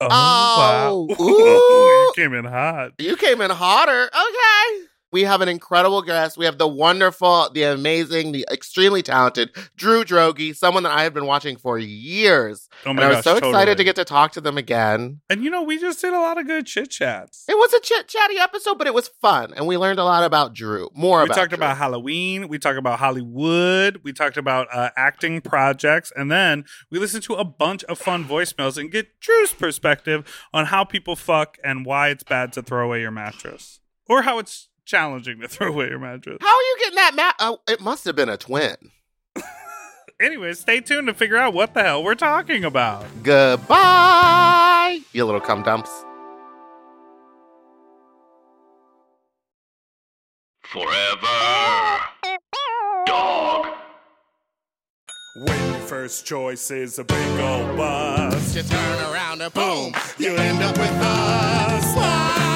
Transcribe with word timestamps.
Oh, 0.00 0.08
wow. 0.08 0.92
ooh. 0.94 1.08
you 1.18 2.12
came 2.14 2.34
in 2.34 2.44
hot. 2.44 2.92
You 2.98 3.16
came 3.16 3.40
in 3.40 3.50
hotter. 3.50 4.04
Okay. 4.04 4.86
We 5.10 5.22
have 5.22 5.40
an 5.40 5.48
incredible 5.48 6.02
guest. 6.02 6.36
We 6.36 6.44
have 6.44 6.58
the 6.58 6.68
wonderful, 6.68 7.50
the 7.52 7.62
amazing, 7.62 8.32
the 8.32 8.46
extremely 8.50 9.02
talented 9.02 9.50
Drew 9.76 10.04
Droege, 10.04 10.54
someone 10.54 10.82
that 10.82 10.92
I 10.92 11.04
have 11.04 11.14
been 11.14 11.26
watching 11.26 11.56
for 11.56 11.78
years. 11.78 12.68
Oh 12.84 12.90
and 12.90 12.98
my 12.98 13.04
I 13.04 13.08
was 13.08 13.16
gosh, 13.16 13.24
so 13.24 13.36
excited 13.36 13.52
totally. 13.52 13.74
to 13.76 13.84
get 13.84 13.96
to 13.96 14.04
talk 14.04 14.32
to 14.32 14.40
them 14.40 14.58
again. 14.58 15.20
And 15.30 15.42
you 15.42 15.50
know, 15.50 15.62
we 15.62 15.78
just 15.78 16.00
did 16.00 16.12
a 16.12 16.18
lot 16.20 16.38
of 16.38 16.46
good 16.46 16.66
chit 16.66 16.90
chats. 16.90 17.44
It 17.48 17.56
was 17.56 17.72
a 17.72 17.80
chit 17.80 18.08
chatty 18.08 18.38
episode, 18.38 18.76
but 18.76 18.86
it 18.86 18.94
was 18.94 19.08
fun. 19.20 19.52
And 19.56 19.66
we 19.66 19.76
learned 19.76 19.98
a 19.98 20.04
lot 20.04 20.24
about 20.24 20.54
Drew. 20.54 20.88
More 20.94 21.20
We 21.20 21.24
about 21.26 21.34
talked 21.36 21.50
Drew. 21.50 21.56
about 21.56 21.78
Halloween. 21.78 22.48
We 22.48 22.58
talked 22.58 22.78
about 22.78 22.98
Hollywood. 22.98 24.00
We 24.02 24.12
talked 24.12 24.36
about 24.36 24.68
uh, 24.72 24.90
acting 24.96 25.40
projects. 25.40 26.12
And 26.14 26.30
then 26.30 26.64
we 26.90 26.98
listened 26.98 27.22
to 27.24 27.34
a 27.34 27.44
bunch 27.44 27.84
of 27.84 27.98
fun 27.98 28.24
voicemails 28.24 28.76
and 28.76 28.90
get 28.90 29.20
Drew's 29.20 29.52
perspective 29.52 30.48
on 30.52 30.66
how 30.66 30.84
people 30.84 31.16
fuck 31.16 31.56
and 31.64 31.86
why 31.86 32.08
it's 32.08 32.24
bad 32.24 32.52
to 32.54 32.62
throw 32.62 32.84
away 32.84 33.00
your 33.00 33.10
mattress 33.10 33.80
or 34.06 34.22
how 34.22 34.38
it's 34.38 34.68
challenging 34.88 35.38
to 35.40 35.46
throw 35.48 35.68
away 35.68 35.88
your 35.90 35.98
mattress. 36.00 36.38
How 36.40 36.48
are 36.48 36.62
you 36.62 36.76
getting 36.80 36.96
that 36.96 37.14
mat? 37.14 37.34
Oh, 37.38 37.58
it 37.68 37.80
must 37.80 38.04
have 38.06 38.16
been 38.16 38.28
a 38.28 38.36
twin. 38.36 38.74
Anyway, 40.20 40.52
stay 40.52 40.80
tuned 40.80 41.06
to 41.06 41.14
figure 41.14 41.36
out 41.36 41.54
what 41.54 41.74
the 41.74 41.80
hell 41.84 42.02
we're 42.02 42.16
talking 42.16 42.64
about. 42.64 43.06
Goodbye, 43.22 44.98
you 45.12 45.24
little 45.24 45.40
cum 45.40 45.62
dumps. 45.62 45.88
Forever. 50.62 52.00
Dog. 53.06 53.66
When 55.36 55.70
your 55.70 55.80
first 55.82 56.26
choice 56.26 56.72
is 56.72 56.98
a 56.98 57.04
big 57.04 57.40
old 57.40 57.76
bus, 57.76 58.56
You 58.56 58.64
turn 58.64 59.12
around 59.12 59.40
and 59.40 59.54
boom, 59.54 59.94
you 60.18 60.34
end 60.34 60.62
up 60.64 60.76
with 60.76 60.90
a 60.90 62.47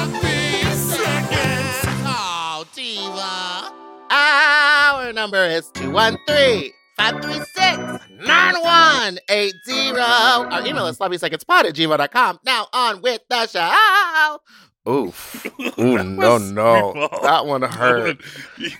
Our 4.27 5.11
number 5.11 5.43
is 5.43 5.69
213 5.73 6.71
536 6.97 8.07
9180. 8.25 9.99
Our 9.99 10.65
email 10.65 10.87
is 10.87 10.97
sloppysecondspot 10.97 11.65
at 11.65 11.75
gmail.com. 11.75 12.39
Now 12.45 12.67
on 12.71 13.01
with 13.01 13.21
the 13.29 13.47
show. 13.47 14.39
Oof. 14.89 15.45
Ooh, 15.79 16.03
no, 16.03 16.37
no. 16.37 17.09
That 17.21 17.45
one 17.45 17.61
hurt. 17.63 18.21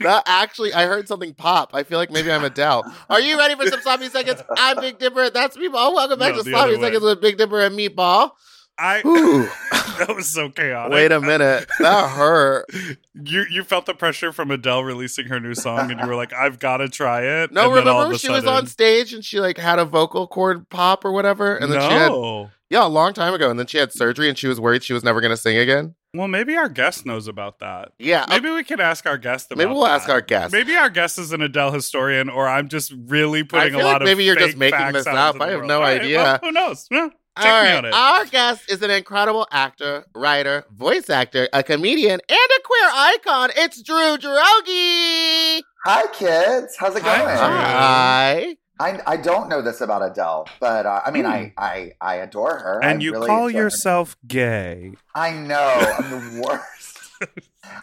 That 0.01 0.23
actually, 0.25 0.73
I 0.73 0.85
heard 0.85 1.07
something 1.09 1.33
pop. 1.33 1.71
I 1.73 1.83
feel 1.83 1.97
like 1.97 2.11
maybe 2.11 2.31
I'm 2.31 2.43
Adele. 2.43 2.83
Are 3.09 3.19
you 3.21 3.37
ready 3.37 3.55
for 3.55 3.67
some 3.67 3.81
sloppy 3.81 4.07
seconds? 4.09 4.41
I'm 4.57 4.79
Big 4.79 4.97
Dipper. 4.99 5.29
That's 5.29 5.57
Meatball. 5.57 5.93
Welcome 5.93 6.19
back 6.19 6.35
No, 6.35 6.43
to 6.43 6.49
Sloppy. 6.49 6.79
Seconds 6.79 7.03
with 7.03 7.21
Big 7.21 7.37
Dipper 7.37 7.61
and 7.61 7.77
Meatball. 7.77 8.31
I 8.77 9.01
that 9.99 10.15
was 10.15 10.27
so 10.27 10.49
chaotic. 10.49 10.93
Wait 10.93 11.11
a 11.11 11.21
minute. 11.21 11.69
That 11.79 12.09
hurt. 12.09 12.65
You 13.15 13.45
you 13.47 13.63
felt 13.63 13.85
the 13.85 13.93
pressure 13.93 14.33
from 14.33 14.49
Adele 14.49 14.83
releasing 14.83 15.27
her 15.27 15.39
new 15.39 15.53
song, 15.53 15.91
and 15.91 15.99
you 15.99 16.07
were 16.07 16.15
like, 16.15 16.33
"I've 16.33 16.57
got 16.57 16.77
to 16.77 16.89
try 16.89 17.21
it." 17.21 17.51
No, 17.51 17.69
and 17.69 17.77
then 17.77 17.87
all 17.87 18.01
of 18.01 18.07
remember 18.07 18.17
she 18.17 18.31
was 18.31 18.45
on 18.45 18.65
stage 18.65 19.13
and 19.13 19.23
she 19.23 19.39
like 19.39 19.57
had 19.57 19.77
a 19.77 19.85
vocal 19.85 20.25
cord 20.27 20.67
pop 20.69 21.05
or 21.05 21.11
whatever, 21.11 21.55
and 21.55 21.71
then 21.71 21.79
she 21.79 21.95
had 21.95 22.11
yeah 22.71 22.85
a 22.85 22.89
long 22.89 23.13
time 23.13 23.35
ago, 23.35 23.51
and 23.51 23.59
then 23.59 23.67
she 23.67 23.77
had 23.77 23.93
surgery 23.93 24.29
and 24.29 24.37
she 24.37 24.47
was 24.47 24.59
worried 24.59 24.83
she 24.83 24.93
was 24.93 25.03
never 25.03 25.21
gonna 25.21 25.37
sing 25.37 25.57
again. 25.57 25.93
Well, 26.15 26.27
maybe 26.27 26.55
our 26.55 26.69
guest 26.69 27.05
knows 27.05 27.27
about 27.27 27.59
that. 27.59 27.93
Yeah, 27.97 28.23
uh, 28.23 28.27
Maybe 28.29 28.49
we 28.49 28.63
could 28.63 28.79
ask 28.79 29.05
our 29.07 29.17
guest 29.17 29.51
about 29.51 29.57
maybe 29.57 29.71
we'll 29.73 29.87
ask 29.87 30.09
our 30.09 30.21
guest. 30.21 30.51
Maybe 30.51 30.75
our 30.75 30.89
guest 30.89 31.17
is 31.17 31.33
an 31.33 31.41
Adele 31.41 31.71
historian, 31.71 32.29
or 32.29 32.47
I'm 32.47 32.67
just 32.67 32.93
really 33.07 33.43
putting 33.43 33.75
a 33.75 33.77
lot 33.77 33.83
like 33.85 34.01
of 34.01 34.05
maybe 34.05 34.23
you're 34.23 34.35
just 34.35 34.57
making 34.57 34.91
this 34.93 35.07
up. 35.07 35.39
I 35.39 35.49
have 35.49 35.57
world. 35.57 35.67
no 35.67 35.81
right, 35.81 36.01
idea. 36.01 36.17
well, 36.17 36.39
who 36.41 36.51
knows? 36.51 36.87
Yeah, 36.91 37.09
check 37.39 37.45
All 37.51 37.63
me 37.63 37.69
right, 37.69 37.77
on 37.77 37.85
it. 37.85 37.93
our 37.93 38.25
guest 38.25 38.69
is 38.69 38.81
an 38.81 38.91
incredible 38.91 39.47
actor, 39.51 40.05
writer, 40.15 40.65
voice 40.71 41.09
actor, 41.09 41.47
a 41.53 41.63
comedian, 41.63 42.19
and 42.29 42.31
a 42.31 42.61
queer 42.63 42.89
icon. 42.93 43.49
It's 43.55 43.81
Drew 43.81 44.17
Droege. 44.17 45.61
Hi, 45.85 46.03
kids. 46.13 46.75
How's 46.79 46.95
it 46.95 47.03
Hi, 47.03 47.17
going? 47.17 47.37
Drew. 47.37 47.45
Hi. 47.47 48.55
I, 48.79 48.99
I 49.05 49.17
don't 49.17 49.49
know 49.49 49.61
this 49.61 49.81
about 49.81 50.03
Adele, 50.03 50.47
but 50.59 50.85
uh, 50.85 51.01
I 51.05 51.11
mean, 51.11 51.25
Hmm. 51.25 51.31
I, 51.31 51.53
I 51.57 51.91
I 52.01 52.15
adore 52.15 52.57
her. 52.57 52.79
and 52.83 52.99
I 52.99 53.03
you 53.03 53.11
really 53.13 53.27
call 53.27 53.47
adore 53.47 53.51
her. 53.51 53.57
yourself 53.65 54.17
gay. 54.27 54.93
I 55.13 55.31
know. 55.31 55.93
I'm 55.99 56.09
the 56.09 56.41
worst. 56.47 56.99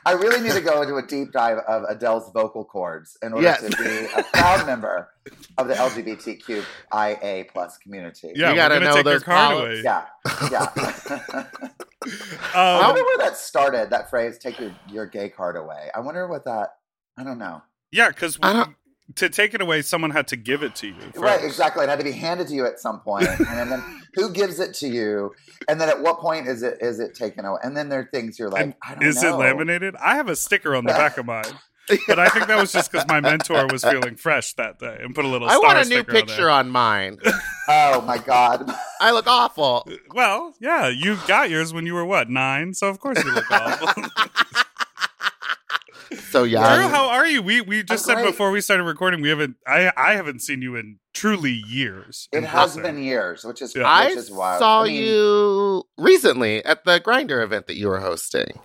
I 0.04 0.12
really 0.12 0.40
need 0.42 0.52
to 0.52 0.60
go 0.60 0.82
into 0.82 0.96
a 0.96 1.06
deep 1.06 1.32
dive 1.32 1.58
of 1.66 1.84
Adele's 1.88 2.30
vocal 2.32 2.64
cords 2.64 3.16
in 3.22 3.32
order 3.32 3.44
Yes. 3.44 3.60
to 3.62 3.76
be 3.76 4.06
a 4.14 4.22
proud 4.24 4.66
member 4.66 5.08
of 5.58 5.68
the 5.68 5.74
LGBTQIA 5.74 7.48
plus 7.50 7.78
community. 7.78 8.32
Yeah, 8.34 8.50
You 8.50 8.56
gotta 8.56 8.80
know 8.80 8.94
take 8.96 9.04
your 9.04 9.14
those 9.14 9.22
card 9.22 9.52
pol- 9.52 9.60
away. 9.66 9.82
Yeah. 9.82 10.04
Yeah. 10.50 10.66
I 12.54 12.78
Um, 12.78 12.86
wonder 12.86 13.04
where 13.04 13.18
that 13.18 13.36
started, 13.36 13.90
that 13.90 14.08
phrase, 14.10 14.38
take 14.38 14.58
your, 14.58 14.74
your 14.88 15.06
gay 15.06 15.28
card 15.28 15.56
away. 15.56 15.88
I 15.94 16.00
wonder 16.00 16.26
what 16.28 16.44
that, 16.46 16.70
I 17.18 17.24
don't 17.24 17.38
know. 17.38 17.62
yeah, 17.92 18.08
because 18.08 18.38
I 18.42 18.52
don't- 18.52 18.76
to 19.16 19.28
take 19.28 19.54
it 19.54 19.60
away, 19.60 19.82
someone 19.82 20.10
had 20.10 20.28
to 20.28 20.36
give 20.36 20.62
it 20.62 20.74
to 20.76 20.88
you. 20.88 20.94
Right, 21.16 21.42
exactly. 21.42 21.84
It 21.84 21.88
had 21.88 21.98
to 21.98 22.04
be 22.04 22.12
handed 22.12 22.48
to 22.48 22.54
you 22.54 22.66
at 22.66 22.78
some 22.78 23.00
point. 23.00 23.10
point, 23.26 23.40
and 23.48 23.70
then 23.70 23.82
who 24.14 24.32
gives 24.32 24.60
it 24.60 24.74
to 24.76 24.88
you? 24.88 25.32
And 25.68 25.80
then 25.80 25.88
at 25.88 26.00
what 26.00 26.18
point 26.18 26.46
is 26.48 26.62
it 26.62 26.78
is 26.80 27.00
it 27.00 27.14
taken 27.14 27.44
away? 27.44 27.60
And 27.62 27.76
then 27.76 27.88
there 27.88 28.00
are 28.00 28.08
things 28.12 28.38
you're 28.38 28.50
like, 28.50 28.62
And 28.62 28.74
I 28.82 28.94
don't 28.94 29.04
Is 29.04 29.22
know. 29.22 29.34
it 29.34 29.38
laminated? 29.38 29.96
I 29.96 30.16
have 30.16 30.28
a 30.28 30.36
sticker 30.36 30.74
on 30.74 30.84
the 30.84 30.92
back 30.92 31.18
of 31.18 31.26
mine. 31.26 31.44
But 32.06 32.20
I 32.20 32.28
think 32.28 32.46
that 32.46 32.56
was 32.56 32.70
just 32.70 32.92
because 32.92 33.04
my 33.08 33.20
mentor 33.20 33.66
was 33.66 33.82
feeling 33.82 34.14
fresh 34.14 34.52
that 34.52 34.78
day 34.78 34.98
and 35.00 35.12
put 35.12 35.24
a 35.24 35.28
little. 35.28 35.48
I 35.48 35.56
want 35.56 35.76
a 35.76 35.88
new 35.88 35.96
sticker 35.96 36.10
on 36.10 36.14
picture 36.14 36.50
on 36.50 36.70
mine. 36.70 37.18
Oh 37.72 38.00
my 38.00 38.18
god! 38.18 38.68
I 39.00 39.12
look 39.12 39.28
awful. 39.28 39.88
Well, 40.12 40.54
yeah, 40.58 40.88
you 40.88 41.18
got 41.28 41.50
yours 41.50 41.72
when 41.72 41.86
you 41.86 41.94
were 41.94 42.04
what 42.04 42.28
nine, 42.28 42.74
so 42.74 42.88
of 42.88 42.98
course 42.98 43.22
you 43.22 43.32
look 43.32 43.48
awful. 43.48 44.04
So 46.30 46.42
Drew, 46.44 46.50
young. 46.50 46.90
how 46.90 47.08
are 47.08 47.26
you? 47.26 47.42
We 47.42 47.60
we 47.60 47.82
just 47.82 48.04
I'm 48.04 48.16
said 48.16 48.22
great. 48.22 48.30
before 48.32 48.50
we 48.50 48.60
started 48.60 48.84
recording 48.84 49.20
we 49.20 49.28
haven't. 49.28 49.56
I 49.66 49.92
I 49.96 50.12
haven't 50.14 50.40
seen 50.40 50.62
you 50.62 50.76
in 50.76 50.98
truly 51.12 51.62
years. 51.68 52.28
It 52.32 52.44
has 52.44 52.70
person. 52.70 52.82
been 52.82 53.02
years, 53.02 53.44
which 53.44 53.60
is 53.60 53.74
Yeah. 53.74 53.82
I 53.86 54.06
which 54.08 54.16
is 54.16 54.30
wild. 54.30 54.60
saw 54.60 54.82
I 54.82 54.86
mean, 54.86 55.02
you 55.02 55.84
recently 55.98 56.64
at 56.64 56.84
the 56.84 57.00
Grindr 57.00 57.42
event 57.42 57.66
that 57.66 57.76
you 57.76 57.88
were 57.88 58.00
hosting. 58.00 58.60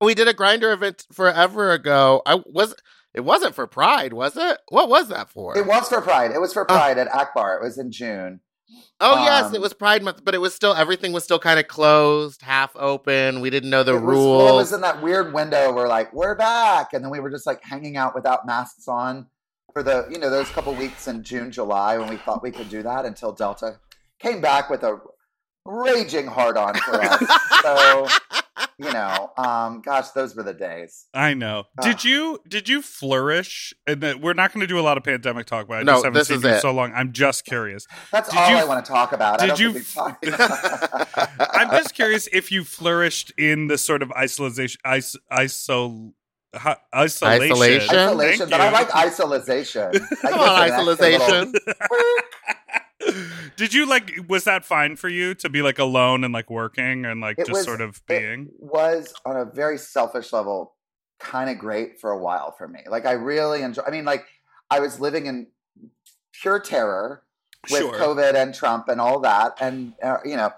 We 0.00 0.14
did 0.14 0.28
a 0.28 0.34
Grindr 0.34 0.72
event 0.72 1.06
forever 1.12 1.72
ago. 1.72 2.22
I 2.26 2.40
was. 2.46 2.74
It 3.12 3.22
wasn't 3.22 3.56
for 3.56 3.66
Pride, 3.66 4.12
was 4.12 4.36
it? 4.36 4.58
What 4.68 4.88
was 4.88 5.08
that 5.08 5.30
for? 5.30 5.58
It 5.58 5.66
was 5.66 5.88
for 5.88 6.00
Pride. 6.00 6.30
It 6.30 6.40
was 6.40 6.52
for 6.52 6.62
oh. 6.62 6.66
Pride 6.66 6.96
at 6.96 7.12
Akbar. 7.12 7.56
It 7.56 7.64
was 7.64 7.76
in 7.76 7.90
June. 7.90 8.40
Oh 9.00 9.24
yes, 9.24 9.46
um, 9.46 9.54
it 9.54 9.60
was 9.60 9.72
Pride 9.72 10.02
month, 10.02 10.24
but 10.24 10.34
it 10.34 10.38
was 10.38 10.54
still 10.54 10.74
everything 10.74 11.12
was 11.12 11.24
still 11.24 11.38
kind 11.38 11.58
of 11.58 11.68
closed, 11.68 12.42
half 12.42 12.74
open. 12.76 13.40
We 13.40 13.50
didn't 13.50 13.70
know 13.70 13.82
the 13.82 13.96
it 13.96 14.00
was, 14.00 14.16
rules. 14.16 14.50
it 14.50 14.54
was 14.54 14.72
in 14.72 14.80
that 14.82 15.02
weird 15.02 15.32
window 15.32 15.72
where 15.72 15.88
like 15.88 16.12
we're 16.12 16.34
back, 16.34 16.92
and 16.92 17.04
then 17.04 17.10
we 17.10 17.20
were 17.20 17.30
just 17.30 17.46
like 17.46 17.62
hanging 17.62 17.96
out 17.96 18.14
without 18.14 18.46
masks 18.46 18.88
on 18.88 19.26
for 19.72 19.82
the 19.82 20.06
you 20.10 20.18
know 20.18 20.30
those 20.30 20.48
couple 20.50 20.74
weeks 20.74 21.08
in 21.08 21.22
June, 21.22 21.50
July 21.50 21.98
when 21.98 22.08
we 22.08 22.16
thought 22.16 22.42
we 22.42 22.50
could 22.50 22.68
do 22.68 22.82
that 22.82 23.04
until 23.04 23.32
Delta 23.32 23.78
came 24.20 24.40
back 24.40 24.70
with 24.70 24.82
a 24.84 25.00
raging 25.66 26.26
hard 26.26 26.56
on 26.56 26.74
for 26.74 27.00
us. 27.02 27.22
so 27.62 28.06
you 28.78 28.90
know, 28.92 29.30
um, 29.36 29.82
gosh, 29.82 30.08
those 30.10 30.34
were 30.34 30.42
the 30.42 30.54
days. 30.54 31.06
I 31.14 31.34
know. 31.34 31.64
Ah. 31.78 31.82
Did 31.82 32.04
you 32.04 32.40
did 32.48 32.68
you 32.68 32.82
flourish? 32.82 33.72
And 33.86 34.00
that 34.02 34.20
we're 34.20 34.32
not 34.34 34.52
going 34.52 34.60
to 34.62 34.66
do 34.66 34.78
a 34.78 34.82
lot 34.82 34.96
of 34.96 35.04
pandemic 35.04 35.46
talk, 35.46 35.68
but 35.68 35.78
I 35.78 35.82
No, 35.82 35.92
just 35.94 36.04
haven't 36.04 36.18
this 36.18 36.28
seen 36.28 36.36
is 36.38 36.42
you 36.44 36.48
it. 36.50 36.60
so 36.62 36.72
long. 36.72 36.92
I'm 36.94 37.12
just 37.12 37.44
curious. 37.44 37.86
That's 38.10 38.30
Did 38.30 38.38
all 38.38 38.50
you- 38.50 38.56
I 38.56 38.64
want 38.64 38.84
to 38.84 38.90
talk 38.90 39.12
about. 39.12 39.40
I 39.42 39.46
did 39.46 39.56
don't 39.56 39.60
you- 39.60 39.80
think 39.80 40.34
I'm 41.54 41.70
just 41.70 41.94
curious 41.94 42.28
if 42.32 42.50
you 42.52 42.64
flourished 42.64 43.32
in 43.38 43.66
the 43.68 43.78
sort 43.78 44.02
of 44.02 44.10
isolation, 44.12 44.80
iso, 44.86 45.16
iso, 45.32 46.12
ho- 46.54 46.74
isolation. 46.94 47.52
Isolation? 47.52 47.96
isolation, 47.96 48.38
Thank 48.38 48.50
but 48.50 48.60
I 48.60 48.70
like 48.70 48.94
isolation. 48.94 49.92
Come 50.22 50.40
on, 50.40 50.70
isolation. 50.70 51.52
Did 53.56 53.72
you 53.74 53.86
like? 53.86 54.12
Was 54.28 54.44
that 54.44 54.64
fine 54.64 54.96
for 54.96 55.08
you 55.08 55.34
to 55.36 55.48
be 55.48 55.62
like 55.62 55.78
alone 55.78 56.24
and 56.24 56.32
like 56.34 56.50
working 56.50 57.04
and 57.04 57.20
like 57.20 57.38
It 57.38 57.46
just 57.46 57.58
was- 57.58 57.64
sort 57.64 57.80
of 57.80 57.96
it 57.96 58.02
being? 58.06 58.48
was 58.58 59.12
on 59.24 59.36
a 59.36 59.44
very 59.44 59.78
selfish 59.78 60.32
level 60.32 60.74
kind 61.18 61.50
of 61.50 61.58
great 61.58 62.00
for 62.00 62.10
a 62.10 62.18
while 62.18 62.52
for 62.52 62.66
me. 62.68 62.80
Like 62.88 63.06
I 63.06 63.12
really 63.12 63.62
enjoy. 63.62 63.82
I 63.86 63.90
mean, 63.90 64.04
like 64.04 64.24
I 64.70 64.80
was 64.80 65.00
living 65.00 65.26
in 65.26 65.48
pure 66.32 66.58
terror 66.60 67.22
with 67.70 67.80
Sure. 67.80 67.92
COVID 67.94 68.34
and 68.34 68.54
Trump 68.54 68.88
and 68.88 69.00
all 69.00 69.20
that, 69.20 69.58
and 69.60 69.92
uh, 70.02 70.18
you 70.24 70.36
know, 70.36 70.50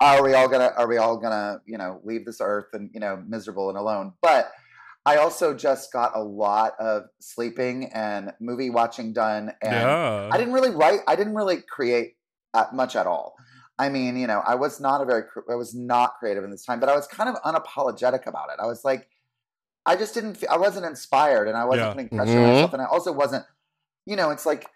are 0.00 0.22
we 0.22 0.34
all 0.34 0.48
gonna 0.48 0.72
are 0.76 0.86
we 0.88 0.98
all 0.98 1.16
gonna 1.16 1.60
you 1.66 1.78
know 1.78 2.00
leave 2.04 2.24
this 2.24 2.40
earth 2.40 2.66
and 2.74 2.90
you 2.92 3.00
know 3.00 3.22
miserable 3.26 3.68
and 3.70 3.78
alone? 3.78 4.12
But 4.20 4.52
I 5.04 5.16
also 5.16 5.52
just 5.54 5.92
got 5.92 6.12
a 6.14 6.22
lot 6.22 6.74
of 6.78 7.04
sleeping 7.18 7.90
and 7.92 8.32
movie 8.40 8.70
watching 8.70 9.12
done, 9.12 9.52
and 9.60 9.74
yeah. 9.74 10.28
I 10.32 10.38
didn't 10.38 10.52
really 10.54 10.70
write. 10.70 11.00
I 11.08 11.16
didn't 11.16 11.34
really 11.34 11.60
create 11.60 12.16
much 12.72 12.94
at 12.94 13.06
all. 13.06 13.34
I 13.78 13.88
mean, 13.88 14.16
you 14.16 14.26
know, 14.26 14.42
I 14.46 14.54
was 14.54 14.78
not 14.80 15.00
a 15.00 15.04
very, 15.04 15.24
I 15.50 15.56
was 15.56 15.74
not 15.74 16.14
creative 16.20 16.44
in 16.44 16.50
this 16.50 16.64
time, 16.64 16.78
but 16.78 16.88
I 16.88 16.94
was 16.94 17.06
kind 17.08 17.28
of 17.28 17.36
unapologetic 17.42 18.26
about 18.26 18.50
it. 18.50 18.60
I 18.60 18.66
was 18.66 18.84
like, 18.84 19.08
I 19.86 19.96
just 19.96 20.14
didn't, 20.14 20.36
fe- 20.36 20.46
I 20.46 20.56
wasn't 20.56 20.86
inspired, 20.86 21.48
and 21.48 21.56
I 21.56 21.64
wasn't 21.64 21.88
Yeah. 21.88 21.92
putting 21.94 22.08
pressure 22.10 22.38
on 22.38 22.44
Mhm. 22.44 22.52
myself, 22.54 22.72
and 22.74 22.82
I 22.82 22.86
also 22.86 23.10
wasn't, 23.10 23.44
you 24.06 24.14
know, 24.14 24.30
it's 24.30 24.46
like 24.46 24.68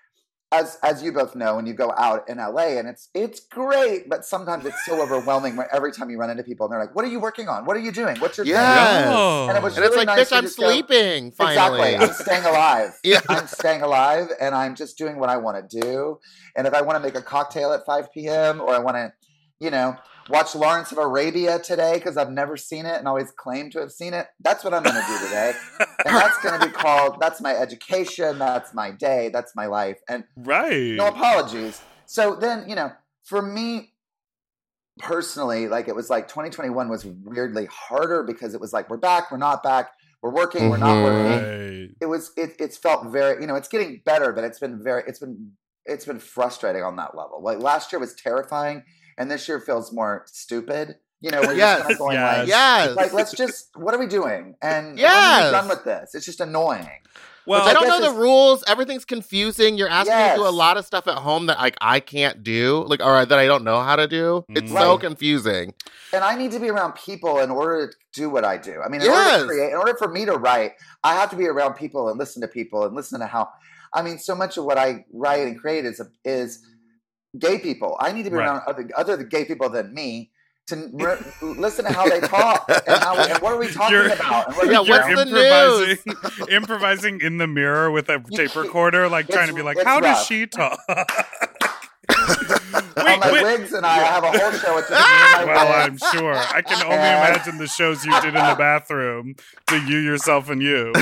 as 0.60 0.78
as 0.82 1.02
you 1.02 1.12
both 1.12 1.34
know, 1.34 1.56
when 1.56 1.66
you 1.66 1.74
go 1.74 1.92
out 1.96 2.28
in 2.28 2.38
LA, 2.38 2.78
and 2.78 2.88
it's 2.88 3.08
it's 3.14 3.40
great, 3.40 4.08
but 4.08 4.24
sometimes 4.24 4.64
it's 4.64 4.84
so 4.86 5.00
overwhelming. 5.02 5.56
Where 5.56 5.72
every 5.74 5.92
time 5.92 6.10
you 6.10 6.18
run 6.18 6.30
into 6.30 6.42
people, 6.42 6.66
and 6.66 6.72
they're 6.72 6.80
like, 6.80 6.94
"What 6.94 7.04
are 7.04 7.08
you 7.08 7.20
working 7.20 7.48
on? 7.48 7.64
What 7.64 7.76
are 7.76 7.80
you 7.80 7.92
doing? 7.92 8.16
What's 8.18 8.36
your 8.38 8.46
thing?" 8.46 8.54
Yes. 8.54 9.48
And 9.48 9.56
it 9.56 9.62
was 9.62 9.76
And 9.76 9.84
it's 9.86 9.96
like, 9.96 10.06
nice 10.06 10.30
bitch, 10.30 10.36
I'm 10.36 10.44
just 10.44 10.58
go- 10.58 10.70
sleeping. 10.70 11.32
Finally. 11.32 11.94
Exactly. 11.94 12.08
I'm 12.08 12.14
staying 12.14 12.44
alive. 12.44 12.92
Yeah. 13.04 13.20
I'm 13.28 13.46
staying 13.46 13.82
alive 13.82 14.28
and 14.40 14.54
I'm 14.54 14.74
just 14.74 14.98
doing 14.98 15.18
what 15.18 15.28
I 15.28 15.36
want 15.36 15.68
to 15.70 15.80
do. 15.80 16.18
And 16.56 16.66
if 16.66 16.74
I 16.74 16.80
want 16.82 16.96
to 16.96 17.00
make 17.00 17.14
a 17.14 17.22
cocktail 17.22 17.72
at 17.72 17.84
5 17.86 18.12
p.m. 18.12 18.60
or 18.60 18.74
I 18.74 18.78
want 18.78 18.96
to, 18.96 19.12
you 19.60 19.70
know, 19.70 19.94
watch 20.28 20.54
Lawrence 20.54 20.92
of 20.92 20.98
Arabia 20.98 21.58
today 21.58 21.94
because 21.94 22.16
I've 22.16 22.30
never 22.30 22.56
seen 22.56 22.86
it 22.86 22.96
and 22.98 23.06
always 23.08 23.30
claim 23.30 23.70
to 23.70 23.80
have 23.80 23.92
seen 23.92 24.14
it, 24.14 24.26
that's 24.40 24.64
what 24.64 24.74
I'm 24.74 24.82
going 24.82 24.96
to 24.96 25.06
do 25.06 25.18
today. 25.26 25.52
and 26.04 26.16
that's 26.16 26.38
going 26.42 26.60
to 26.60 26.66
be 26.66 26.72
called, 26.72 27.18
that's 27.20 27.40
my 27.40 27.54
education. 27.54 28.38
That's 28.38 28.74
my 28.74 28.90
day. 28.90 29.30
That's 29.32 29.54
my 29.54 29.66
life. 29.66 29.98
And 30.08 30.24
right. 30.36 30.92
no 30.94 31.06
apologies. 31.08 31.80
So 32.06 32.34
then, 32.34 32.68
you 32.68 32.74
know, 32.74 32.92
for 33.24 33.40
me 33.42 33.92
personally, 34.98 35.68
like 35.68 35.88
it 35.88 35.94
was 35.94 36.08
like 36.10 36.28
2021 36.28 36.88
was 36.88 37.04
weirdly 37.04 37.66
harder 37.70 38.22
because 38.22 38.54
it 38.54 38.60
was 38.60 38.72
like, 38.72 38.88
we're 38.88 38.96
back, 38.96 39.30
we're 39.30 39.36
not 39.36 39.62
back, 39.62 39.90
we're 40.22 40.32
working, 40.32 40.70
we're 40.70 40.78
not 40.78 40.96
Mhm. 40.96 41.04
working 41.04 41.42
Right. 41.86 41.90
it 42.00 42.06
was 42.06 42.32
it, 42.36 42.56
it's 42.58 42.76
felt 42.76 43.06
very 43.12 43.40
you 43.40 43.46
know 43.46 43.54
it's 43.54 43.68
getting 43.68 44.00
better 44.04 44.32
but 44.32 44.42
it's 44.44 44.58
been 44.58 44.82
very 44.82 45.02
it's 45.06 45.18
been 45.20 45.52
it's 45.84 46.04
been 46.04 46.18
frustrating 46.18 46.82
on 46.82 46.96
that 46.96 47.14
level 47.16 47.40
like 47.42 47.58
last 47.60 47.92
year 47.92 48.00
was 48.00 48.14
terrifying 48.14 48.82
and 49.18 49.30
this 49.30 49.48
year 49.48 49.60
feels 49.60 49.92
more 49.92 50.24
stupid 50.26 50.96
you 51.20 51.30
know 51.30 51.40
we're 51.40 51.54
Yes. 51.54 51.78
just 51.78 51.82
kind 51.82 51.92
of 51.92 51.98
going 51.98 52.14
Yes. 52.16 52.38
like 52.38 52.48
yes. 52.48 52.96
like 52.96 53.12
let's 53.12 53.32
just 53.32 53.68
what 53.76 53.94
are 53.94 53.98
we 53.98 54.06
doing 54.06 54.54
and 54.62 54.96
when 54.96 55.04
are 55.06 55.50
done 55.50 55.68
with 55.68 55.84
this 55.84 56.14
it's 56.14 56.26
just 56.26 56.40
annoying 56.40 56.88
Well, 57.46 57.62
I 57.62 57.72
don't 57.74 57.86
know 57.86 58.00
the 58.12 58.18
rules. 58.18 58.64
Everything's 58.66 59.04
confusing. 59.04 59.78
You're 59.78 59.88
asking 59.88 60.16
me 60.18 60.30
to 60.30 60.34
do 60.34 60.46
a 60.48 60.50
lot 60.50 60.78
of 60.78 60.84
stuff 60.84 61.06
at 61.06 61.14
home 61.18 61.46
that 61.46 61.58
like 61.58 61.76
I 61.80 62.00
can't 62.00 62.42
do, 62.42 62.84
like 62.88 63.00
or 63.00 63.24
that 63.24 63.38
I 63.38 63.46
don't 63.46 63.62
know 63.62 63.80
how 63.80 63.94
to 63.94 64.08
do. 64.08 64.44
It's 64.48 64.72
so 64.72 64.98
confusing. 64.98 65.72
and 66.12 66.24
i 66.24 66.34
need 66.36 66.50
to 66.52 66.58
be 66.58 66.68
around 66.70 66.92
people 66.96 67.38
in 67.38 67.50
order 67.50 67.86
to 67.88 67.94
do 68.20 68.28
what 68.30 68.44
i 68.44 68.56
do 68.56 68.80
i 68.84 68.88
mean 68.88 69.00
in 69.00 69.08
order 69.08 69.20
Yes. 69.30 69.40
to 69.42 69.46
create 69.46 69.70
in 69.70 69.76
order 69.76 69.94
for 69.96 70.08
me 70.08 70.24
to 70.24 70.32
write 70.34 70.72
i 71.04 71.14
have 71.14 71.30
to 71.30 71.36
be 71.36 71.46
around 71.46 71.74
people 71.74 72.08
and 72.08 72.18
listen 72.18 72.40
to 72.42 72.48
people 72.48 72.84
and 72.86 72.94
listen 72.94 73.18
to 73.20 73.26
how 73.26 73.48
i 73.92 74.02
mean 74.02 74.18
so 74.18 74.34
much 74.34 74.56
of 74.56 74.64
what 74.64 74.78
i 74.78 75.04
write 75.12 75.42
and 75.48 75.58
create 75.60 75.84
is 75.84 76.00
is 76.24 76.64
gay 77.38 77.58
people 77.58 77.96
i 78.00 78.12
need 78.12 78.24
to 78.24 78.30
be 78.30 78.36
Right. 78.36 78.46
around 78.46 78.62
other 78.66 78.88
other 78.96 79.22
gay 79.22 79.44
people 79.44 79.68
than 79.68 79.92
me 79.94 80.30
to 80.68 80.90
re- 80.94 81.16
listen 81.42 81.84
to 81.84 81.92
how 81.92 82.08
they 82.08 82.20
talk 82.20 82.68
and, 82.68 82.98
how, 83.02 83.16
and 83.16 83.38
what 83.40 83.52
are 83.52 83.58
we 83.58 83.68
talking 83.68 83.94
You're- 83.96 84.12
about 84.12 84.48
and 84.48 84.56
what 84.56 84.66
are 84.68 84.72
Yeah, 84.72 84.80
what's 84.80 85.06
the 85.06 85.22
improvising, 85.22 86.48
improvising 86.56 87.20
in 87.20 87.38
the 87.38 87.46
mirror 87.46 87.90
with 87.90 88.08
a 88.08 88.18
tape 88.32 88.56
recorder, 88.56 89.08
like 89.08 89.28
trying 89.28 89.48
to 89.48 89.54
be 89.54 89.62
like, 89.62 89.76
it's 89.76 89.86
"How 89.86 90.00
does 90.00 90.24
she 90.26 90.46
talk?" 90.46 90.78
on 90.88 90.96
wait, 93.04 93.20
my 93.20 93.32
wait. 93.32 93.42
wigs 93.42 93.72
and 93.72 93.84
i 93.84 93.96
have 93.98 94.24
a 94.24 94.30
whole 94.30 94.50
show 94.52 94.78
it's 94.78 94.88
just 94.88 94.90
me 94.90 95.46
Well, 95.46 95.72
I'm 95.72 95.98
sure. 95.98 96.34
I 96.34 96.62
can 96.62 96.82
only 96.84 96.96
imagine 96.96 97.58
the 97.58 97.66
shows 97.66 98.04
you 98.04 98.12
did 98.20 98.28
in 98.34 98.34
the 98.34 98.54
bathroom 98.58 99.34
to 99.68 99.80
you, 99.86 99.98
yourself, 99.98 100.48
and 100.48 100.62
you. 100.62 100.92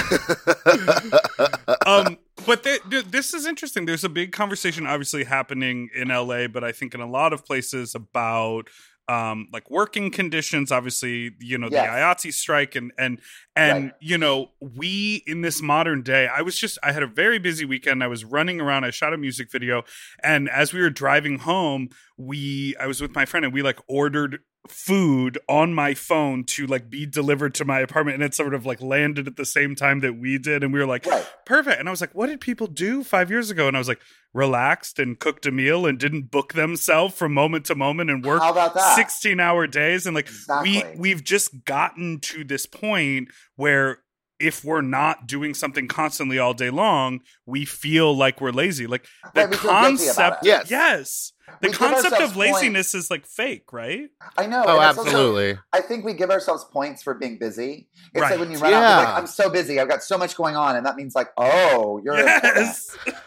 um, 1.87 2.19
but 2.47 2.63
th- 2.63 2.83
th- 2.91 3.05
this 3.07 3.35
is 3.35 3.47
interesting. 3.47 3.87
There's 3.87 4.05
a 4.05 4.09
big 4.09 4.33
conversation, 4.33 4.87
obviously, 4.87 5.25
happening 5.25 5.89
in 5.95 6.09
LA, 6.09 6.47
but 6.49 6.65
I 6.65 6.73
think 6.73 6.95
in 6.95 7.01
a 7.01 7.07
lot 7.09 7.33
of 7.33 7.45
places 7.45 7.95
about 7.95 8.69
um 9.07 9.49
like 9.53 9.71
working 9.71 10.11
conditions 10.11 10.73
obviously 10.73 11.33
you 11.39 11.59
know 11.59 11.69
Yes. 11.71 11.85
the 12.23 12.29
IATSE 12.31 12.33
strike 12.33 12.75
and 12.75 12.91
and 12.97 13.21
and 13.55 13.85
Right. 13.85 13.93
you 14.01 14.17
know 14.17 14.53
we 14.63 15.23
in 15.27 15.43
this 15.43 15.61
modern 15.61 16.01
day 16.01 16.27
I 16.27 16.41
was 16.41 16.57
just 16.59 16.79
I 16.83 16.93
had 16.93 17.03
a 17.03 17.07
very 17.07 17.39
busy 17.39 17.67
weekend 17.67 18.03
I 18.03 18.07
was 18.07 18.25
running 18.25 18.63
around 18.63 18.85
I 18.85 18.91
shot 18.91 19.13
a 19.13 19.19
music 19.19 19.53
video 19.53 19.85
and 20.23 20.49
as 20.49 20.73
we 20.73 20.81
were 20.81 20.89
driving 20.89 21.41
home 21.41 21.91
we 22.17 22.75
I 22.81 22.87
was 22.87 23.03
with 23.03 23.15
my 23.15 23.27
friend 23.27 23.45
and 23.45 23.53
we 23.53 23.61
like 23.61 23.79
ordered 23.89 24.39
food 24.69 25.39
on 25.47 25.75
my 25.75 25.93
phone 25.93 26.43
to 26.43 26.67
like 26.67 26.89
be 26.89 27.05
delivered 27.05 27.55
to 27.55 27.65
my 27.67 27.81
apartment 27.81 28.15
and 28.15 28.25
it 28.25 28.35
sort 28.35 28.55
of 28.55 28.65
like 28.65 28.81
landed 28.81 29.27
at 29.27 29.37
the 29.37 29.45
same 29.45 29.75
time 29.75 30.01
that 30.01 30.15
we 30.15 30.39
did 30.39 30.63
and 30.65 30.73
we 30.73 30.79
were 30.79 30.87
like 30.87 31.05
right. 31.05 31.27
Perfect. 31.45 31.79
And 31.79 31.89
i 31.89 31.91
was 31.91 32.01
like 32.01 32.15
what 32.15 32.29
did 32.29 32.41
people 32.41 32.67
do 32.67 33.05
five 33.05 33.31
years 33.31 33.51
ago? 33.51 33.69
And 33.69 33.77
i 33.77 33.81
was 33.81 33.89
like 33.89 34.01
relaxed 34.33 34.99
and 34.99 35.19
cooked 35.19 35.45
a 35.47 35.51
meal 35.51 35.87
and 35.87 35.99
didn't 35.99 36.31
book 36.31 36.55
themselves 36.55 37.15
from 37.15 37.35
moment 37.35 37.67
to 37.67 37.75
moment 37.75 38.09
and 38.11 38.25
work 38.25 38.43
how 38.43 38.51
about 38.53 38.75
that? 38.75 38.97
16 38.97 39.39
hour 39.39 39.67
days. 39.67 40.07
And 40.07 40.15
like 40.15 40.29
Exactly. 40.29 40.85
we 40.95 40.99
we've 40.99 41.23
just 41.23 41.65
gotten 41.65 42.21
to 42.21 42.43
this 42.45 42.65
point 42.65 43.29
where 43.57 43.99
if 44.41 44.65
we're 44.65 44.81
not 44.83 45.27
doing 45.27 45.55
something 45.55 45.87
constantly 45.89 46.39
all 46.39 46.55
day 46.55 46.71
long 46.71 47.21
we 47.47 47.65
feel 47.65 48.17
like 48.17 48.41
we're 48.41 48.51
lazy 48.51 48.87
like 48.87 49.07
the 49.35 49.41
Right, 49.43 49.51
we 49.51 49.57
feel 49.57 49.71
guilty 49.71 50.05
about 50.09 50.41
concept. 50.41 50.45
Yes. 50.45 50.71
yes 50.71 51.33
the 51.61 51.69
We 51.69 51.75
concept 51.75 52.21
of 52.21 52.37
laziness 52.37 52.95
is 52.95 53.11
like 53.11 53.27
fake 53.27 53.73
right 53.73 54.09
i 54.39 54.47
know 54.47 54.65
Oh, 54.67 54.81
and 54.81 54.89
it's 54.91 54.99
also- 54.99 55.11
absolutely. 55.11 55.59
I 55.73 55.81
think 55.83 56.05
we 56.05 56.15
give 56.15 56.31
ourselves 56.31 56.65
points 56.73 57.03
for 57.03 57.15
being 57.15 57.39
busy. 57.39 57.89
It's 58.15 58.23
Right. 58.23 58.31
like 58.33 58.41
when 58.41 58.51
you 58.51 58.59
run 58.59 58.73
out, 58.73 59.05
like, 59.05 59.15
I'm 59.19 59.27
so 59.27 59.51
busy. 59.51 59.79
I've 59.79 59.89
got 59.89 60.03
so 60.03 60.17
much 60.17 60.37
going 60.37 60.57
on. 60.57 60.77
And 60.77 60.87
that 60.87 60.97
means 60.97 61.15
like, 61.15 61.29
oh, 61.37 62.01
you're 62.05 62.17
important. 62.19 62.79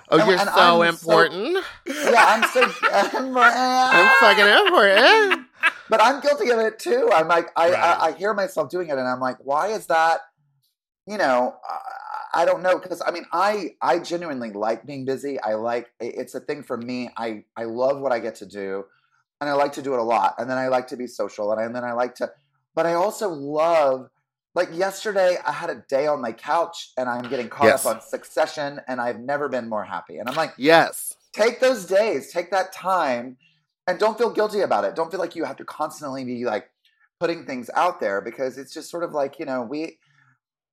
Oh, 0.10 0.18
And- 0.18 0.28
you're 0.30 0.40
and 0.40 0.50
so 0.50 0.82
I'm 0.82 0.96
so- 0.96 1.12
important. 1.12 1.64
Yeah, 1.86 2.26
I'm 2.28 2.44
so, 2.50 2.64
I'm, 2.92 3.38
I'm 3.38 4.10
fucking 4.20 4.66
important. 4.68 5.48
but 5.90 6.02
I'm 6.02 6.20
guilty 6.22 6.50
of 6.50 6.60
it 6.60 6.80
too. 6.80 7.10
I'm 7.14 7.28
like, 7.28 7.50
I, 7.56 7.70
Right. 7.70 7.80
I, 7.80 8.06
I 8.08 8.12
hear 8.14 8.34
myself 8.34 8.70
doing 8.70 8.88
it 8.90 8.98
and 8.98 9.08
I'm 9.08 9.20
like, 9.20 9.38
why 9.40 9.68
is 9.68 9.86
that? 9.88 10.22
You 11.08 11.18
know, 11.18 11.56
I, 11.68 12.42
I 12.42 12.46
don't 12.46 12.62
know. 12.62 12.78
Cause 12.80 13.02
I 13.06 13.12
mean, 13.12 13.26
I, 13.32 13.76
I 13.82 14.00
genuinely 14.00 14.52
like 14.52 14.86
being 14.86 15.06
busy. 15.06 15.40
I 15.40 15.54
like, 15.56 15.88
it's 16.00 16.36
a 16.36 16.40
thing 16.40 16.64
for 16.64 16.78
me. 16.78 17.10
I, 17.18 17.46
I 17.56 17.64
love 17.64 18.00
what 18.00 18.12
I 18.12 18.20
get 18.20 18.36
to 18.36 18.46
do 18.46 18.86
and 19.40 19.50
I 19.50 19.54
like 19.54 19.74
to 19.74 19.82
do 19.82 19.94
it 19.94 20.00
a 20.00 20.04
lot. 20.04 20.36
And 20.38 20.50
then 20.50 20.58
I 20.58 20.68
like 20.68 20.88
to 20.88 20.98
be 20.98 21.08
social 21.08 21.52
and, 21.52 21.60
I, 21.62 21.64
and 21.64 21.76
then 21.76 21.84
I 21.84 21.94
like 21.94 22.16
to, 22.16 22.32
but 22.76 22.86
I 22.86 22.94
also 22.94 23.30
love, 23.30 24.10
like 24.56 24.70
yesterday, 24.74 25.38
I 25.46 25.52
had 25.52 25.70
a 25.70 25.84
day 25.88 26.08
on 26.08 26.20
my 26.22 26.32
couch 26.32 26.92
and 26.98 27.08
I'm 27.08 27.30
getting 27.30 27.48
caught 27.48 27.68
Yes. 27.68 27.86
up 27.86 27.96
on 27.96 28.02
Succession, 28.02 28.82
and 28.88 29.00
I've 29.00 29.20
never 29.20 29.50
been 29.50 29.70
more 29.70 29.84
happy. 29.84 30.18
And 30.18 30.28
I'm 30.28 30.36
like, 30.36 30.54
Yes. 30.58 31.16
take 31.32 31.60
those 31.60 31.86
days, 31.86 32.32
take 32.32 32.50
that 32.52 32.74
time, 32.74 33.38
and 33.88 34.00
don't 34.00 34.18
feel 34.18 34.32
guilty 34.32 34.62
about 34.62 34.84
it. 34.84 34.96
Don't 34.96 35.12
feel 35.12 35.20
like 35.20 35.36
you 35.36 35.44
have 35.44 35.58
to 35.58 35.66
constantly 35.66 36.26
be 36.26 36.44
like 36.44 36.70
putting 37.20 37.46
things 37.46 37.70
out 37.76 38.00
there 38.00 38.20
because 38.22 38.58
it's 38.58 38.74
just 38.74 38.90
sort 38.90 39.04
of 39.04 39.12
like 39.12 39.40
you 39.40 39.46
know 39.46 39.62
we 39.62 39.98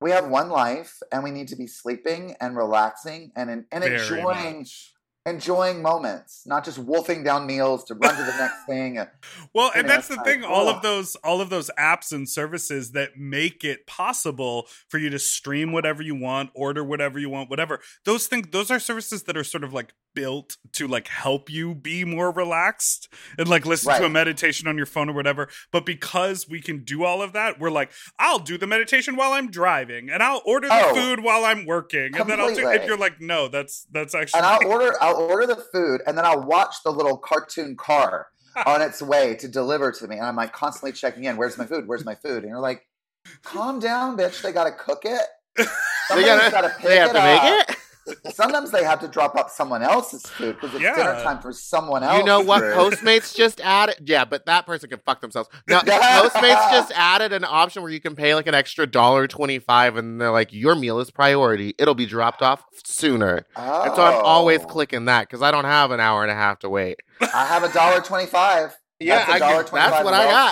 we 0.04 0.10
have 0.10 0.28
one 0.28 0.50
life 0.50 1.00
and 1.10 1.24
we 1.24 1.30
need 1.30 1.48
to 1.48 1.56
be 1.56 1.66
sleeping 1.66 2.36
and 2.38 2.54
relaxing 2.54 3.32
and 3.34 3.48
and 3.72 3.82
Very 3.82 3.94
enjoying 3.94 4.58
much. 4.58 4.92
enjoying 5.24 5.80
moments, 5.80 6.42
not 6.44 6.62
just 6.62 6.76
wolfing 6.76 7.24
down 7.24 7.46
meals 7.46 7.84
to 7.84 7.94
run 7.94 8.14
to 8.14 8.22
the 8.22 8.36
next 8.36 8.64
thing. 8.68 9.00
Well, 9.54 9.72
and 9.74 9.88
that's 9.88 10.08
the 10.08 10.18
thing. 10.18 10.44
All 10.44 10.68
ugh. 10.68 10.76
of 10.76 10.82
those, 10.82 11.16
all 11.24 11.40
of 11.40 11.48
those 11.48 11.70
apps 11.78 12.12
and 12.12 12.28
services 12.28 12.92
that 12.92 13.16
make 13.16 13.64
it 13.64 13.86
possible 13.86 14.66
for 14.88 14.98
you 14.98 15.08
to 15.08 15.18
stream 15.18 15.72
whatever 15.72 16.02
you 16.02 16.14
want, 16.14 16.50
order 16.54 16.84
whatever 16.84 17.18
you 17.18 17.30
want, 17.30 17.48
whatever. 17.48 17.80
Those 18.04 18.26
things, 18.26 18.48
those 18.50 18.70
are 18.70 18.78
services 18.78 19.22
that 19.22 19.38
are 19.38 19.44
sort 19.44 19.64
of 19.64 19.72
like 19.72 19.94
built 20.14 20.56
to 20.72 20.86
like 20.88 21.08
help 21.08 21.50
you 21.50 21.74
be 21.74 22.04
more 22.04 22.30
relaxed 22.30 23.08
and 23.38 23.48
like 23.48 23.66
listen 23.66 23.94
to 23.98 24.04
a 24.06 24.08
meditation 24.08 24.66
on 24.68 24.76
your 24.76 24.86
phone 24.86 25.08
or 25.08 25.12
whatever. 25.12 25.48
But 25.72 25.84
because 25.86 26.48
we 26.48 26.60
can 26.60 26.84
do 26.84 27.04
all 27.04 27.22
of 27.22 27.32
that, 27.32 27.58
we're 27.60 27.70
like, 27.70 27.90
I'll 28.18 28.38
do 28.38 28.56
the 28.58 28.66
meditation 28.66 29.16
while 29.16 29.32
I'm 29.32 29.50
driving, 29.50 30.10
and 30.10 30.22
I'll 30.22 30.42
order 30.46 30.68
the 30.68 30.74
Oh. 30.74 30.94
food 30.94 31.22
while 31.22 31.44
I'm 31.44 31.66
working, 31.66 32.14
and 32.16 32.28
then 32.28 32.40
I'll 32.40 32.54
do. 32.54 32.68
And 32.68 32.84
you're 32.84 32.96
like, 32.98 33.20
no, 33.20 33.48
that's 33.48 33.86
that's 33.92 34.14
actually. 34.14 34.38
And 34.38 34.46
I'll 34.46 34.66
order 34.66 34.92
I'll 35.00 35.16
order 35.16 35.46
the 35.46 35.56
food 35.72 36.00
and 36.06 36.16
then 36.16 36.24
I'll 36.24 36.42
watch 36.42 36.76
the 36.84 36.90
little 36.90 37.16
cartoon 37.16 37.76
car 37.76 38.28
on 38.66 38.82
its 38.82 39.02
way 39.02 39.34
to 39.36 39.48
deliver 39.48 39.90
to 39.92 40.06
me. 40.08 40.16
And 40.16 40.26
I'm 40.26 40.36
like 40.36 40.52
constantly 40.52 40.92
checking 40.92 41.24
in, 41.24 41.36
where's 41.36 41.58
my 41.58 41.66
food? 41.66 41.86
Where's 41.86 42.04
my 42.04 42.14
food? 42.14 42.42
And 42.42 42.50
you're 42.50 42.60
like, 42.60 42.86
calm 43.42 43.78
down, 43.80 44.16
bitch. 44.16 44.42
They 44.42 44.52
gotta 44.52 44.72
cook 44.72 45.02
it. 45.04 45.22
They 45.56 45.64
Somebody's 46.08 46.26
gotta, 46.28 46.50
gotta 46.50 46.68
pick 46.78 46.88
they 46.88 46.96
have 46.98 47.10
it 47.10 47.12
to 47.14 47.20
make 47.22 47.42
up. 47.42 47.70
it. 47.70 47.76
Sometimes 48.32 48.70
they 48.70 48.84
have 48.84 49.00
to 49.00 49.08
drop 49.08 49.34
up 49.36 49.48
someone 49.50 49.82
else's 49.82 50.22
food 50.26 50.56
because 50.56 50.74
it's 50.74 50.82
Yeah. 50.82 50.94
dinner 50.94 51.22
time 51.22 51.40
for 51.40 51.52
someone 51.52 52.02
else. 52.02 52.18
You 52.18 52.24
know 52.24 52.40
what 52.40 52.62
Postmates 52.62 53.34
just 53.34 53.60
added? 53.62 53.96
Yeah, 54.04 54.24
but 54.24 54.46
that 54.46 54.66
person 54.66 54.90
can 54.90 55.00
fuck 55.06 55.20
themselves. 55.20 55.48
No, 55.68 55.78
Postmates 55.80 56.70
just 56.70 56.92
added 56.94 57.32
an 57.32 57.44
option 57.44 57.82
where 57.82 57.90
you 57.90 58.00
can 58.00 58.14
pay 58.14 58.34
like 58.34 58.46
an 58.46 58.54
extra 58.54 58.86
dollar 58.86 59.26
twenty 59.26 59.58
five, 59.58 59.96
and 59.96 60.20
they're 60.20 60.30
like, 60.32 60.52
"Your 60.52 60.74
meal 60.74 61.00
is 61.00 61.10
priority. 61.10 61.74
It'll 61.78 61.94
be 61.94 62.06
dropped 62.06 62.42
off 62.42 62.64
sooner." 62.84 63.46
And 63.56 63.94
so 63.94 64.02
I'm 64.04 64.22
always 64.24 64.60
Oh. 64.62 64.66
clicking 64.66 65.06
that 65.06 65.22
because 65.28 65.42
I 65.42 65.50
don't 65.50 65.64
have 65.64 65.90
an 65.90 66.00
hour 66.00 66.22
and 66.22 66.30
a 66.30 66.34
half 66.34 66.58
to 66.60 66.68
wait. 66.68 66.98
I 67.20 67.46
have 67.46 67.62
a 67.64 67.72
dollar 67.72 68.00
twenty-five. 68.00 68.76
Yeah, 69.00 69.16
that's 69.16 69.28
a 69.30 69.32
I 69.34 69.38
dollar 69.38 69.62
can- 69.64 69.70
twenty-five. 69.70 69.90
that's 69.92 70.04
what 70.04 70.14
I 70.14 70.24
got. 70.26 70.50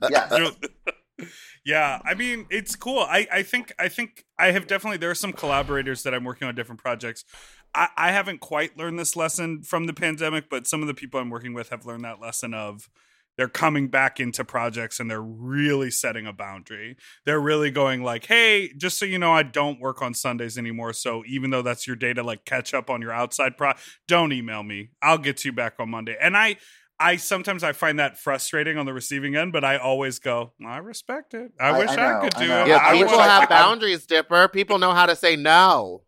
spent. 0.00 0.10
yes. 0.10 1.28
Yeah 1.68 2.00
i 2.06 2.14
mean 2.14 2.46
it's 2.48 2.74
cool 2.76 3.00
i 3.00 3.26
i 3.30 3.42
think 3.42 3.74
i 3.78 3.88
think 3.88 4.24
i 4.38 4.52
have 4.52 4.66
definitely 4.66 4.96
there 4.96 5.10
are 5.10 5.14
some 5.14 5.34
collaborators 5.34 6.02
that 6.02 6.14
i'm 6.14 6.24
working 6.24 6.48
on 6.48 6.54
different 6.54 6.80
projects 6.80 7.26
i 7.74 7.88
i 7.94 8.10
haven't 8.10 8.40
quite 8.40 8.78
learned 8.78 8.98
this 8.98 9.16
lesson 9.16 9.62
from 9.62 9.84
the 9.84 9.92
pandemic 9.92 10.48
but 10.48 10.66
some 10.66 10.80
of 10.80 10.88
the 10.88 10.94
people 10.94 11.20
i'm 11.20 11.28
working 11.28 11.52
with 11.52 11.68
have 11.68 11.84
learned 11.84 12.04
that 12.04 12.22
lesson 12.22 12.54
of 12.54 12.88
they're 13.36 13.48
coming 13.48 13.88
back 13.88 14.18
into 14.18 14.46
projects 14.46 14.98
and 14.98 15.10
they're 15.10 15.22
really 15.22 15.92
setting 15.92 16.26
a 16.26 16.32
boundary. 16.32 16.96
They're 17.24 17.38
really 17.38 17.70
going 17.70 18.02
like, 18.02 18.26
"Hey, 18.26 18.72
just 18.76 18.98
so 18.98 19.04
you 19.04 19.16
know, 19.16 19.30
I 19.32 19.44
don't 19.44 19.78
work 19.78 20.02
on 20.02 20.12
Sundays 20.12 20.58
anymore. 20.58 20.92
So 20.92 21.22
even 21.24 21.50
though 21.50 21.62
that's 21.62 21.86
your 21.86 21.94
day 21.94 22.12
to 22.14 22.24
like 22.24 22.44
catch 22.44 22.74
up 22.74 22.90
on 22.90 23.00
your 23.00 23.12
outside 23.12 23.56
pro, 23.56 23.74
don't 24.08 24.32
email 24.32 24.64
me. 24.64 24.90
I'll 25.00 25.18
get 25.18 25.44
you 25.44 25.52
back 25.52 25.74
on 25.78 25.88
Monday." 25.88 26.16
And 26.20 26.36
I 26.36 26.56
I 27.00 27.16
sometimes 27.16 27.62
I 27.62 27.72
find 27.72 27.98
that 28.00 28.18
frustrating 28.18 28.76
on 28.76 28.84
the 28.86 28.92
receiving 28.92 29.36
end, 29.36 29.52
but 29.52 29.64
I 29.64 29.76
always 29.76 30.18
go, 30.18 30.52
I 30.66 30.78
respect 30.78 31.32
it. 31.34 31.52
I, 31.60 31.68
I- 31.68 31.78
wish 31.78 31.90
I 31.90 32.18
I, 32.18 32.20
could 32.20 32.34
do 32.34 32.48
know. 32.48 32.62
it. 32.62 32.68
Yeah, 32.68 32.78
I 32.82 32.92
people 32.96 33.12
wish 33.12 33.18
I 33.20 33.26
have 33.26 33.40
could- 33.42 33.48
boundaries, 33.50 34.04
Dipper. 34.06 34.48
People 34.48 34.78
know 34.78 34.92
how 34.92 35.06
to 35.06 35.14
say 35.16 35.36
no. 35.36 36.02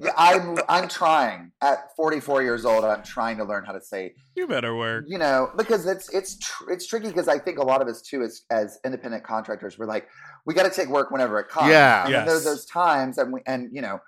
Yeah, 0.00 0.12
I'm 0.16 0.58
I'm 0.68 0.88
trying. 0.88 1.52
At 1.60 1.94
44 1.96 2.42
years 2.42 2.64
old, 2.64 2.84
I'm 2.84 3.02
trying 3.02 3.36
to 3.38 3.44
learn 3.44 3.64
how 3.64 3.72
to 3.72 3.80
say 3.80 4.14
you 4.34 4.46
better 4.46 4.74
work. 4.76 5.04
you 5.08 5.18
know 5.18 5.50
because 5.56 5.86
it's 5.86 6.08
it's 6.14 6.38
tr- 6.38 6.70
it's 6.70 6.86
tricky 6.86 7.08
because 7.08 7.28
I 7.28 7.38
think 7.38 7.58
a 7.58 7.62
lot 7.64 7.82
of 7.82 7.88
us 7.88 8.00
too 8.00 8.22
as 8.22 8.42
as 8.50 8.78
independent 8.84 9.24
contractors 9.24 9.78
we're 9.78 9.86
like 9.86 10.08
we 10.46 10.54
got 10.54 10.62
to 10.64 10.70
take 10.70 10.88
work 10.88 11.10
whenever 11.10 11.38
it 11.38 11.48
comes. 11.48 11.70
Yeah. 11.70 12.04
and 12.06 12.14
then 12.14 12.26
there's 12.26 12.44
those 12.44 12.64
times 12.66 13.18
and 13.18 13.32
we 13.32 13.40
and 13.46 13.68
you 13.72 13.82
know 13.82 14.00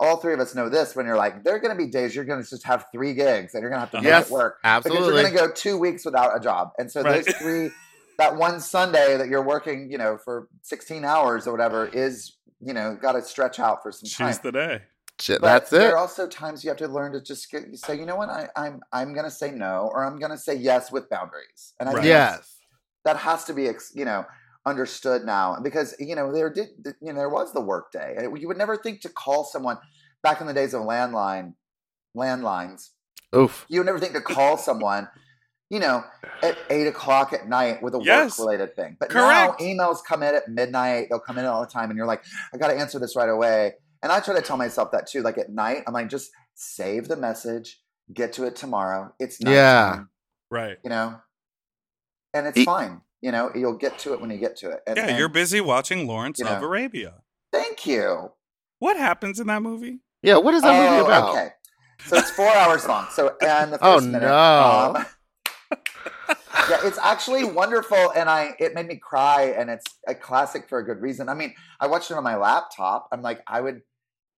all 0.00 0.16
three 0.18 0.34
of 0.34 0.40
us 0.40 0.54
know 0.54 0.68
this 0.68 0.94
when 0.96 1.06
you're 1.06 1.16
like 1.16 1.44
there 1.44 1.54
are 1.54 1.58
going 1.58 1.76
to 1.76 1.84
be 1.84 1.90
days 1.90 2.14
you're 2.14 2.24
going 2.24 2.42
to 2.42 2.48
just 2.48 2.64
have 2.64 2.86
three 2.92 3.14
gigs 3.14 3.54
and 3.54 3.62
you're 3.62 3.70
going 3.70 3.78
to 3.78 3.86
have 3.86 3.90
to 3.90 3.98
make 3.98 4.06
Yes, 4.06 4.26
it 4.26 4.32
work 4.32 4.58
because 4.62 4.84
absolutely. 4.96 5.08
you're 5.08 5.22
going 5.22 5.32
to 5.34 5.38
go 5.48 5.52
two 5.52 5.78
weeks 5.78 6.04
without 6.04 6.36
a 6.36 6.40
job 6.40 6.70
and 6.78 6.90
so 6.90 7.02
Right. 7.02 7.24
those 7.24 7.34
three 7.40 7.70
that 8.18 8.36
one 8.36 8.60
Sunday 8.60 9.16
that 9.16 9.28
you're 9.28 9.42
working 9.44 9.90
you 9.90 9.98
know 9.98 10.18
for 10.24 10.48
16 10.62 11.04
hours 11.04 11.46
or 11.46 11.52
whatever 11.52 11.88
is 11.88 12.36
you 12.60 12.72
know 12.74 12.96
got 13.00 13.12
to 13.12 13.22
stretch 13.22 13.58
out 13.60 13.82
for 13.82 13.92
some 13.92 14.08
time. 14.08 14.32
Choose 14.32 14.38
the 14.40 14.52
day. 14.52 14.82
But 15.40 15.40
that's 15.42 15.72
it. 15.72 15.78
There 15.80 15.94
are 15.94 15.98
also 15.98 16.26
times 16.26 16.64
you 16.64 16.70
have 16.70 16.78
to 16.78 16.88
learn 16.88 17.12
to 17.12 17.20
just 17.20 17.50
get, 17.50 17.76
say, 17.76 17.98
you 17.98 18.06
know 18.06 18.16
what, 18.16 18.28
I, 18.28 18.48
I'm 18.56 18.80
I'm 18.92 19.12
going 19.12 19.24
to 19.24 19.30
say 19.30 19.50
no, 19.50 19.90
or 19.92 20.04
I'm 20.04 20.18
going 20.18 20.30
to 20.32 20.38
say 20.38 20.54
yes 20.54 20.90
with 20.92 21.08
boundaries, 21.10 21.74
and 21.80 21.88
I 21.88 21.92
Right. 21.92 22.02
think 22.02 22.08
Yes. 22.08 22.56
that 23.04 23.16
has 23.16 23.44
to 23.44 23.52
be 23.54 23.68
you 23.94 24.04
know 24.04 24.24
understood 24.68 25.24
now 25.24 25.56
because 25.62 25.94
you 25.98 26.14
know 26.14 26.32
there 26.32 26.50
did 26.50 26.68
you 27.00 27.12
know 27.12 27.18
there 27.18 27.28
was 27.28 27.52
the 27.52 27.60
workday. 27.60 28.14
and 28.16 28.38
You 28.40 28.48
would 28.48 28.56
never 28.58 28.76
think 28.76 29.00
to 29.02 29.08
call 29.08 29.44
someone 29.44 29.78
back 30.22 30.40
in 30.40 30.46
the 30.46 30.54
days 30.54 30.74
of 30.74 30.82
landline 30.82 31.54
landlines. 32.16 32.90
Oof. 33.34 33.66
You 33.68 33.80
would 33.80 33.86
never 33.86 33.98
think 33.98 34.14
to 34.14 34.20
call 34.20 34.56
someone. 34.56 35.08
You 35.70 35.80
know, 35.80 36.02
at 36.42 36.56
eight 36.70 36.86
o'clock 36.86 37.34
at 37.34 37.46
night 37.46 37.82
with 37.82 37.94
a 37.94 38.00
Yes. 38.02 38.38
work-related 38.38 38.74
thing, 38.74 38.96
but 38.98 39.10
Correct. 39.10 39.60
now 39.60 39.66
emails 39.66 39.98
come 40.02 40.22
in 40.22 40.34
at 40.34 40.48
midnight. 40.48 41.08
They'll 41.10 41.20
come 41.20 41.36
in 41.36 41.44
all 41.44 41.60
the 41.60 41.66
time, 41.66 41.90
and 41.90 41.96
you're 41.98 42.06
like, 42.06 42.24
"I 42.54 42.56
got 42.56 42.68
to 42.68 42.74
answer 42.74 42.98
this 42.98 43.14
right 43.14 43.28
away." 43.28 43.74
And 44.02 44.10
I 44.10 44.20
try 44.20 44.34
to 44.34 44.40
tell 44.40 44.56
myself 44.56 44.92
that 44.92 45.06
too. 45.08 45.20
Like 45.20 45.36
at 45.36 45.50
night, 45.50 45.82
I'm 45.86 45.92
like, 45.92 46.08
just 46.08 46.30
save 46.54 47.08
the 47.08 47.16
message, 47.16 47.82
get 48.14 48.32
to 48.34 48.44
it 48.44 48.56
tomorrow. 48.56 49.12
It's 49.18 49.42
nighttime, 49.42 49.54
Yeah. 49.54 50.04
Right. 50.50 50.78
you 50.82 50.88
know, 50.88 51.20
and 52.32 52.46
it's 52.46 52.56
E- 52.56 52.64
fine. 52.64 53.02
You 53.20 53.32
know, 53.32 53.50
you'll 53.54 53.76
get 53.76 53.98
to 54.00 54.12
it 54.12 54.20
when 54.20 54.30
you 54.30 54.38
get 54.38 54.56
to 54.58 54.70
it. 54.70 54.80
And, 54.86 54.96
Yeah, 54.96 55.06
and 55.08 55.18
you're 55.18 55.28
busy 55.28 55.60
watching 55.60 56.06
Lawrence 56.06 56.38
you 56.38 56.46
of. 56.46 56.62
Arabia. 56.62 57.14
Thank 57.52 57.86
you. 57.86 58.30
What 58.78 58.96
happens 58.96 59.40
in 59.40 59.46
that 59.48 59.62
movie? 59.62 59.98
Yeah, 60.22 60.36
what 60.36 60.54
is 60.54 60.62
that 60.62 60.74
movie 60.74 61.00
Oh, 61.00 61.04
about? 61.06 61.30
Okay, 61.30 61.48
so 62.06 62.16
it's 62.16 62.30
four 62.30 62.48
hours 62.48 62.86
long. 62.86 63.06
So 63.10 63.36
and 63.42 63.72
the 63.72 63.78
first 63.78 64.06
Oh, 64.06 64.10
minute, 64.10 64.22
no. 64.22 64.94
um, 64.96 65.06
yeah, 66.70 66.78
it's 66.84 66.98
actually 66.98 67.44
wonderful, 67.44 68.12
and 68.14 68.28
I 68.28 68.54
it 68.58 68.74
made 68.74 68.86
me 68.86 68.96
cry, 68.96 69.54
and 69.56 69.70
it's 69.70 69.84
a 70.06 70.14
classic 70.14 70.68
for 70.68 70.78
a 70.78 70.84
good 70.84 71.00
reason. 71.00 71.28
I 71.28 71.34
mean, 71.34 71.54
I 71.80 71.86
watched 71.86 72.10
it 72.10 72.14
on 72.16 72.24
my 72.24 72.36
laptop. 72.36 73.08
I'm 73.12 73.22
like, 73.22 73.42
I 73.46 73.60
would 73.60 73.82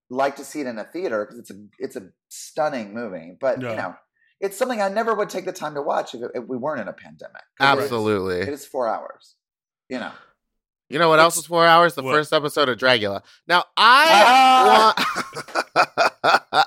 like 0.09 0.37
to 0.37 0.45
see 0.45 0.61
it 0.61 0.67
in 0.67 0.79
a 0.79 0.85
theater 0.85 1.25
because 1.27 1.39
it's 1.39 1.51
a 1.51 1.65
it's 1.79 1.97
a 1.97 2.09
stunning 2.29 2.95
movie, 2.95 3.37
but 3.41 3.61
Yeah. 3.61 3.71
you 3.71 3.77
know, 3.77 3.95
it's 4.41 4.57
something 4.57 4.81
I 4.81 4.89
never 4.89 5.15
would 5.15 5.29
take 5.31 5.45
the 5.45 5.53
time 5.53 5.75
to 5.75 5.83
watch 5.83 6.15
if, 6.15 6.23
it, 6.23 6.31
if 6.35 6.45
we 6.47 6.57
weren't 6.57 6.81
in 6.81 6.89
a 6.89 6.93
pandemic. 6.93 7.43
'Cause 7.59 7.77
it 7.77 7.79
is- 7.79 7.85
Absolutely. 7.85 8.41
it 8.41 8.49
is 8.49 8.67
four 8.67 8.89
hours. 8.89 9.35
You 9.89 9.99
know, 10.01 10.13
You 10.89 10.99
know 10.99 11.09
what 11.09 11.19
else 11.21 11.37
is 11.37 11.47
four 11.47 11.67
hours? 11.67 11.95
The 11.95 12.03
What? 12.03 12.13
first 12.15 12.33
episode 12.33 12.69
of 12.69 12.79
Dragula. 12.79 13.23
Now 13.47 13.65
I 13.77 14.95
want. 15.77 16.67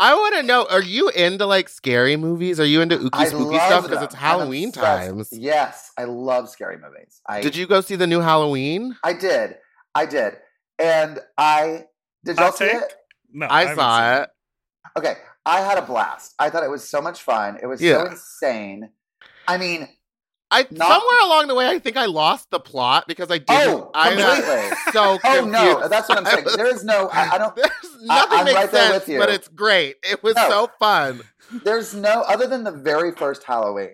I 0.00 0.14
want 0.14 0.36
to 0.36 0.42
know: 0.44 0.64
Are 0.70 0.82
you 0.82 1.08
into 1.10 1.44
like 1.44 1.68
scary 1.68 2.16
movies? 2.16 2.60
Are 2.60 2.64
you 2.64 2.80
into 2.80 2.96
ooky 2.98 3.26
spooky 3.26 3.56
stuff? 3.58 3.82
Because 3.88 4.02
it's 4.04 4.14
Halloween 4.14 4.70
times. 4.70 5.30
Yes, 5.32 5.90
I 5.98 6.04
love 6.04 6.48
scary 6.48 6.76
movies. 6.78 7.20
I 7.28 7.40
Did 7.40 7.56
you 7.56 7.66
go 7.66 7.80
see 7.80 7.96
the 7.96 8.06
new 8.06 8.20
Halloween? 8.20 8.96
I 9.02 9.12
did. 9.12 9.56
I 9.94 10.06
did. 10.06 10.36
And 10.78 11.18
I 11.36 11.86
did 12.24 12.36
y'all 12.38 12.52
see 12.52 12.66
it? 12.66 12.94
No, 13.32 13.48
I 13.50 13.62
haven't 13.62 13.76
saw 13.76 14.14
seen 14.14 14.22
it. 14.22 14.30
Okay. 14.98 15.16
I 15.48 15.60
had 15.60 15.78
a 15.78 15.82
blast. 15.82 16.34
I 16.38 16.50
thought 16.50 16.62
it 16.62 16.70
was 16.70 16.88
so 16.88 17.00
much 17.00 17.22
fun. 17.22 17.58
It 17.62 17.66
was 17.66 17.80
Yeah. 17.80 18.04
so 18.04 18.06
insane. 18.10 18.90
I 19.46 19.56
mean, 19.58 19.88
I 20.50 20.66
Not- 20.70 20.88
somewhere 20.88 21.18
along 21.24 21.48
the 21.48 21.54
way, 21.54 21.66
I 21.68 21.78
think 21.78 21.96
I 21.96 22.06
lost 22.06 22.50
the 22.50 22.60
plot 22.60 23.04
because 23.06 23.30
I 23.30 23.38
didn't. 23.38 23.68
Oh, 23.74 23.90
I 23.94 24.14
completely. 24.14 24.76
so 24.92 25.02
oh 25.14 25.18
confused. 25.18 25.48
no, 25.52 25.88
that's 25.88 26.08
what 26.08 26.18
I'm 26.18 26.24
saying. 26.26 26.44
was- 26.44 26.56
There 26.56 26.66
is 26.66 26.84
no 26.84 27.08
I, 27.08 27.34
I 27.34 27.38
don't 27.38 27.54
There's 27.56 27.70
nothing 28.02 28.38
I'm 28.38 28.44
makes 28.46 28.56
right 28.56 28.70
sense, 28.70 29.06
with 29.06 29.18
but 29.18 29.28
it's 29.30 29.48
great. 29.48 29.96
It 30.02 30.22
was 30.22 30.36
No. 30.36 30.48
so 30.48 30.70
fun. 30.78 31.22
there's 31.64 31.94
no 31.94 32.22
other 32.22 32.46
than 32.46 32.64
the 32.64 32.72
very 32.72 33.12
first 33.12 33.42
Halloween. 33.44 33.90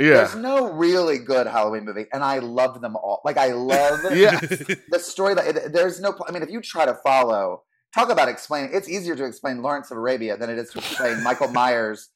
Yeah. 0.00 0.14
There's 0.14 0.34
no 0.34 0.72
really 0.72 1.18
good 1.18 1.46
Halloween 1.46 1.84
movie 1.84 2.06
and 2.12 2.24
I 2.24 2.38
love 2.38 2.80
them 2.80 2.96
all. 2.96 3.20
Like 3.24 3.36
I 3.36 3.52
love 3.52 4.00
Yeah. 4.16 4.40
the 4.40 4.98
story 4.98 5.34
that 5.34 5.72
there's 5.72 6.00
no 6.00 6.16
I 6.26 6.32
mean 6.32 6.42
if 6.42 6.50
you 6.50 6.60
try 6.60 6.84
to 6.84 6.94
follow 6.94 7.62
talk 7.94 8.10
about 8.10 8.28
explaining 8.28 8.70
it's 8.72 8.88
easier 8.88 9.14
to 9.16 9.24
explain 9.24 9.62
Lawrence 9.62 9.90
of 9.90 9.96
Arabia 9.98 10.36
than 10.36 10.50
it 10.50 10.58
is 10.58 10.70
to 10.70 10.78
explain 10.78 11.22
Michael 11.22 11.48
Myers 11.52 12.08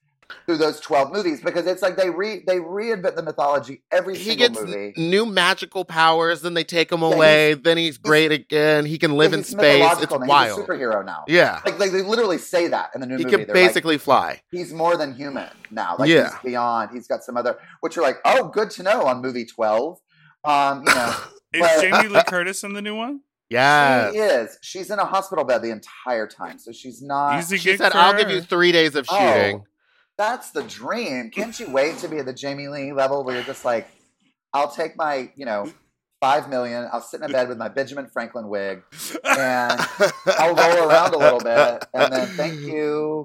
through 0.45 0.57
those 0.57 0.81
12 0.81 1.13
movies 1.13 1.41
because 1.41 1.69
it's 1.69 1.83
like 1.83 1.97
they 1.97 2.11
re 2.11 2.43
they 2.49 2.59
reinvent 2.59 3.15
the 3.15 3.23
mythology 3.23 3.85
every 3.93 4.17
he 4.17 4.31
single 4.31 4.49
gets 4.49 4.61
movie. 4.61 4.93
new 4.97 5.25
magical 5.25 5.85
powers, 5.85 6.43
then 6.43 6.53
they 6.55 6.65
take 6.65 6.91
him 6.91 7.03
Yeah, 7.03 7.07
away, 7.15 7.55
then 7.55 7.77
he's 7.77 7.97
great 7.97 8.33
again. 8.33 8.87
He 8.87 8.99
can 8.99 9.17
live 9.17 9.33
in 9.33 9.45
space. 9.45 9.85
It's 9.85 10.01
mythological 10.01 10.19
now. 10.19 10.27
wild. 10.27 10.59
He's 10.59 10.69
a 10.69 10.69
superhero 10.69 11.05
now. 11.07 11.23
Yeah. 11.29 11.61
Like 11.65 11.79
they, 11.79 11.91
they 11.91 12.03
literally 12.03 12.39
say 12.39 12.67
that 12.67 12.91
in 12.95 13.01
the 13.01 13.07
new 13.07 13.19
He 13.19 13.25
movie. 13.25 13.37
can 13.37 13.47
They're 13.47 13.55
like, 13.55 13.67
basically 13.69 13.99
fly. 13.99 14.41
he's 14.51 14.73
more 14.73 14.97
than 14.97 15.15
human 15.15 15.49
now. 15.71 15.95
Like 15.97 16.09
Yeah. 16.09 16.31
he's 16.31 16.51
beyond. 16.51 16.91
He's 16.93 17.07
got 17.07 17.23
some 17.23 17.37
other 17.37 17.59
which 17.81 17.95
you're 17.95 18.05
like, 18.05 18.19
oh, 18.25 18.49
good 18.49 18.71
to 18.71 18.83
know 18.83 19.05
on 19.07 19.23
movie 19.23 19.45
12. 19.45 19.99
Um, 20.43 20.79
you 20.89 20.93
know, 20.95 21.15
Is 21.53 21.61
But- 21.61 21.81
Jamie 21.83 22.09
Lee 22.09 22.23
Curtis 22.27 22.65
in 22.65 22.73
the 22.73 22.83
new 22.83 22.97
one? 22.97 23.21
Yeah. 23.49 24.11
she 24.11 24.19
is. 24.19 24.59
She's 24.63 24.91
in 24.91 24.99
a 24.99 25.05
hospital 25.05 25.45
bed 25.45 25.63
the 25.63 25.71
entire 25.71 26.27
time, 26.27 26.59
so 26.59 26.73
she's 26.73 27.01
not. 27.03 27.39
Easy 27.39 27.57
She 27.59 27.77
said, 27.77 27.93
I'll 27.95 28.13
her. 28.13 28.19
give 28.19 28.31
you 28.31 28.41
three 28.41 28.73
days 28.73 28.95
of 28.95 29.07
Oh, 29.09 29.17
shooting. 29.19 29.65
That's 30.19 30.51
the 30.51 30.63
dream. 30.63 31.31
Can't 31.31 31.59
you 31.61 31.71
wait 31.71 31.99
to 31.99 32.09
be 32.09 32.19
at 32.19 32.27
the 32.27 32.33
Jamie 32.33 32.69
Lee 32.69 32.93
level 32.93 33.23
where 33.23 33.35
you're 33.37 33.45
just 33.45 33.65
like, 33.65 33.87
I'll 34.53 34.71
take 34.71 34.97
my, 34.97 35.31
you 35.37 35.45
know, 35.45 35.71
five 36.27 36.49
million. 36.49 36.89
I'll 36.93 37.01
sit 37.01 37.21
in 37.21 37.31
a 37.31 37.33
bed 37.33 37.49
with 37.49 37.57
my 37.57 37.69
Benjamin 37.69 38.07
Franklin 38.09 38.49
wig, 38.49 38.83
and 39.25 39.81
I'll 40.27 40.55
roll 40.55 40.89
around 40.89 41.15
a 41.15 41.19
little 41.19 41.39
bit, 41.39 41.85
and 41.95 42.13
then 42.13 42.27
thank 42.29 42.61
you. 42.61 43.25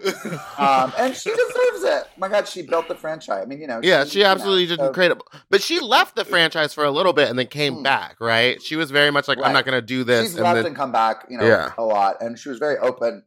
Um, 0.57 0.93
and 0.99 1.15
she 1.15 1.29
deserves 1.31 1.83
it. 1.83 2.03
My 2.17 2.27
God, 2.29 2.47
she 2.47 2.61
built 2.61 2.87
the 2.87 2.95
franchise. 2.95 3.41
I 3.43 3.45
mean, 3.45 3.59
you 3.59 3.67
know, 3.67 3.79
Yeah, 3.81 4.03
she 4.05 4.19
you 4.19 4.25
know, 4.25 4.31
absolutely 4.31 4.67
did 4.67 4.79
so- 4.79 4.87
incredible. 4.87 5.25
But 5.49 5.61
she 5.63 5.79
left 5.79 6.15
the 6.15 6.25
franchise 6.25 6.73
for 6.73 6.83
a 6.83 6.91
little 6.91 7.13
bit 7.13 7.29
and 7.29 7.39
then 7.39 7.47
came 7.47 7.77
Hmm. 7.77 7.83
back, 7.83 8.17
right? 8.19 8.61
She 8.61 8.75
was 8.75 8.91
very 8.91 9.09
much 9.11 9.27
like, 9.27 9.39
I'm 9.43 9.53
not 9.53 9.65
going 9.65 9.77
to 9.77 9.85
do 9.85 10.03
this. 10.03 10.27
She's 10.27 10.35
And 10.35 10.43
left 10.43 10.55
then, 10.57 10.65
and 10.67 10.75
come 10.75 10.91
back, 10.91 11.25
you 11.29 11.37
know, 11.37 11.45
Yeah. 11.47 11.71
a 11.77 11.83
lot. 11.83 12.21
And 12.21 12.37
she 12.37 12.49
was 12.49 12.59
very 12.59 12.77
open 12.77 13.23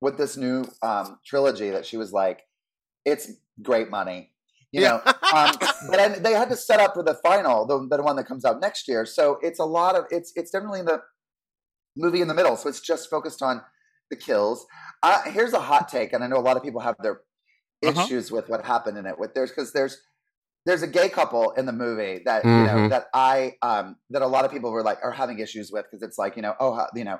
with 0.00 0.18
this 0.18 0.36
new 0.36 0.64
um, 0.82 1.18
trilogy 1.24 1.70
that 1.70 1.86
she 1.86 1.96
was 1.96 2.12
like, 2.12 2.42
it's 3.04 3.30
great 3.62 3.90
money. 3.90 4.32
You 4.74 4.82
Yeah. 4.82 4.88
know, 4.88 5.02
um, 5.30 5.60
but 5.90 6.00
I, 6.00 6.08
they 6.18 6.32
had 6.32 6.50
to 6.50 6.56
set 6.56 6.80
up 6.80 6.94
for 6.94 7.02
the 7.02 7.14
final, 7.14 7.66
the, 7.66 7.86
the 7.96 8.02
one 8.02 8.16
that 8.16 8.26
comes 8.26 8.44
out 8.44 8.60
next 8.60 8.88
year. 8.88 9.06
So 9.06 9.38
it's 9.42 9.60
a 9.60 9.64
lot 9.64 9.96
of 9.96 10.06
it's 10.10 10.32
it's 10.36 10.50
definitely 10.50 10.82
the 10.82 11.02
movie 11.96 12.20
in 12.20 12.28
the 12.28 12.34
middle. 12.34 12.56
So 12.56 12.68
it's 12.68 12.80
just 12.80 13.10
focused 13.10 13.42
on 13.42 13.62
the 14.10 14.16
kills. 14.16 14.66
Uh, 15.02 15.22
here's 15.30 15.52
a 15.52 15.60
hot 15.60 15.88
take, 15.88 16.12
and 16.12 16.24
I 16.24 16.26
know 16.26 16.38
a 16.38 16.40
lot 16.46 16.56
of 16.56 16.62
people 16.62 16.80
have 16.80 16.96
their 17.02 17.20
Uh-huh. 17.84 18.08
issues 18.08 18.30
with 18.32 18.48
what 18.48 18.64
happened 18.64 18.98
in 18.98 19.06
it. 19.06 19.18
With 19.18 19.34
there's 19.34 19.50
because 19.50 19.72
there's 19.72 19.98
there's 20.66 20.82
a 20.82 20.88
gay 20.88 21.08
couple 21.08 21.52
in 21.52 21.66
the 21.66 21.72
movie 21.72 22.22
that 22.26 22.46
you 22.54 22.64
know 22.64 22.82
Mhm. 22.82 22.90
that 22.90 23.06
I 23.14 23.54
um 23.62 23.96
that 24.10 24.22
a 24.22 24.26
lot 24.26 24.44
of 24.44 24.50
people 24.52 24.70
were 24.72 24.82
like 24.82 24.98
are 25.02 25.12
having 25.12 25.38
issues 25.40 25.70
with 25.72 25.86
because 25.90 26.02
it's 26.02 26.18
like 26.18 26.36
you 26.36 26.42
know 26.42 26.54
oh 26.60 26.86
you 26.94 27.04
know 27.04 27.18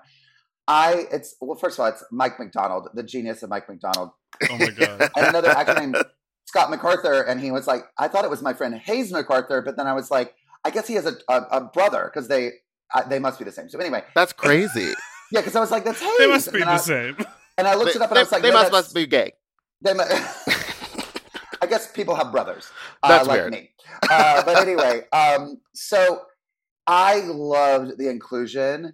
I 0.68 1.06
it's 1.12 1.36
well 1.40 1.56
first 1.58 1.78
of 1.78 1.84
all 1.84 1.88
it's 1.90 2.04
Mike 2.10 2.38
McDonald 2.38 2.88
the 2.94 3.02
genius 3.02 3.42
of 3.42 3.50
Mike 3.50 3.68
McDonald 3.68 4.10
Oh 4.48 4.58
my 4.58 4.70
god. 4.70 5.10
and 5.16 5.26
another 5.26 5.50
actor 5.52 5.76
named 5.76 5.98
Scott 6.46 6.70
MacArthur, 6.70 7.22
and 7.22 7.40
he 7.40 7.50
was 7.50 7.66
like, 7.66 7.82
I 7.98 8.08
thought 8.08 8.24
it 8.24 8.30
was 8.30 8.42
my 8.42 8.52
friend 8.52 8.74
Hayes 8.74 9.10
MacArthur, 9.12 9.62
but 9.62 9.76
then 9.76 9.86
I 9.86 9.92
was 9.94 10.10
like, 10.10 10.34
I 10.64 10.70
guess 10.70 10.86
he 10.86 10.94
has 10.94 11.06
a, 11.06 11.14
a, 11.28 11.42
a 11.52 11.60
brother 11.64 12.10
because 12.12 12.28
they 12.28 12.52
I, 12.92 13.02
they 13.02 13.18
must 13.18 13.38
be 13.38 13.44
the 13.44 13.52
same. 13.52 13.68
So 13.68 13.78
anyway, 13.78 14.04
That's 14.14 14.32
crazy. 14.32 14.92
yeah, 15.32 15.40
because 15.40 15.56
I 15.56 15.60
was 15.60 15.70
like, 15.70 15.84
that's 15.84 16.00
Hayes. 16.00 16.18
They 16.18 16.26
must 16.26 16.52
be 16.52 16.60
the 16.60 16.68
I, 16.70 16.76
same. 16.76 17.16
And 17.58 17.66
I 17.66 17.74
looked 17.74 17.94
they 17.94 18.00
it 18.00 18.02
up, 18.02 18.10
and 18.10 18.16
they- 18.16 18.20
I 18.20 18.22
was 18.22 18.32
like, 18.32 18.42
they 18.42 18.50
no, 18.50 18.54
must, 18.54 18.72
must 18.72 18.94
be 18.94 19.06
gay. 19.06 19.32
they 19.80 19.94
mu- 19.94 20.02
I 21.62 21.66
guess 21.66 21.90
people 21.90 22.14
have 22.14 22.30
brothers, 22.30 22.70
uh, 23.02 23.08
That's 23.08 23.28
like 23.28 23.40
weird. 23.40 23.52
me. 23.52 23.70
Uh, 24.10 24.42
but 24.44 24.56
anyway, 24.58 25.02
um, 25.12 25.60
so 25.72 26.22
I 26.86 27.20
loved 27.20 27.96
the 27.96 28.08
inclusion 28.10 28.92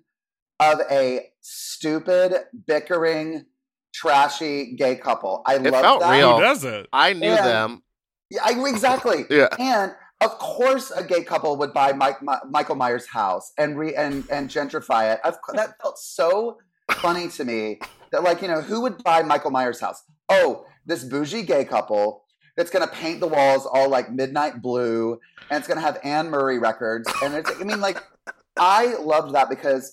of 0.61 0.81
a 0.91 1.31
stupid, 1.41 2.35
bickering, 2.67 3.47
trashy 3.93 4.75
gay 4.77 4.97
couple. 4.97 5.43
I 5.47 5.55
It 5.57 5.63
loved 5.65 5.77
felt 5.85 6.01
that. 6.01 6.13
real. 6.17 6.37
Who 6.37 6.41
does 6.43 6.65
it? 6.65 6.87
I 6.93 7.13
knew 7.13 7.29
Yeah. 7.29 7.43
them. 7.43 7.83
Yeah, 8.31 8.43
I, 8.45 8.69
exactly. 8.69 9.25
Yeah. 9.31 9.49
And 9.59 9.93
of 10.21 10.39
course, 10.39 10.91
a 10.91 11.03
gay 11.03 11.25
couple 11.25 11.57
would 11.57 11.73
buy 11.73 11.93
Mike, 11.93 12.23
Mi- 12.23 12.35
Michael 12.51 12.77
Myers' 12.77 13.07
house 13.09 13.53
and 13.59 13.79
re 13.79 13.95
and 13.95 14.25
and 14.31 14.49
gentrify 14.51 15.15
it. 15.15 15.21
Of, 15.25 15.41
cou- 15.43 15.57
that 15.57 15.81
felt 15.81 15.99
so 15.99 16.59
funny 16.93 17.29
to 17.29 17.45
me 17.45 17.81
that 18.13 18.23
like 18.23 18.43
you 18.43 18.49
know 18.49 18.61
who 18.61 18.83
would 18.83 19.03
buy 19.03 19.23
Michael 19.23 19.51
Myers' 19.51 19.81
house? 19.81 20.03
Oh, 20.29 20.67
this 20.87 21.05
bougie 21.05 21.43
gay 21.43 21.65
couple 21.65 22.25
that's 22.57 22.71
gonna 22.71 22.87
paint 22.87 23.21
the 23.21 23.27
walls 23.29 23.65
all 23.67 23.89
like 23.89 24.11
midnight 24.13 24.61
blue 24.61 25.19
and 25.51 25.59
it's 25.59 25.67
gonna 25.69 25.81
have 25.81 25.99
Anne 26.05 26.29
Murray 26.31 26.59
records 26.59 27.09
and 27.23 27.33
it's 27.35 27.51
I 27.59 27.65
mean 27.65 27.81
like 27.81 28.03
I 28.59 28.97
loved 29.01 29.35
that 29.35 29.49
because 29.49 29.93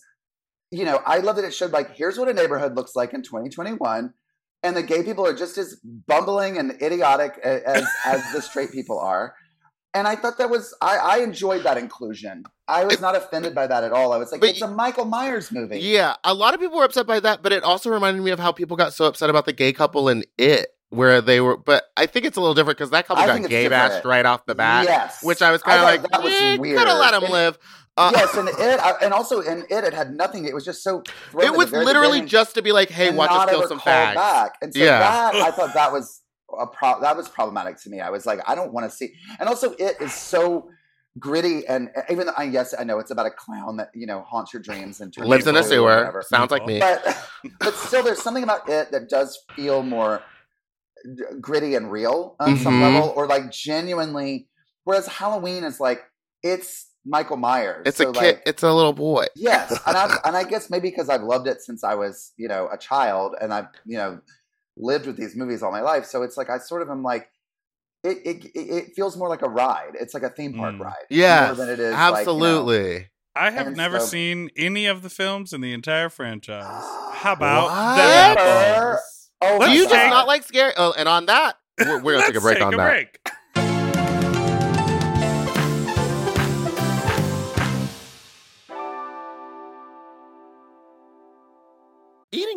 you 0.72 0.86
know 0.86 1.02
I 1.06 1.20
love 1.20 1.36
that 1.38 1.46
it 1.46 1.54
showed 1.54 1.72
like 1.72 1.96
here's 1.96 2.18
what 2.18 2.30
a 2.30 2.34
neighborhood 2.34 2.76
looks 2.76 2.96
like 2.96 3.14
in 3.14 3.22
2021 3.22 4.14
and 4.64 4.76
the 4.76 4.84
gay 4.84 5.04
people 5.04 5.26
are 5.26 5.36
just 5.36 5.58
as 5.58 5.80
bumbling 6.08 6.58
and 6.58 6.72
idiotic 6.82 7.38
as 7.44 7.88
as 8.06 8.32
the 8.34 8.42
straight 8.42 8.72
people 8.72 9.00
are 9.00 9.36
and 9.94 10.08
I 10.08 10.16
thought 10.16 10.38
that 10.38 10.50
was 10.50 10.76
I, 10.82 10.98
I 10.98 11.18
enjoyed 11.20 11.64
that 11.64 11.78
inclusion. 11.78 12.44
I 12.68 12.84
was 12.84 13.02
not 13.02 13.16
offended 13.16 13.56
by 13.56 13.68
that 13.68 13.84
at 13.84 13.92
all. 13.92 14.12
I 14.12 14.18
was 14.18 14.32
like, 14.32 14.42
But 14.42 14.52
it's 14.52 14.62
a 14.62 14.68
Michael 14.68 15.06
Myers 15.06 15.52
movie. 15.52 15.80
Yeah, 15.80 16.16
a 16.24 16.34
lot 16.34 16.54
of 16.54 16.60
people 16.60 16.78
were 16.78 16.84
upset 16.84 17.08
by 17.08 17.20
that, 17.22 17.42
but 17.42 17.52
it 17.52 17.64
also 17.64 17.90
reminded 17.90 18.22
me 18.22 18.32
of 18.32 18.40
how 18.40 18.52
people 18.52 18.78
got 18.78 18.94
so 18.94 19.06
upset 19.06 19.30
about 19.30 19.46
the 19.46 19.54
gay 19.54 19.74
couple 19.74 20.10
in 20.10 20.24
It, 20.38 20.68
where 20.90 21.22
they 21.22 21.40
were. 21.40 21.58
But 21.58 21.86
I 21.96 22.06
think 22.06 22.26
it's 22.26 22.38
a 22.38 22.42
little 22.42 22.54
different 22.54 22.78
because 22.78 22.92
that 22.92 23.08
couple 23.08 23.24
I 23.24 23.40
got 23.40 23.50
gay 23.50 23.68
bashed 23.70 24.06
right 24.06 24.26
off 24.26 24.46
the 24.46 24.56
bat. 24.56 24.86
Yes, 24.86 25.24
which 25.24 25.42
I 25.42 25.52
was 25.52 25.64
kind 25.64 25.80
of 25.80 25.86
like, 25.86 26.12
that 26.12 26.24
was 26.24 26.34
eh, 26.34 26.58
weird. 26.58 26.78
Could 26.78 26.88
have 26.88 27.00
let 27.00 27.20
them 27.20 27.32
live. 27.32 27.58
Uh, 27.98 28.12
yes, 28.14 28.36
and 28.38 28.48
it, 28.48 28.80
I- 28.80 28.98
and 29.02 29.14
also 29.14 29.42
in 29.42 29.60
it, 29.70 29.84
it 29.84 29.94
had 29.94 30.12
nothing. 30.14 30.46
It 30.46 30.54
was 30.54 30.64
just 30.64 30.84
so. 30.84 31.02
it 31.42 31.54
was 31.54 31.72
literally 31.72 32.22
just 32.22 32.54
to 32.56 32.62
be 32.62 32.72
like, 32.72 32.90
hey, 32.90 33.10
watch 33.12 33.32
us 33.32 33.50
kill 33.50 33.68
some 33.68 33.80
fags. 33.80 34.14
Back. 34.16 34.54
And 34.62 34.74
so 34.74 34.80
Yeah. 34.80 35.00
that 35.00 35.36
I 35.36 35.52
thought 35.52 35.74
that 35.74 35.92
was 35.92 36.22
a 36.58 36.68
pro- 36.68 37.02
that 37.02 37.18
was 37.18 37.28
problematic 37.28 37.82
to 37.82 37.90
me. 37.90 38.00
I 38.00 38.10
was 38.12 38.26
like, 38.26 38.40
I 38.48 38.54
don't 38.56 38.72
want 38.72 38.90
to 38.90 38.96
see. 38.96 39.14
And 39.40 39.50
also, 39.50 39.72
it 39.74 39.98
is 40.00 40.14
so 40.14 40.70
gritty 41.20 41.66
and 41.66 41.90
even 42.12 42.28
though 42.28 42.34
I 42.38 42.44
yes 42.44 42.76
I 42.78 42.84
know 42.84 43.00
it's 43.00 43.10
about 43.10 43.26
a 43.26 43.32
clown 43.32 43.78
that 43.78 43.90
you 43.96 44.06
know 44.06 44.22
haunts 44.22 44.54
your 44.54 44.62
dreams 44.62 45.02
and 45.02 45.12
Lives 45.18 45.48
in 45.48 45.56
a 45.56 45.64
sewer. 45.64 46.24
Sounds 46.28 46.52
like 46.52 46.64
me. 46.68 46.80
but 46.80 47.04
but 47.60 47.74
still 47.74 48.04
there's 48.04 48.22
something 48.22 48.44
about 48.44 48.70
it 48.70 48.92
that 48.92 49.10
does 49.10 49.40
feel 49.56 49.82
more 49.82 50.22
gritty 51.42 51.74
and 51.74 51.92
real 51.92 52.36
on 52.40 52.58
some 52.58 52.76
Mhm. 52.76 52.82
level 52.94 53.14
or 53.16 53.26
like 53.28 53.50
genuinely 53.52 54.48
whereas 54.84 55.08
halloween 55.08 55.64
is 55.64 55.80
like 55.80 56.04
it's 56.44 56.88
michael 57.08 57.38
myers 57.38 57.84
It's 57.86 57.98
So, 57.98 58.10
a 58.10 58.14
kid. 58.14 58.20
like, 58.22 58.44
it's 58.46 58.64
a 58.64 58.74
little 58.74 58.94
boy. 58.94 59.26
yes 59.36 59.72
and 59.88 59.96
i 59.98 60.18
and 60.26 60.36
i 60.36 60.44
guess 60.44 60.70
maybe 60.70 60.90
because 60.90 61.10
i've 61.10 61.24
loved 61.24 61.48
it 61.48 61.62
since 61.62 61.84
i 61.84 61.96
was 61.96 62.34
you 62.38 62.48
know 62.48 62.68
a 62.72 62.78
child 62.78 63.36
and 63.42 63.54
i've 63.54 63.68
you 63.86 63.98
know 63.98 64.20
lived 64.78 65.06
with 65.08 65.18
these 65.18 65.36
movies 65.36 65.64
all 65.64 65.72
my 65.72 65.82
life 65.82 66.06
so 66.06 66.22
it's 66.24 66.38
like 66.38 66.50
i 66.50 66.58
sort 66.58 66.82
of 66.82 66.90
am 66.90 67.02
like 67.04 67.30
it 68.04 68.18
it, 68.26 68.46
it 68.56 68.60
it 68.60 68.86
feels 68.96 69.18
more 69.18 69.28
like 69.30 69.42
a 69.42 69.50
ride 69.50 69.92
it's 70.00 70.14
like 70.14 70.24
a 70.24 70.30
theme 70.30 70.54
park 70.54 70.76
Mm. 70.76 70.80
ride 70.82 71.06
Yes, 71.10 71.48
more 71.58 71.66
than 71.66 71.74
it 71.74 71.80
is 71.80 71.94
like, 71.94 72.08
you 72.08 72.12
know- 72.12 72.18
absolutely. 72.20 73.10
I 73.36 73.52
have 73.52 73.68
And 73.68 73.78
never 73.78 74.00
so- 74.00 74.08
seen 74.08 74.50
any 74.58 74.88
of 74.88 75.04
the 75.04 75.10
films 75.12 75.54
in 75.54 75.62
the 75.62 75.72
entire 75.72 76.10
franchise. 76.10 76.66
How 77.14 77.34
about 77.38 77.66
What? 77.66 77.96
that? 78.38 78.98
Oh 79.42 79.60
Do 79.66 79.72
you 79.72 79.84
just 79.88 79.94
not 80.10 80.26
like 80.26 80.44
scary? 80.44 80.74
Oh, 80.76 80.92
and 80.98 81.08
on 81.08 81.28
that, 81.28 81.58
we're, 81.80 82.02
we're 82.02 82.14
gonna 82.14 82.26
take 82.34 82.36
a 82.38 82.42
break 82.42 82.58
take 82.58 82.66
on 82.66 82.74
a 82.74 82.78
that. 82.78 82.90
break. 82.90 83.20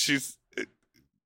She's 0.00 0.36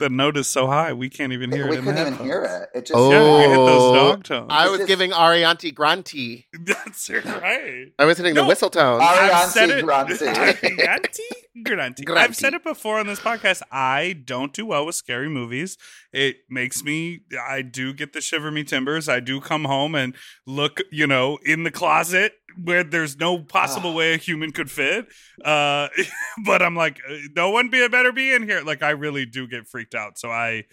the 0.01 0.09
note 0.11 0.37
is 0.37 0.49
so 0.49 0.67
high 0.67 0.93
we 0.93 1.09
can't 1.09 1.33
even 1.33 1.53
hear 1.53 1.69
we 1.69 1.77
it. 1.77 1.79
in 1.79 1.85
the 1.85 1.93
couldn't 1.93 2.15
even 2.15 2.27
hear 2.27 2.43
it. 2.43 2.79
It 2.79 2.87
just 2.87 2.97
Oh. 2.99 3.13
Yeah, 3.13 3.21
you 3.21 3.25
oh. 3.25 3.49
hit 3.49 3.57
those 3.57 3.95
dog 3.97 4.25
tones. 4.25 4.47
I 4.51 4.69
was 4.69 4.79
just- 4.81 4.89
giving 4.89 5.13
Arianti 5.13 5.73
Granti. 5.73 6.47
That's 6.67 7.09
right. 7.09 7.93
I 7.99 8.05
was 8.05 8.19
hitting 8.19 8.35
the 8.35 8.45
whistle 8.45 8.71
tones. 8.71 9.03
Ari- 9.03 9.31
I've 9.31 9.51
said 9.51 9.69
Arianti 9.71 9.79
it. 9.79 9.85
Grande. 9.85 10.11
Arianti? 10.11 11.19
Grunty. 11.65 12.05
Grunty. 12.05 12.21
I've 12.21 12.35
said 12.35 12.55
it 12.55 12.65
before 12.65 12.99
on 12.99 13.07
this 13.07 13.21
podcast. 13.21 13.63
I 13.71 14.15
don't 14.25 14.53
do 14.53 14.67
well 14.67 14.85
with 14.85 14.97
scary 14.97 15.29
movies. 15.29 15.79
It 16.13 16.39
makes 16.51 16.83
me. 16.83 17.21
I 17.49 17.63
do 17.63 17.93
get 17.95 18.13
the 18.13 18.21
shiver 18.21 18.51
me 18.51 18.65
timbers. 18.65 19.09
I 19.09 19.21
do 19.21 19.41
come 19.41 19.65
home 19.65 19.95
and 19.95 20.17
look, 20.45 20.81
you 20.91 21.07
know, 21.07 21.39
in 21.45 21.63
the 21.63 21.71
closet 21.71 22.33
where 22.63 22.85
there's 22.85 23.17
no 23.19 23.39
possible 23.39 23.91
Ah. 23.91 23.95
way 23.95 24.15
a 24.15 24.17
human 24.17 24.53
could 24.53 24.71
fit. 24.71 25.07
Uh, 25.45 25.89
but 26.45 26.63
I'm 26.63 26.77
like, 26.77 27.01
uh, 27.09 27.15
no 27.37 27.51
one 27.51 27.69
be 27.69 27.83
a 27.83 27.89
better 27.89 28.13
be 28.13 28.33
in 28.35 28.43
here. 28.43 28.63
Like 28.63 28.83
I 28.83 28.91
really 28.91 29.27
do 29.27 29.47
get 29.47 29.67
freaked 29.69 29.95
out. 29.95 30.19
So 30.19 30.31
I, 30.31 30.65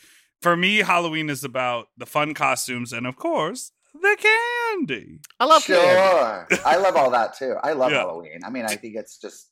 for 0.42 0.56
me, 0.58 0.78
Halloween 0.78 1.30
is 1.30 1.44
about 1.44 1.88
the 1.98 2.06
fun 2.06 2.34
costumes 2.34 2.94
and 2.94 3.06
of 3.06 3.16
course 3.16 3.72
the 3.94 4.18
candy. 4.18 5.20
I 5.40 5.46
love 5.46 5.64
sure. 5.64 5.76
candy. 5.78 6.62
I 6.66 6.78
love 6.78 6.96
all 6.96 7.12
that 7.12 7.38
too. 7.38 7.56
I 7.62 7.74
love 7.74 7.92
Yeah. 7.92 8.00
Halloween. 8.00 8.40
I 8.46 8.50
mean, 8.50 8.66
I 8.66 8.76
think 8.76 8.96
it's 8.96 9.18
just 9.18 9.50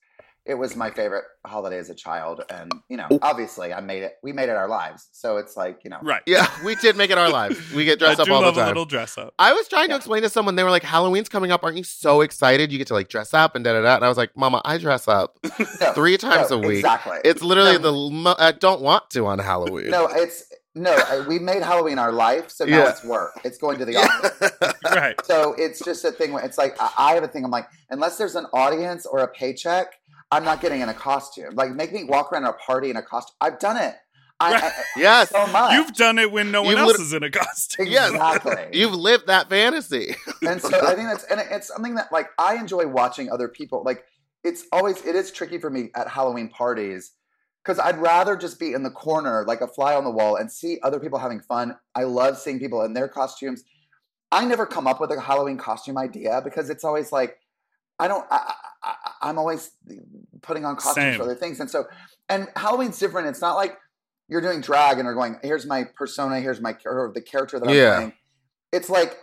it 0.49 0.55
was 0.57 0.75
my 0.75 0.89
favorite 0.89 1.23
holiday 1.45 1.77
as 1.77 1.89
a 1.89 1.95
child, 1.95 2.43
and 2.49 2.71
you 2.89 2.97
know, 2.97 3.05
oh. 3.11 3.19
obviously, 3.21 3.71
I 3.73 3.79
made 3.81 4.03
it. 4.03 4.13
We 4.23 4.33
made 4.33 4.49
it 4.49 4.55
our 4.57 4.67
lives, 4.67 5.07
so 5.11 5.37
it's 5.37 5.55
like 5.55 5.81
you 5.83 5.89
know, 5.91 5.99
Right. 6.01 6.23
Yeah, 6.25 6.47
we 6.65 6.75
did 6.75 6.97
make 6.97 7.11
it 7.11 7.17
our 7.17 7.29
lives. 7.29 7.71
We 7.71 7.85
get 7.85 7.99
dressed 7.99 8.19
I 8.19 8.23
up 8.23 8.27
do 8.27 8.33
all 8.33 8.41
the 8.41 8.51
time. 8.51 8.55
I 8.55 8.61
love 8.61 8.65
a 8.65 8.69
little 8.71 8.85
dress 8.85 9.17
up. 9.17 9.33
I 9.37 9.53
was 9.53 9.67
trying 9.67 9.89
to 9.89 9.95
explain 9.95 10.23
to 10.23 10.29
someone, 10.29 10.55
they 10.55 10.63
were 10.63 10.71
like, 10.71 10.83
Halloween's 10.83 11.29
coming 11.29 11.51
up. 11.51 11.63
Aren't 11.63 11.77
you 11.77 11.83
so 11.83 12.21
excited? 12.21 12.71
You 12.71 12.77
get 12.79 12.87
to 12.87 12.93
like 12.95 13.09
dress 13.09 13.33
up 13.33 13.55
and 13.55 13.63
da 13.63 13.73
da 13.73 13.81
da. 13.83 13.95
And 13.97 14.03
I 14.05 14.09
was 14.09 14.17
like, 14.17 14.35
Mama, 14.35 14.61
I 14.65 14.77
dress 14.79 15.07
up 15.07 15.37
No, 15.81 15.93
three 15.93 16.17
times 16.17 16.49
no, 16.49 16.57
a 16.57 16.59
week. 16.59 16.77
Exactly. 16.79 17.19
It's 17.23 17.41
literally 17.43 17.77
No. 17.77 17.91
the, 18.09 18.09
mo- 18.15 18.35
I 18.39 18.51
don't 18.51 18.81
want 18.81 19.09
to 19.11 19.27
on 19.27 19.37
Halloween. 19.39 19.89
no, 19.91 20.07
it's 20.07 20.45
no. 20.75 20.91
I- 20.93 21.25
We 21.27 21.37
made 21.39 21.61
Halloween 21.63 21.99
our 21.99 22.11
life, 22.11 22.49
so 22.49 22.65
now 22.65 22.77
Yeah. 22.77 22.89
it's 22.89 23.03
work. 23.03 23.39
It's 23.43 23.57
going 23.59 23.77
to 23.79 23.85
the 23.85 23.97
office. 23.97 24.51
right. 24.95 25.15
So 25.25 25.53
it's 25.57 25.79
just 25.83 26.03
a 26.05 26.11
thing 26.11 26.33
where 26.33 26.43
it's 26.43 26.57
like 26.57 26.75
I 26.79 26.89
I 26.97 27.13
have 27.15 27.23
a 27.23 27.27
thing. 27.27 27.43
I'm 27.45 27.51
like, 27.51 27.67
unless 27.89 28.17
there's 28.17 28.35
an 28.35 28.45
audience 28.53 29.05
or 29.05 29.19
a 29.19 29.27
paycheck, 29.27 29.93
I'm 30.31 30.43
not 30.43 30.61
getting 30.61 30.81
in 30.81 30.89
a 30.89 30.93
costume. 30.93 31.55
Like, 31.55 31.71
make 31.71 31.91
me 31.91 32.03
walk 32.03 32.31
around 32.31 32.45
a 32.45 32.53
party 32.53 32.89
in 32.89 32.95
a 32.97 33.01
costume. 33.01 33.35
I've 33.41 33.59
done 33.59 33.77
it. 33.77 33.95
I, 34.41 34.53
Right. 34.53 34.63
I- 34.63 34.71
yes. 34.95 35.29
so 35.31 35.47
much. 35.47 35.73
You've 35.73 35.93
done 35.95 36.17
it 36.17 36.31
when 36.31 36.51
no 36.51 36.61
one 36.61 36.71
You've 36.71 36.79
else 36.79 36.91
lit- 36.93 37.01
is 37.01 37.13
in 37.13 37.23
a 37.23 37.31
costume. 37.31 37.87
Yes. 37.87 38.11
exactly. 38.11 38.69
You've 38.79 38.93
lived 38.95 39.27
that 39.27 39.49
fantasy. 39.49 40.15
and 40.41 40.61
so 40.61 40.69
I 40.69 40.95
think 40.95 41.09
that's 41.09 41.25
and 41.25 41.41
it's 41.51 41.67
something 41.67 41.95
that 41.95 42.11
like 42.13 42.29
I 42.37 42.55
enjoy 42.55 42.87
watching 42.87 43.29
other 43.29 43.49
people. 43.49 43.83
Like 43.83 44.05
it's 44.45 44.63
always 44.71 45.03
it 45.05 45.15
is 45.15 45.31
tricky 45.31 45.57
for 45.57 45.69
me 45.69 45.89
at 45.93 46.07
Halloween 46.07 46.47
parties 46.47 47.11
because 47.65 47.79
I'd 47.79 47.97
rather 47.97 48.37
just 48.37 48.59
be 48.59 48.71
in 48.71 48.83
the 48.83 48.91
corner 48.91 49.43
like 49.45 49.59
a 49.59 49.67
fly 49.67 49.93
on 49.93 50.05
the 50.05 50.09
wall 50.11 50.37
and 50.37 50.49
see 50.49 50.79
other 50.83 51.01
people 51.01 51.19
having 51.19 51.41
fun. 51.41 51.75
I 51.93 52.03
love 52.03 52.37
seeing 52.37 52.59
people 52.59 52.81
in 52.83 52.93
their 52.93 53.09
costumes. 53.09 53.65
I 54.31 54.45
never 54.45 54.65
come 54.65 54.87
up 54.87 55.01
with 55.01 55.11
a 55.11 55.19
Halloween 55.19 55.57
costume 55.57 55.97
idea 55.97 56.39
because 56.41 56.69
it's 56.69 56.85
always 56.85 57.11
like 57.11 57.37
I 57.99 58.07
don't. 58.07 58.25
I, 58.31 58.35
I, 58.37 58.53
I- 58.83 58.95
I'm 59.21 59.37
always 59.37 59.71
putting 60.41 60.63
on 60.65 60.75
costumes 60.77 60.95
Same. 60.95 61.17
for 61.17 61.23
other 61.23 61.35
things, 61.35 61.59
and 61.59 61.69
so 61.69 61.85
and 62.29 62.47
Halloween's 62.55 62.97
different. 62.97 63.27
It's 63.27 63.41
not 63.41 63.55
like 63.55 63.77
you're 64.29 64.39
doing 64.41 64.61
drag 64.61 64.97
and 64.99 65.07
are 65.07 65.13
going. 65.13 65.37
Here's 65.43 65.65
my 65.65 65.83
persona. 65.95 66.39
Here's 66.39 66.61
my 66.61 66.75
or 66.85 67.11
the 67.13 67.21
character 67.21 67.59
that 67.59 67.67
I'm 67.67 67.75
Yeah. 67.75 67.95
playing. 67.95 68.13
It's 68.71 68.89
like 68.89 69.17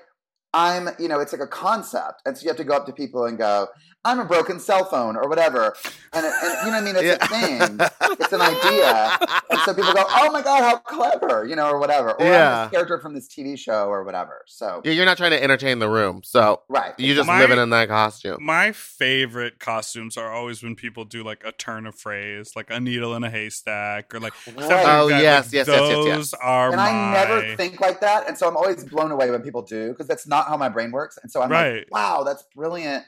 I'm. 0.52 0.90
You 0.98 1.08
know, 1.08 1.20
it's 1.20 1.32
like 1.32 1.40
a 1.40 1.46
concept, 1.46 2.22
and 2.26 2.36
so 2.36 2.42
you 2.42 2.48
have 2.48 2.58
to 2.58 2.64
go 2.64 2.74
up 2.74 2.84
to 2.86 2.92
people 2.92 3.24
and 3.24 3.38
go, 3.38 3.68
"I'm 4.06 4.18
a 4.20 4.24
broken 4.24 4.58
cell 4.60 4.84
phone" 4.84 5.16
or 5.16 5.28
whatever, 5.28 5.74
and, 6.12 6.24
it, 6.26 6.32
and 6.42 6.66
you 6.66 6.72
know 6.72 6.82
what 6.82 6.82
I 6.82 6.84
mean. 6.84 6.96
It's 6.96 7.24
a 7.24 7.28
thing. 7.28 8.16
It's 8.20 8.32
an 8.32 8.40
idea. 8.40 9.18
And 9.50 9.60
so 9.60 9.74
people 9.74 9.92
go, 9.92 10.04
"Oh 10.08 10.30
my 10.32 10.42
god, 10.42 10.62
how 10.62 10.76
clever!" 10.78 11.44
You 11.46 11.56
know, 11.56 11.68
or 11.70 11.78
whatever. 11.78 12.10
Or 12.10 12.20
I'm 12.22 12.26
Yeah. 12.26 12.62
this 12.64 12.70
character 12.72 12.98
from 13.00 13.14
this 13.14 13.28
TV 13.28 13.56
show 13.58 13.88
or 13.88 14.04
whatever. 14.04 14.42
So 14.46 14.80
Yeah, 14.84 14.92
You're 14.92 15.04
not 15.06 15.16
trying 15.16 15.32
to 15.32 15.42
entertain 15.42 15.78
the 15.78 15.88
room. 15.88 16.22
So 16.24 16.62
right, 16.68 16.94
you're 16.98 17.14
just 17.16 17.26
My- 17.26 17.40
living 17.40 17.58
in 17.58 17.70
that 17.70 17.88
costume. 17.88 18.38
My 18.40 18.72
favorite 18.72 19.58
costumes 19.58 20.16
are 20.16 20.32
always 20.32 20.62
when 20.62 20.74
people 20.76 21.04
do 21.04 21.22
like 21.22 21.42
a 21.44 21.52
turn 21.52 21.86
of 21.86 21.94
phrase, 21.94 22.52
like 22.56 22.70
a 22.70 22.80
needle 22.80 23.14
in 23.14 23.24
a 23.24 23.30
haystack, 23.30 24.14
or 24.14 24.20
like 24.20 24.32
Right. 24.46 24.64
Oh, 24.86 25.08
that. 25.08 25.22
yes, 25.22 25.46
Like, 25.46 25.52
yes, 25.52 25.52
yes, 25.52 25.66
yes, 25.68 25.76
Those 25.78 26.06
yes. 26.06 26.34
are 26.42 26.68
and 26.68 26.76
my 26.76 26.90
I 26.90 27.12
never 27.12 27.56
think 27.56 27.80
like 27.80 28.00
that, 28.00 28.28
and 28.28 28.36
so 28.38 28.48
I'm 28.48 28.56
always 28.56 28.84
blown 28.84 29.10
away 29.10 29.30
when 29.30 29.42
people 29.42 29.62
do 29.62 29.90
because 29.90 30.06
that's 30.06 30.26
not 30.26 30.46
how 30.48 30.56
my 30.56 30.68
brain 30.68 30.90
works. 30.92 31.18
And 31.22 31.30
so 31.30 31.42
I'm 31.42 31.50
Right. 31.50 31.78
like, 31.78 31.88
"Wow, 31.90 32.22
that's 32.24 32.44
brilliant!" 32.54 33.04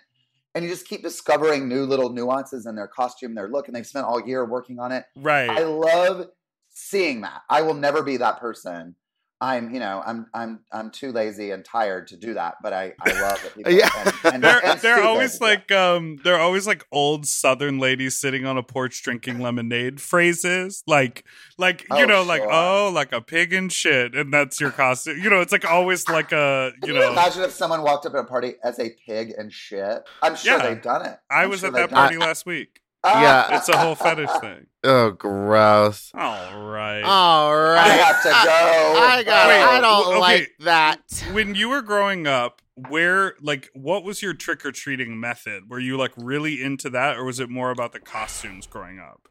And 0.59 0.66
you 0.66 0.73
just 0.73 0.88
keep 0.88 1.05
discovering 1.05 1.68
new 1.68 1.85
little 1.85 2.11
nuances 2.11 2.66
in 2.66 2.75
their 2.75 2.88
costume, 2.88 3.33
their 3.33 3.49
look, 3.49 3.68
and 3.68 3.77
they've 3.77 3.87
spent 3.87 4.07
all 4.07 4.21
year 4.27 4.44
working 4.44 4.81
on 4.81 4.90
it. 4.90 5.05
right. 5.14 5.49
I 5.49 5.62
love 5.62 6.27
seeing 6.68 7.21
that. 7.21 7.42
I 7.49 7.62
will 7.62 7.75
never 7.75 8.03
be 8.03 8.16
that 8.16 8.40
person. 8.40 8.97
I'm, 9.40 9.72
you 9.72 9.79
know, 9.79 10.03
I'm, 10.05 10.27
I'm, 10.35 10.61
I'm 10.72 10.90
too 10.90 11.12
lazy 11.12 11.53
and 11.53 11.64
tired 11.64 12.09
to 12.09 12.16
do 12.16 12.35
that. 12.35 12.57
But 12.62 12.72
I, 12.72 12.92
I 13.01 13.20
love 13.20 13.44
it. 13.44 13.55
people- 13.55 13.72
Yeah. 13.79 13.88
and, 14.24 14.35
and, 14.35 14.44
they're 14.44 14.64
and 14.66 14.81
they're 14.81 15.03
always 15.05 15.40
like 15.40 15.70
um 15.70 16.16
they're 16.24 16.40
always 16.40 16.66
like 16.66 16.85
old 16.90 17.27
southern 17.27 17.79
ladies 17.79 18.20
sitting 18.20 18.44
on 18.46 18.59
a 18.59 18.62
porch 18.64 19.01
drinking 19.03 19.38
lemonade 19.46 20.01
phrases 20.01 20.83
like 20.88 21.24
like 21.57 21.83
you 21.83 21.87
Oh, 21.90 22.05
know 22.05 22.22
like 22.22 22.42
oh 22.44 22.90
like 22.92 23.12
a 23.12 23.20
pig 23.20 23.53
and 23.53 23.72
shit 23.72 24.14
and 24.16 24.35
that's 24.35 24.61
your 24.61 24.70
costume 24.72 25.18
you 25.22 25.31
know 25.31 25.40
it's 25.40 25.53
like 25.53 25.64
always 25.64 26.09
like 26.09 26.33
a 26.33 26.72
Can 26.81 26.88
you 26.90 26.94
you, 26.94 27.01
know 27.01 27.12
imagine 27.12 27.42
if 27.42 27.53
someone 27.53 27.83
walked 27.83 28.07
up 28.07 28.14
at 28.14 28.20
a 28.20 28.24
party 28.24 28.55
as 28.64 28.79
a 28.81 28.90
pig 29.07 29.35
and 29.38 29.53
shit? 29.53 30.03
I'm 30.22 30.35
sure 30.35 30.57
Yeah. 30.59 30.68
they've 30.68 30.83
done 30.83 31.07
it. 31.07 31.16
I 31.31 31.44
I'm 31.44 31.51
was 31.51 31.61
sure 31.61 31.68
at 31.68 31.74
that 31.74 31.90
party 31.90 32.16
it. 32.16 32.20
last 32.20 32.44
week 32.46 32.81
Yeah. 33.05 33.57
it's 33.57 33.69
a 33.69 33.77
whole 33.77 33.95
fetish 33.95 34.31
thing 34.41 34.67
Oh, 34.85 35.11
gross. 35.11 36.11
All 36.15 36.21
right, 36.63 37.03
all 37.03 37.53
right. 37.57 37.79
I 37.79 37.89
right. 37.89 38.01
have 38.01 38.23
to 38.23 38.29
go. 38.29 39.01
I 39.01 39.23
got. 39.25 39.49
Wait, 39.49 39.61
I 39.61 39.81
don't 39.81 40.07
okay. 40.09 40.19
like 40.19 40.51
that. 40.61 41.25
when 41.33 41.55
you 41.57 41.69
were 41.69 41.83
growing 41.83 42.27
up 42.27 42.63
where 42.89 43.35
like 43.43 43.71
what 43.75 44.05
was 44.05 44.23
your 44.23 44.33
trick-or-treating 44.35 45.19
method 45.19 45.69
were 45.69 45.81
you 45.81 45.97
like 45.97 46.13
really 46.17 46.63
into 46.63 46.89
that 46.89 47.17
or 47.17 47.25
was 47.25 47.41
it 47.41 47.51
more 47.51 47.71
about 47.73 47.93
the 47.93 47.99
costumes 47.99 48.69
growing 48.69 49.01
up 49.01 49.29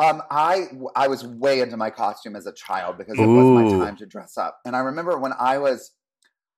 Um, 0.00 0.22
I 0.30 0.68
I 0.94 1.08
was 1.08 1.22
way 1.22 1.60
into 1.60 1.76
my 1.76 1.90
costume 1.90 2.36
as 2.36 2.46
a 2.46 2.52
child 2.52 2.96
because 2.98 3.18
it 3.18 3.26
was 3.26 3.44
my 3.46 3.84
time 3.84 3.96
to 3.96 4.06
dress 4.06 4.36
up. 4.38 4.60
And 4.64 4.74
I 4.74 4.80
remember 4.80 5.18
when 5.18 5.32
I 5.38 5.58
was, 5.58 5.92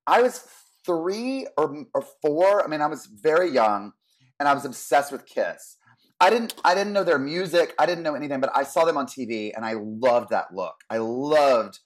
I 0.06 0.22
was 0.22 0.44
three 0.86 1.46
or 1.56 1.84
or 1.94 2.04
four. 2.22 2.64
I 2.64 2.68
mean, 2.68 2.80
I 2.80 2.86
was 2.86 3.06
very 3.06 3.50
young, 3.50 3.92
and 4.40 4.48
I 4.48 4.54
was 4.54 4.64
obsessed 4.64 5.12
with 5.12 5.24
Kiss. 5.26 5.76
I 6.20 6.30
didn't 6.30 6.54
I 6.64 6.74
didn't 6.74 6.92
know 6.92 7.04
their 7.04 7.18
music. 7.18 7.74
I 7.78 7.86
didn't 7.86 8.02
know 8.02 8.14
anything, 8.14 8.40
but 8.40 8.50
I 8.54 8.64
saw 8.64 8.84
them 8.84 8.96
on 8.96 9.06
TV, 9.06 9.52
and 9.54 9.64
I 9.64 9.74
loved 9.74 10.30
that 10.30 10.54
look. 10.54 10.74
I 10.90 10.98
loved 10.98 11.78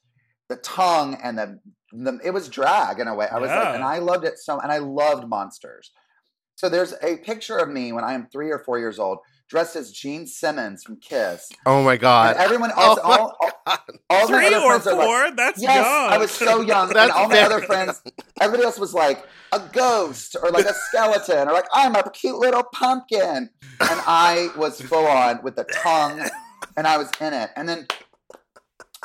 the 0.48 0.56
tongue 0.56 1.18
and 1.22 1.38
the, 1.38 1.58
the 1.92 2.18
it 2.24 2.30
was 2.30 2.48
drag 2.48 2.98
in 2.98 3.08
a 3.08 3.14
way. 3.14 3.28
I 3.30 3.38
was 3.38 3.48
like, 3.48 3.74
and 3.74 3.84
I 3.84 3.98
loved 3.98 4.24
it 4.24 4.38
so, 4.38 4.58
and 4.60 4.72
I 4.72 4.78
loved 4.78 5.28
monsters. 5.28 5.90
So 6.56 6.68
there's 6.68 6.94
a 7.02 7.16
picture 7.18 7.56
of 7.58 7.68
me 7.68 7.92
when 7.92 8.04
I 8.04 8.14
am 8.14 8.26
three 8.26 8.50
or 8.50 8.58
four 8.58 8.78
years 8.78 8.98
old, 8.98 9.18
dressed 9.52 9.76
as 9.76 9.92
Gene 9.92 10.26
Simmons 10.26 10.82
from 10.82 10.96
Kiss. 10.96 11.50
Oh 11.66 11.82
my 11.82 11.98
god. 11.98 12.36
And 12.36 12.42
everyone 12.44 12.70
Oh 12.74 12.82
else, 12.82 13.00
my 13.04 13.10
all, 13.18 13.36
all, 13.66 13.78
all 14.08 14.28
my 14.30 14.44
three 14.46 14.46
other 14.54 14.64
or 14.64 14.80
friends 14.80 14.86
are 14.86 14.96
like, 14.96 15.06
four 15.06 15.36
that's 15.36 15.60
yes, 15.62 15.76
young 15.76 15.84
I 15.84 16.16
was 16.16 16.30
so 16.30 16.60
young. 16.72 16.88
and 16.96 17.10
all 17.10 17.28
my 17.28 17.40
other 17.40 17.60
friends, 17.60 18.00
everybody 18.40 18.64
else 18.64 18.78
was 18.78 18.94
like 18.94 19.26
a 19.52 19.60
ghost 19.74 20.36
or 20.42 20.50
like 20.50 20.64
a 20.64 20.72
skeleton 20.72 21.48
or 21.48 21.52
like 21.52 21.66
I'm 21.74 21.94
a 21.94 22.10
cute 22.12 22.38
little 22.38 22.62
pumpkin, 22.72 23.50
and 23.80 24.00
I 24.06 24.48
was 24.56 24.80
full 24.80 25.06
on 25.06 25.40
with 25.42 25.56
the 25.56 25.64
tongue, 25.64 26.22
and 26.78 26.86
I 26.86 26.96
was 26.96 27.10
in 27.20 27.34
it. 27.34 27.50
And 27.54 27.68
then 27.68 27.86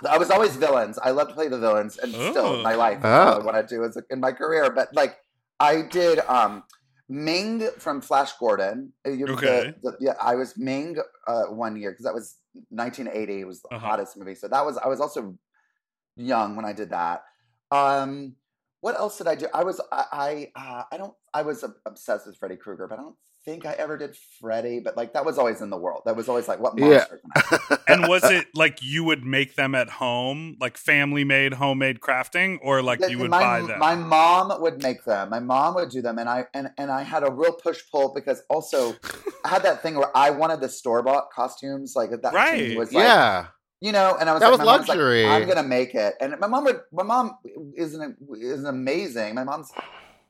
I 0.10 0.18
was 0.18 0.32
always 0.32 0.56
villains. 0.56 0.98
I 0.98 1.10
love 1.12 1.28
to 1.28 1.34
play 1.34 1.50
the 1.50 1.60
villains, 1.60 1.98
and 1.98 2.14
still 2.14 2.56
in 2.56 2.64
my 2.64 2.76
life, 2.76 3.00
Oh. 3.04 3.26
what 3.40 3.42
I 3.42 3.46
want 3.58 3.68
to 3.68 3.76
do 3.76 3.84
is 3.84 3.98
in 4.10 4.22
my 4.22 4.32
career. 4.32 4.72
But 4.72 4.94
like 4.94 5.18
I 5.60 5.82
did. 5.82 6.20
um 6.20 6.64
Ming 7.10 7.62
from 7.80 8.02
Flash 8.02 8.34
Gordon. 8.38 8.94
Uh, 9.06 9.12
you- 9.12 9.28
the- 9.28 9.34
Okay. 9.34 9.74
the- 9.82 9.98
yeah, 10.00 10.16
I 10.22 10.36
was 10.36 10.58
Ming 10.58 10.98
uh, 11.28 11.46
one 11.46 11.76
year 11.78 11.92
because 11.92 12.04
that 12.06 12.14
was 12.14 12.36
1980. 12.70 13.42
It 13.42 13.46
was 13.48 13.62
the 13.62 13.70
Uh-huh. 13.70 13.88
hottest 13.88 14.18
movie. 14.18 14.36
So 14.36 14.48
that 14.48 14.66
was 14.66 14.78
I 14.78 14.88
was 14.88 15.00
also 15.00 15.38
young 16.16 16.56
when 16.56 16.66
I 16.66 16.74
did 16.74 16.90
that. 16.90 17.24
Um, 17.72 18.36
what 18.82 18.96
else 18.98 19.18
did 19.18 19.28
I 19.28 19.36
do? 19.36 19.48
I 19.54 19.64
was 19.64 19.80
I 19.92 20.06
I, 20.12 20.52
uh, 20.56 20.84
I 20.92 20.98
don't 20.98 21.14
I 21.34 21.42
was 21.44 21.64
obsessed 21.86 22.28
with 22.28 22.38
Freddy 22.38 22.58
Krueger, 22.58 22.88
but 22.88 23.00
I 23.00 23.04
don't 23.04 23.16
think 23.48 23.66
I 23.66 23.72
ever 23.72 23.98
did 23.98 24.16
Freddy. 24.42 24.82
But 24.82 24.98
like 24.98 25.14
that 25.14 25.24
was 25.26 25.38
always 25.38 25.62
in 25.62 25.70
the 25.70 25.78
world. 25.78 26.02
That 26.06 26.16
was 26.18 26.28
always 26.28 26.48
like 26.50 26.60
what 26.60 26.78
Yeah. 26.78 26.88
monster 26.90 27.22
can 27.24 27.32
I 27.72 27.78
and 27.88 28.08
was 28.08 28.24
it 28.26 28.48
like 28.54 28.80
you 28.82 29.06
would 29.06 29.24
make 29.24 29.56
them 29.56 29.74
at 29.74 29.90
home, 29.90 30.58
like 30.60 30.76
family 30.78 31.24
made, 31.24 31.54
homemade 31.54 32.02
crafting, 32.02 32.58
or 32.62 32.82
like 32.84 33.00
Th- 33.00 33.10
you 33.10 33.20
would 33.20 33.32
my, 33.32 33.40
buy 33.62 33.68
them? 33.68 33.80
My 33.80 33.96
mom 33.96 34.62
would 34.62 34.84
make 34.84 35.06
them. 35.06 35.30
My 35.30 35.40
mom 35.40 35.76
would 35.76 35.90
do 35.90 36.02
them, 36.02 36.20
and 36.20 36.28
I 36.30 36.46
and 36.54 36.70
and 36.78 36.92
I 36.92 37.04
had 37.04 37.24
a 37.24 37.32
real 37.32 37.54
push 37.54 37.80
pull 37.90 38.14
because 38.14 38.44
also 38.50 38.96
I 39.46 39.50
had 39.50 39.64
that 39.64 39.82
thing 39.82 39.96
where 39.96 40.16
I 40.16 40.30
wanted 40.32 40.60
the 40.60 40.70
store 40.70 41.02
bought 41.02 41.32
costumes. 41.32 41.94
Like 41.96 42.10
that 42.22 42.34
Right. 42.34 42.78
was 42.78 42.92
like, 42.92 43.04
yeah. 43.06 43.48
you 43.80 43.94
know, 43.94 44.18
and 44.20 44.30
I 44.30 44.34
was 44.34 44.42
That 44.42 44.48
like, 44.52 44.60
was 44.60 44.66
my 44.66 44.66
mom's 44.66 44.90
like, 44.90 44.98
luxury. 44.98 45.26
I'm 45.26 45.48
gonna 45.48 45.64
make 45.64 45.96
it, 45.96 46.16
and 46.20 46.36
my 46.40 46.48
mom 46.48 46.66
would. 46.66 46.82
My 46.92 47.04
mom 47.04 47.38
isn't 47.78 48.18
is 48.42 48.66
amazing. 48.66 49.36
My 49.36 49.46
mom's 49.46 49.72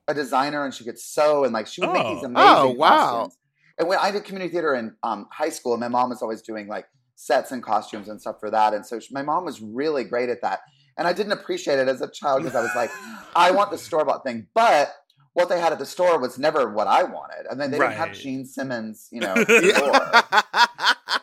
a 0.07 0.13
designer, 0.13 0.63
and 0.65 0.73
she 0.73 0.83
could 0.83 0.99
sew, 0.99 1.43
and 1.43 1.53
like 1.53 1.67
she 1.67 1.81
would 1.81 1.91
make 1.93 2.05
Oh. 2.05 2.15
these 2.15 2.23
amazing. 2.23 2.49
Oh, 2.49 2.69
wow. 2.71 2.89
costumes. 2.89 3.37
And 3.79 3.87
when 3.87 3.99
I 3.99 4.09
did 4.11 4.23
community 4.23 4.51
theater 4.51 4.73
in 4.75 4.95
um, 5.03 5.27
high 5.31 5.49
school, 5.49 5.73
and 5.73 5.79
my 5.79 5.87
mom 5.87 6.09
was 6.09 6.21
always 6.21 6.41
doing 6.41 6.67
like 6.67 6.85
sets 7.15 7.51
and 7.51 7.61
costumes 7.63 8.07
and 8.09 8.19
stuff 8.21 8.39
for 8.39 8.49
that, 8.51 8.73
and 8.73 8.85
so 8.85 8.99
she, 8.99 9.13
my 9.13 9.21
mom 9.21 9.45
was 9.45 9.61
really 9.61 10.03
great 10.03 10.29
at 10.29 10.41
that. 10.41 10.61
And 10.97 11.07
I 11.07 11.13
didn't 11.13 11.33
appreciate 11.33 11.77
it 11.77 11.87
as 11.87 12.01
a 12.01 12.09
child 12.09 12.41
because 12.41 12.55
I 12.55 12.61
was 12.61 12.71
like, 12.75 12.89
I 13.35 13.51
want 13.51 13.69
the 13.71 13.77
store 13.77 14.03
bought 14.03 14.23
thing. 14.25 14.47
But 14.55 14.95
what 15.33 15.47
they 15.47 15.59
had 15.59 15.71
at 15.71 15.77
the 15.77 15.85
store 15.85 16.17
was 16.19 16.39
never 16.39 16.71
what 16.71 16.87
I 16.87 17.03
wanted, 17.03 17.45
and 17.51 17.61
then 17.61 17.69
they 17.69 17.77
didn't 17.77 17.93
have 17.93 18.07
Right. 18.09 18.17
Gene 18.17 18.45
Simmons, 18.45 19.07
you 19.11 19.21
know. 19.21 19.35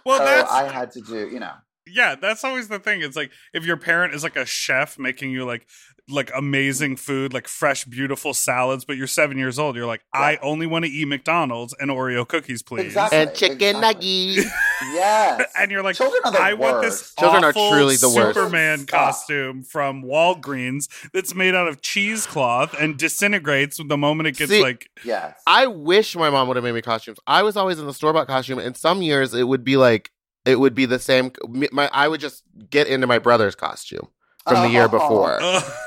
Well, 0.07 0.19
so 0.19 0.25
that's 0.25 0.51
I 0.53 0.71
had 0.71 0.91
to 0.93 1.01
do, 1.01 1.29
you 1.31 1.41
know. 1.41 1.53
yeah, 1.87 2.15
that's 2.15 2.45
always 2.45 2.69
the 2.69 2.79
thing. 2.79 3.01
It's 3.01 3.17
like 3.17 3.31
if 3.55 3.65
your 3.65 3.79
parent 3.79 4.15
is 4.15 4.23
like 4.23 4.37
a 4.37 4.45
chef 4.45 4.99
making 4.99 5.31
you 5.31 5.45
like 5.47 5.67
like 6.09 6.31
amazing 6.37 6.97
food, 6.97 7.33
like 7.33 7.49
fresh, 7.49 7.85
beautiful 7.87 8.35
salads, 8.35 8.85
but 8.85 8.97
you're 8.99 9.07
seven 9.07 9.39
years 9.39 9.59
old, 9.59 9.75
you're 9.75 9.87
like, 9.87 10.03
I 10.13 10.37
only 10.43 10.67
want 10.67 10.85
to 10.85 10.91
eat 10.91 11.09
McDonald's 11.09 11.75
and 11.81 11.91
Oreo 11.91 12.29
cookies, 12.29 12.63
please. 12.63 12.87
Exactly. 12.87 13.19
and 13.19 13.35
chicken 13.35 13.77
exactly. 13.77 14.37
nuggies. 14.37 14.45
Yes. 14.93 15.51
And 15.59 15.71
you're 15.71 15.83
like, 15.83 15.97
Children 15.97 16.21
are 16.27 16.33
the 16.33 16.41
I 16.41 16.53
want 16.53 16.83
this 16.83 17.01
worst. 17.01 17.19
Children 17.19 17.45
are 17.45 17.49
awful 17.51 17.71
truly 17.71 17.97
the 17.97 18.09
worst. 18.11 18.35
Superman 18.35 18.81
Stop. 18.81 18.91
costume 18.91 19.63
from 19.63 20.03
Walgreens 20.03 20.89
that's 21.13 21.35
made 21.35 21.55
out 21.55 21.69
of 21.69 21.81
cheesecloth 21.81 22.75
and 22.79 22.99
disintegrates 22.99 23.79
the 23.79 23.97
moment 23.97 24.27
it 24.27 24.37
gets 24.37 24.51
See, 24.51 24.61
like 24.63 24.91
Yes. 25.05 25.41
I 25.47 25.69
wish 25.69 26.15
my 26.17 26.29
mom 26.29 26.49
would 26.49 26.57
have 26.57 26.65
made 26.65 26.73
me 26.75 26.83
costumes. 26.83 27.19
I 27.27 27.45
was 27.45 27.57
always 27.57 27.79
in 27.79 27.87
the 27.87 27.95
store 27.95 28.13
bought 28.13 28.27
costume, 28.27 28.59
and 28.59 28.77
some 28.77 29.01
years 29.01 29.33
it 29.33 29.45
would 29.45 29.65
be 29.65 29.77
like 29.79 30.11
it 30.45 30.61
would 30.61 30.75
be 30.75 30.85
the 30.85 30.99
same. 30.99 31.33
My 31.73 31.89
I 31.93 32.09
would 32.09 32.21
just 32.21 32.43
get 32.69 32.87
into 32.87 33.07
my 33.07 33.19
brother's 33.21 33.55
costume 33.55 34.09
from 34.47 34.63
the 34.63 34.69
year 34.71 34.85
Oh. 34.85 34.89
before. 34.89 35.41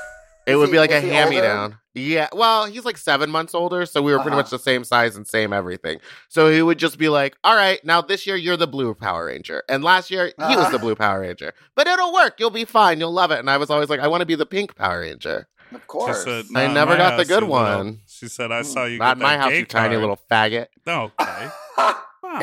ugh. 0.48 0.52
It 0.52 0.56
would 0.56 0.68
he- 0.68 0.72
be 0.72 0.78
like 0.78 0.90
a 0.90 0.94
was 1.00 1.04
hand 1.04 1.30
me 1.30 1.40
down. 1.40 1.78
Yeah. 1.94 2.28
Well, 2.32 2.66
he's 2.66 2.84
like 2.84 2.96
seven 2.96 3.28
months 3.28 3.54
older, 3.54 3.84
so 3.84 4.00
we 4.02 4.12
were 4.12 4.18
pretty 4.18 4.30
Uh-huh. 4.30 4.42
much 4.42 4.50
the 4.50 4.58
same 4.58 4.84
size 4.84 5.16
and 5.16 5.26
same 5.26 5.52
everything. 5.52 5.98
So 6.28 6.48
he 6.50 6.62
would 6.62 6.78
just 6.78 6.96
be 6.96 7.08
like, 7.08 7.36
"All 7.42 7.56
right, 7.56 7.84
now 7.84 8.00
this 8.02 8.24
year 8.26 8.36
you're 8.36 8.56
the 8.56 8.68
blue 8.68 8.94
Power 8.94 9.26
Ranger, 9.26 9.64
and 9.68 9.82
last 9.82 10.08
year 10.10 10.26
he 10.26 10.32
was 10.38 10.56
Uh-huh. 10.58 10.70
the 10.70 10.78
blue 10.78 10.94
Power 10.94 11.20
Ranger, 11.20 11.54
but 11.74 11.88
it'll 11.88 12.12
work. 12.12 12.38
You'll 12.38 12.50
be 12.50 12.64
fine. 12.64 13.00
You'll 13.00 13.12
love 13.12 13.30
it." 13.32 13.40
And 13.40 13.50
I 13.50 13.56
was 13.56 13.68
always 13.68 13.88
like, 13.88 13.98
"I 14.00 14.06
want 14.06 14.20
to 14.20 14.26
be 14.26 14.36
the 14.36 14.46
pink 14.46 14.76
Power 14.76 15.00
Ranger." 15.00 15.48
Of 15.74 15.86
course. 15.88 16.24
said, 16.24 16.44
I 16.54 16.66
never 16.68 16.96
got 16.96 17.16
the 17.18 17.24
good 17.24 17.42
you 17.42 17.48
little-" 17.48 17.76
one. 17.78 18.00
She 18.06 18.28
said, 18.28 18.52
I 18.52 18.62
saw 18.62 18.84
you. 18.84 18.98
Not 18.98 19.18
get 19.18 19.22
in 19.22 19.22
my 19.22 19.36
house, 19.36 19.50
gay 19.50 19.58
you 19.58 19.66
tiny 19.66 19.96
little 19.96 20.18
faggot. 20.30 20.66
Okay. 20.86 21.48
Wow. 22.22 22.42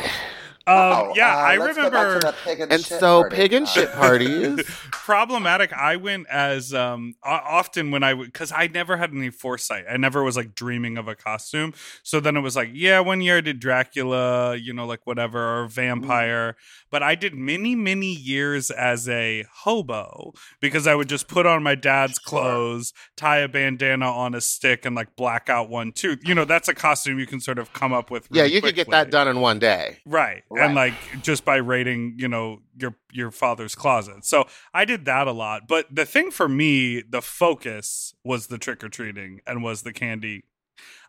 Oh, 0.68 1.10
Um, 1.10 1.12
yeah, 1.14 1.32
uh, 1.34 1.38
I 1.38 1.56
let's 1.58 1.76
go 1.76 1.90
back 1.90 1.92
to 1.92 2.14
remember. 2.14 2.32
pig 2.44 2.60
and, 2.60 2.72
And 2.72 2.84
so 2.84 3.20
party. 3.22 3.36
pig 3.36 3.52
and 3.52 3.68
shit 3.74 3.92
parties. 3.92 4.64
problematic 4.90 5.72
i 5.72 5.94
went 5.94 6.26
as 6.28 6.74
um 6.74 7.14
often 7.22 7.90
when 7.92 8.02
i 8.02 8.12
would 8.12 8.26
because 8.32 8.50
i 8.50 8.66
never 8.66 8.96
had 8.96 9.12
any 9.12 9.30
foresight 9.30 9.84
i 9.88 9.96
never 9.96 10.22
was 10.24 10.36
like 10.36 10.54
dreaming 10.54 10.98
of 10.98 11.06
a 11.06 11.14
costume 11.14 11.72
so 12.02 12.18
then 12.18 12.36
it 12.36 12.40
was 12.40 12.56
like 12.56 12.70
yeah 12.72 12.98
one 12.98 13.20
year 13.20 13.36
i 13.38 13.40
did 13.40 13.60
dracula 13.60 14.56
you 14.56 14.72
know 14.72 14.84
like 14.84 15.06
whatever 15.06 15.60
or 15.62 15.68
vampire 15.68 16.56
but 16.90 17.02
i 17.04 17.14
did 17.14 17.34
many 17.34 17.76
many 17.76 18.12
years 18.12 18.70
as 18.72 19.08
a 19.08 19.44
hobo 19.62 20.32
because 20.60 20.86
i 20.88 20.94
would 20.94 21.08
just 21.08 21.28
put 21.28 21.46
on 21.46 21.62
my 21.62 21.74
dad's 21.76 22.18
Sure. 22.26 22.40
clothes 22.40 22.92
tie 23.16 23.38
a 23.38 23.48
bandana 23.48 24.06
on 24.06 24.34
a 24.34 24.40
stick 24.40 24.84
and 24.84 24.96
like 24.96 25.14
black 25.14 25.48
out 25.48 25.68
one 25.70 25.92
tooth 25.92 26.18
you 26.26 26.34
know 26.34 26.44
that's 26.44 26.66
a 26.68 26.74
costume 26.74 27.18
you 27.20 27.26
can 27.26 27.38
sort 27.40 27.58
of 27.60 27.72
come 27.72 27.92
up 27.92 28.10
with 28.10 28.26
yeah, 28.32 28.42
really 28.42 28.54
you 28.54 28.62
could 28.62 28.74
get 28.74 28.90
that 28.90 29.10
done 29.10 29.28
in 29.28 29.40
one 29.40 29.58
day. 29.60 29.98
Right. 30.04 30.42
Right. 30.56 30.64
And 30.64 30.74
like 30.74 30.94
just 31.22 31.44
by 31.44 31.56
raiding, 31.56 32.16
you 32.18 32.28
know, 32.28 32.60
your 32.76 32.96
your 33.12 33.30
father's 33.30 33.74
closet. 33.74 34.24
So 34.24 34.46
I 34.72 34.86
did 34.86 35.04
that 35.04 35.26
a 35.26 35.32
lot. 35.32 35.68
But 35.68 35.94
the 35.94 36.06
thing 36.06 36.30
for 36.30 36.48
me, 36.48 37.02
the 37.02 37.20
focus 37.20 38.14
was 38.24 38.46
the 38.46 38.56
trick 38.56 38.82
or 38.82 38.88
treating 38.88 39.40
and 39.46 39.62
was 39.62 39.82
the 39.82 39.92
candy. 39.92 40.44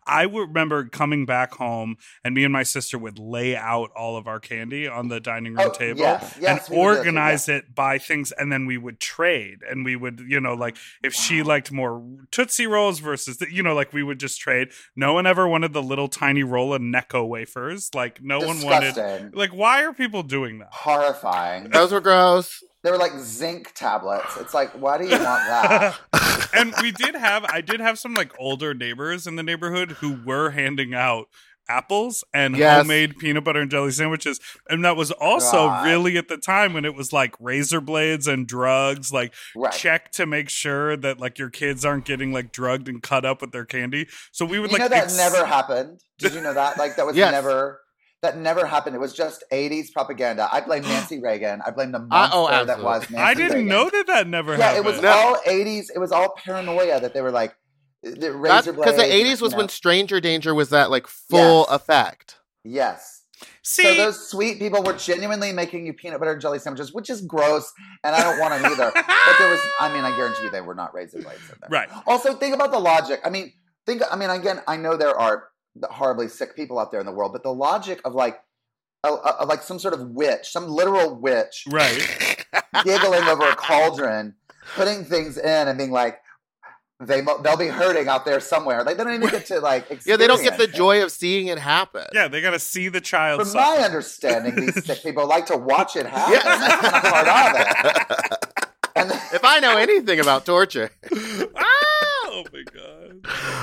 I 0.07 0.25
would 0.25 0.49
remember 0.49 0.85
coming 0.85 1.25
back 1.25 1.53
home 1.53 1.97
and 2.23 2.33
me 2.35 2.43
and 2.43 2.53
my 2.53 2.63
sister 2.63 2.97
would 2.97 3.19
lay 3.19 3.55
out 3.55 3.91
all 3.95 4.17
of 4.17 4.27
our 4.27 4.39
candy 4.39 4.87
on 4.87 5.07
the 5.09 5.19
dining 5.19 5.53
room 5.53 5.69
Oh, 5.69 5.73
table 5.73 5.99
yes, 5.99 6.37
yes, 6.39 6.67
and 6.69 6.77
we 6.77 6.83
would 6.83 6.89
do 6.89 6.95
that 6.95 7.03
too, 7.03 7.07
organize 7.07 7.49
it 7.49 7.75
by 7.75 7.97
things 7.97 8.31
and 8.31 8.51
then 8.51 8.65
we 8.65 8.77
would 8.77 8.99
trade 8.99 9.59
and 9.69 9.83
we 9.85 9.95
would 9.95 10.21
you 10.27 10.39
know 10.39 10.53
like 10.53 10.77
if 11.03 11.13
she 11.13 11.43
liked 11.43 11.71
more 11.71 12.03
tootsie 12.31 12.67
rolls 12.67 12.99
versus 12.99 13.37
the, 13.37 13.51
you 13.51 13.61
know 13.63 13.73
like 13.75 13.93
we 13.93 14.03
would 14.03 14.19
just 14.19 14.39
trade. 14.39 14.69
No 14.95 15.13
one 15.13 15.25
ever 15.27 15.47
wanted 15.47 15.73
the 15.73 15.83
little 15.83 16.07
tiny 16.07 16.43
roll 16.43 16.73
of 16.73 16.81
necco 16.81 17.27
wafers 17.27 17.91
like 17.93 18.21
no 18.21 18.39
one 18.39 18.61
wanted 18.61 19.35
like 19.35 19.51
why 19.51 19.83
are 19.83 19.93
people 19.93 20.23
doing 20.23 20.59
that? 20.59 20.69
Horrifying. 20.71 21.69
Those 21.69 21.91
were 21.91 22.01
gross. 22.01 22.63
They 22.87 22.91
were 22.91 22.97
like 22.97 23.19
zinc 23.19 23.73
tablets. 23.73 24.37
It's 24.39 24.53
like, 24.53 24.71
why 24.71 24.97
do 24.97 25.03
you 25.03 25.11
want 25.11 25.21
that? 25.21 25.99
and 26.53 26.73
we 26.81 26.91
did 26.91 27.13
have 27.15 27.43
i 27.49 27.59
did 27.59 27.81
have 27.81 27.99
some 27.99 28.13
like 28.13 28.31
older 28.39 28.73
neighbors 28.73 29.27
in 29.27 29.35
the 29.35 29.43
neighborhood 29.43 29.91
who 29.91 30.17
were 30.25 30.51
handing 30.51 30.93
out 30.93 31.27
apples 31.67 32.23
and 32.33 32.55
Yes. 32.55 32.77
homemade 32.77 33.17
peanut 33.17 33.43
butter 33.43 33.59
and 33.59 33.69
jelly 33.69 33.91
sandwiches 33.91 34.39
and 34.69 34.85
that 34.85 34.95
was 34.95 35.11
also 35.11 35.67
God. 35.67 35.85
really 35.85 36.15
at 36.17 36.29
the 36.29 36.37
time 36.37 36.71
when 36.73 36.85
it 36.85 36.95
was 36.95 37.11
like 37.11 37.35
razor 37.41 37.81
blades 37.81 38.27
and 38.27 38.47
drugs 38.47 39.11
like 39.11 39.33
Right. 39.57 39.73
check 39.73 40.11
to 40.13 40.25
make 40.25 40.47
sure 40.49 40.95
that 40.95 41.19
like 41.19 41.37
your 41.37 41.49
kids 41.49 41.83
aren't 41.83 42.05
getting 42.05 42.31
like 42.31 42.53
drugged 42.53 42.87
and 42.87 43.03
cut 43.03 43.25
up 43.25 43.41
with 43.41 43.51
their 43.51 43.65
candy 43.65 44.07
so 44.31 44.45
we 44.45 44.57
would 44.59 44.71
You 44.71 44.77
like 44.77 44.83
know 44.89 44.95
that 44.95 45.03
ex- 45.05 45.17
never 45.17 45.45
happened. 45.45 45.99
Did 46.19 46.33
you 46.33 46.41
know 46.41 46.53
that? 46.53 46.77
Like 46.77 46.95
that 46.95 47.05
was 47.05 47.17
Yes. 47.17 47.31
never. 47.33 47.81
That 48.23 48.37
never 48.37 48.65
happened. 48.65 48.95
It 48.95 48.99
was 48.99 49.13
just 49.13 49.43
'80s 49.51 49.93
propaganda. 49.93 50.49
I 50.51 50.61
blame 50.61 50.83
Nancy 50.87 51.19
Reagan. 51.21 51.61
I 51.65 51.71
blame 51.71 51.91
the 51.91 51.99
monster 51.99 52.37
Uh, 52.37 52.61
oh, 52.61 52.65
that 52.65 52.81
was 52.81 53.01
Nancy 53.11 53.23
i 53.23 53.33
didn't 53.33 53.53
Reagan. 53.59 53.67
know 53.67 53.89
that 53.89 54.07
that 54.07 54.27
never 54.27 54.57
Yeah, 54.57 54.69
happened 54.69 54.85
Yeah, 54.85 54.91
it 54.91 54.93
was 54.95 55.01
No. 55.01 55.11
all 55.11 55.37
'80s. 55.45 55.85
It 55.93 55.99
was 55.99 56.11
all 56.11 56.33
paranoia 56.35 56.99
that 56.99 57.13
they 57.13 57.21
were 57.21 57.31
like 57.31 57.55
the 58.03 58.31
razor 58.33 58.73
Because 58.73 58.95
the 58.95 59.03
'80s 59.03 59.41
was 59.41 59.51
you 59.53 59.57
when. 59.59 59.69
Stranger 59.69 60.19
Danger 60.19 60.53
was 60.55 60.69
that 60.71 60.89
like 60.89 61.05
full 61.07 61.65
Yes. 61.69 61.75
effect. 61.75 62.35
Yes. 62.63 63.21
see 63.61 63.83
So 63.83 63.93
those 63.93 64.29
sweet 64.29 64.57
people 64.59 64.81
were 64.81 64.93
genuinely 64.93 65.53
making 65.53 65.85
you 65.85 65.93
peanut 65.93 66.19
butter 66.19 66.31
and 66.33 66.41
jelly 66.41 66.57
sandwiches, 66.59 66.91
which 66.93 67.09
is 67.11 67.21
gross, 67.21 67.71
and 68.03 68.15
I 68.15 68.23
don't 68.23 68.39
want 68.39 68.51
them 68.59 68.71
either. 68.71 68.91
But 68.95 69.37
there 69.37 69.49
was, 69.49 69.59
I 69.79 69.93
mean, 69.93 70.03
I 70.03 70.15
guarantee 70.17 70.43
you 70.45 70.49
they 70.49 70.61
were 70.61 70.73
not 70.75 70.93
razor 70.93 71.19
blades 71.21 71.41
in 71.41 71.55
there. 71.61 71.69
right 71.69 71.89
Also, 72.07 72.33
think 72.33 72.55
about 72.55 72.71
the 72.71 72.79
logic. 72.79 73.19
I 73.23 73.29
mean, 73.29 73.53
think. 73.85 74.01
I 74.11 74.15
mean, 74.15 74.29
again, 74.31 74.61
I 74.67 74.75
know 74.77 74.97
there 74.97 75.17
are 75.17 75.49
horribly 75.89 76.27
sick 76.27 76.55
people 76.55 76.79
out 76.79 76.91
there 76.91 76.99
in 76.99 77.05
the 77.05 77.11
world, 77.11 77.33
but 77.33 77.43
the 77.43 77.53
logic 77.53 78.01
of 78.05 78.13
like, 78.15 78.39
a, 79.03 79.09
a, 79.39 79.45
like 79.45 79.61
some 79.61 79.79
sort 79.79 79.93
of 79.93 80.09
witch, 80.09 80.49
some 80.51 80.67
literal 80.67 81.15
witch, 81.15 81.63
right 81.69 82.45
giggling 82.83 83.23
over 83.23 83.47
a 83.47 83.55
cauldron, 83.55 84.35
putting 84.75 85.05
things 85.05 85.37
in, 85.37 85.67
and 85.67 85.77
being 85.77 85.91
like, 85.91 86.19
they 86.99 87.21
mo- 87.21 87.39
they'll 87.43 87.55
be 87.57 87.67
hurting 87.67 88.07
out 88.07 88.25
there 88.25 88.39
somewhere. 88.39 88.83
Like 88.83 88.97
they 88.97 89.03
don't 89.03 89.13
even 89.13 89.29
get 89.29 89.45
to 89.47 89.59
like. 89.59 89.85
Yeah, 90.05 90.15
they 90.17 90.25
don't 90.25 90.41
get 90.41 90.57
the 90.57 90.63
it. 90.63 90.73
joy 90.73 91.03
of 91.03 91.11
seeing 91.11 91.45
it 91.47 91.59
happen. 91.59 92.05
yeah 92.11 92.27
they 92.27 92.41
gotta 92.41 92.57
see 92.59 92.89
the 92.89 92.99
child 93.01 93.39
From 93.41 93.49
suffer. 93.49 93.77
my 93.79 93.85
understanding, 93.85 94.55
these 94.55 94.83
sick 94.83 95.03
people 95.03 95.27
like 95.27 95.45
to 95.45 95.57
watch 95.57 95.95
it 95.95 96.07
happen. 96.07 96.33
Yeah. 96.33 96.43
That's 96.43 96.81
kind 96.81 96.95
of 96.95 97.11
part 97.13 97.27
of 97.55 98.31
it. 98.31 98.43
And 98.97 99.11
if 99.31 99.41
I 99.43 99.59
know 99.59 99.77
anything 99.77 100.19
about 100.19 100.43
torture, 100.43 100.89
oh 101.13 102.43
my 102.51 102.63
god 102.73 102.86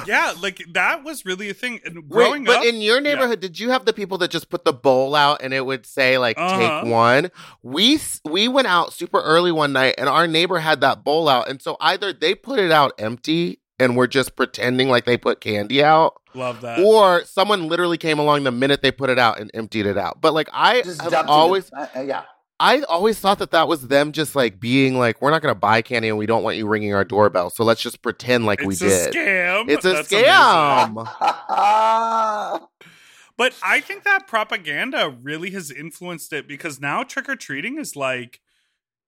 yeah 0.06 0.34
like 0.40 0.62
that 0.72 1.04
was 1.04 1.24
really 1.24 1.48
a 1.50 1.54
thing 1.54 1.80
and 1.84 2.08
Wait, 2.08 2.44
but 2.44 2.56
up 2.58 2.64
in 2.64 2.80
your 2.80 3.00
neighborhood, 3.00 3.40
did 3.40 3.58
you 3.58 3.70
have 3.70 3.84
the 3.84 3.92
people 3.92 4.18
that 4.18 4.30
just 4.30 4.50
put 4.50 4.64
the 4.64 4.72
bowl 4.72 5.14
out 5.14 5.40
and 5.42 5.54
it 5.54 5.64
would 5.64 5.86
say 5.86 6.18
like 6.18 6.36
Uh-huh. 6.38 6.82
take 6.82 6.90
one? 6.90 7.30
We 7.62 7.98
we 8.24 8.48
went 8.48 8.66
out 8.68 8.92
super 8.92 9.20
early 9.20 9.52
one 9.52 9.72
night 9.72 9.94
and 9.98 10.08
our 10.08 10.26
neighbor 10.26 10.58
had 10.58 10.80
that 10.82 11.04
bowl 11.04 11.28
out, 11.28 11.48
and 11.48 11.60
so 11.62 11.76
either 11.80 12.12
they 12.12 12.34
put 12.34 12.58
it 12.58 12.70
out 12.70 12.92
empty 12.98 13.60
and 13.80 13.96
we're 13.96 14.06
just 14.06 14.36
pretending 14.36 14.88
like 14.88 15.04
they 15.04 15.16
put 15.16 15.40
candy 15.40 15.82
out, 15.82 16.14
love 16.34 16.60
that 16.60 16.78
or 16.80 17.24
someone 17.24 17.68
literally 17.68 17.98
came 17.98 18.18
along 18.18 18.44
the 18.44 18.52
minute 18.52 18.82
they 18.82 18.92
put 18.92 19.10
it 19.10 19.18
out 19.18 19.40
and 19.40 19.50
emptied 19.54 19.86
it 19.86 19.98
out. 19.98 20.20
But 20.20 20.32
like 20.34 20.48
I 20.52 20.82
just 20.82 21.00
have 21.02 21.10
dumped 21.10 21.28
it 21.28 21.32
in- 21.32 21.38
always, 21.38 21.72
uh, 21.72 21.86
yeah. 22.06 22.22
I 22.60 22.82
always 22.82 23.18
thought 23.18 23.38
that 23.40 23.50
that 23.50 23.66
was 23.66 23.88
them 23.88 24.12
just 24.12 24.36
like 24.36 24.60
being 24.60 24.96
like, 24.96 25.20
we're 25.20 25.30
not 25.30 25.42
going 25.42 25.54
to 25.54 25.58
buy 25.58 25.82
candy 25.82 26.08
and 26.08 26.16
we 26.16 26.26
don't 26.26 26.42
want 26.42 26.56
you 26.56 26.68
ringing 26.68 26.94
our 26.94 27.04
doorbell, 27.04 27.50
so 27.50 27.64
let's 27.64 27.82
just 27.82 28.00
pretend 28.02 28.46
like 28.46 28.60
we 28.60 28.76
did. 28.76 28.90
it's 28.90 29.06
a 29.06 29.12
did. 29.12 29.14
scam 29.14 29.68
It's 29.68 29.84
a 29.84 29.92
That's 29.92 30.08
scam. 30.08 31.08
But 33.36 33.54
I 33.64 33.80
think 33.80 34.04
that 34.04 34.28
propaganda 34.28 35.16
really 35.22 35.50
has 35.50 35.70
influenced 35.70 36.32
it 36.32 36.46
because 36.46 36.80
now 36.80 37.02
trick 37.02 37.28
or 37.28 37.34
treating 37.34 37.78
is 37.78 37.96
like 37.96 38.40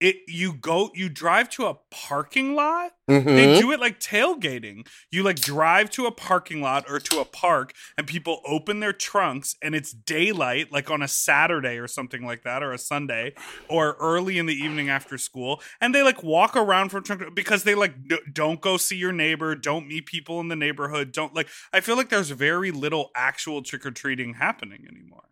it 0.00 0.16
you 0.28 0.52
go 0.52 0.90
you 0.94 1.08
drive 1.08 1.48
to 1.50 1.66
a 1.66 1.74
parking 1.90 2.54
lot? 2.54 2.92
Mhm. 3.08 3.24
they 3.24 3.60
do 3.60 3.70
it 3.70 3.78
like 3.78 4.00
tailgating. 4.00 4.86
You 5.12 5.22
like 5.22 5.36
drive 5.40 5.90
to 5.90 6.06
a 6.06 6.10
parking 6.10 6.60
lot 6.60 6.84
or 6.88 6.98
to 6.98 7.20
a 7.20 7.24
park 7.24 7.72
and 7.96 8.06
people 8.06 8.40
open 8.44 8.80
their 8.80 8.92
trunks 8.92 9.54
and 9.62 9.74
it's 9.74 9.92
daylight 9.92 10.72
like 10.72 10.90
on 10.90 11.02
a 11.02 11.08
saturday 11.08 11.78
or 11.78 11.86
something 11.86 12.26
like 12.26 12.42
that 12.42 12.62
or 12.62 12.72
a 12.72 12.78
sunday 12.78 13.32
or 13.68 13.96
early 14.00 14.38
in 14.38 14.46
the 14.46 14.54
evening 14.54 14.88
after 14.90 15.16
school 15.18 15.60
and 15.80 15.94
they 15.94 16.02
like 16.02 16.22
walk 16.22 16.56
around 16.56 16.88
from 16.90 17.04
trunk 17.04 17.34
because 17.34 17.62
they 17.62 17.74
like 17.74 17.94
don't 18.32 18.60
go 18.60 18.76
see 18.76 18.96
your 18.96 19.12
neighbor 19.12 19.54
don't 19.54 19.86
meet 19.86 20.06
people 20.06 20.40
in 20.40 20.48
the 20.48 20.56
neighborhood 20.56 21.12
don't 21.12 21.34
like 21.34 21.48
i 21.72 21.80
feel 21.80 21.96
like 21.96 22.08
there's 22.08 22.30
very 22.30 22.70
little 22.72 23.10
actual 23.14 23.62
trick-or-treating 23.62 24.34
happening 24.34 24.84
anymore 24.90 25.24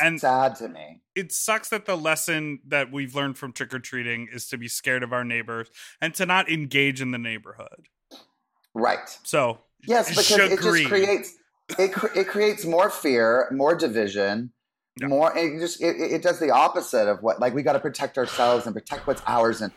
And- 0.00 0.20
sad 0.20 0.56
to 0.56 0.68
me. 0.68 1.00
it 1.14 1.32
sucks 1.32 1.68
that 1.70 1.86
the 1.86 1.96
lesson 1.96 2.60
that 2.66 2.90
we've 2.92 3.14
learned 3.14 3.38
from 3.38 3.52
trick 3.52 3.72
or 3.74 3.78
treating 3.78 4.28
is 4.32 4.48
to 4.48 4.58
be 4.58 4.68
scared 4.68 5.02
of 5.02 5.12
our 5.12 5.24
neighbors 5.24 5.68
and 6.00 6.14
to 6.14 6.26
not 6.26 6.50
engage 6.50 7.00
in 7.00 7.10
the 7.10 7.18
neighborhood. 7.18 7.88
Right. 8.74 9.18
So 9.22 9.60
Yes, 9.86 10.08
because 10.10 10.30
it 10.30 10.60
just 10.60 10.88
creates 10.88 11.34
it. 11.78 11.92
cre- 11.92 12.18
It 12.18 12.26
creates 12.28 12.64
more 12.64 12.90
fear, 12.90 13.48
more 13.52 13.74
division, 13.74 14.52
Yeah. 15.00 15.08
more. 15.08 15.36
It 15.36 15.58
just 15.60 15.80
it, 15.82 15.96
it 16.00 16.22
does 16.22 16.38
the 16.40 16.50
opposite 16.50 17.08
of 17.08 17.22
what 17.22 17.40
like 17.40 17.54
we 17.54 17.62
got 17.62 17.74
to 17.74 17.80
protect 17.80 18.18
ourselves 18.18 18.66
and 18.66 18.74
protect 18.74 19.06
what's 19.06 19.22
ours, 19.26 19.60
and 19.62 19.72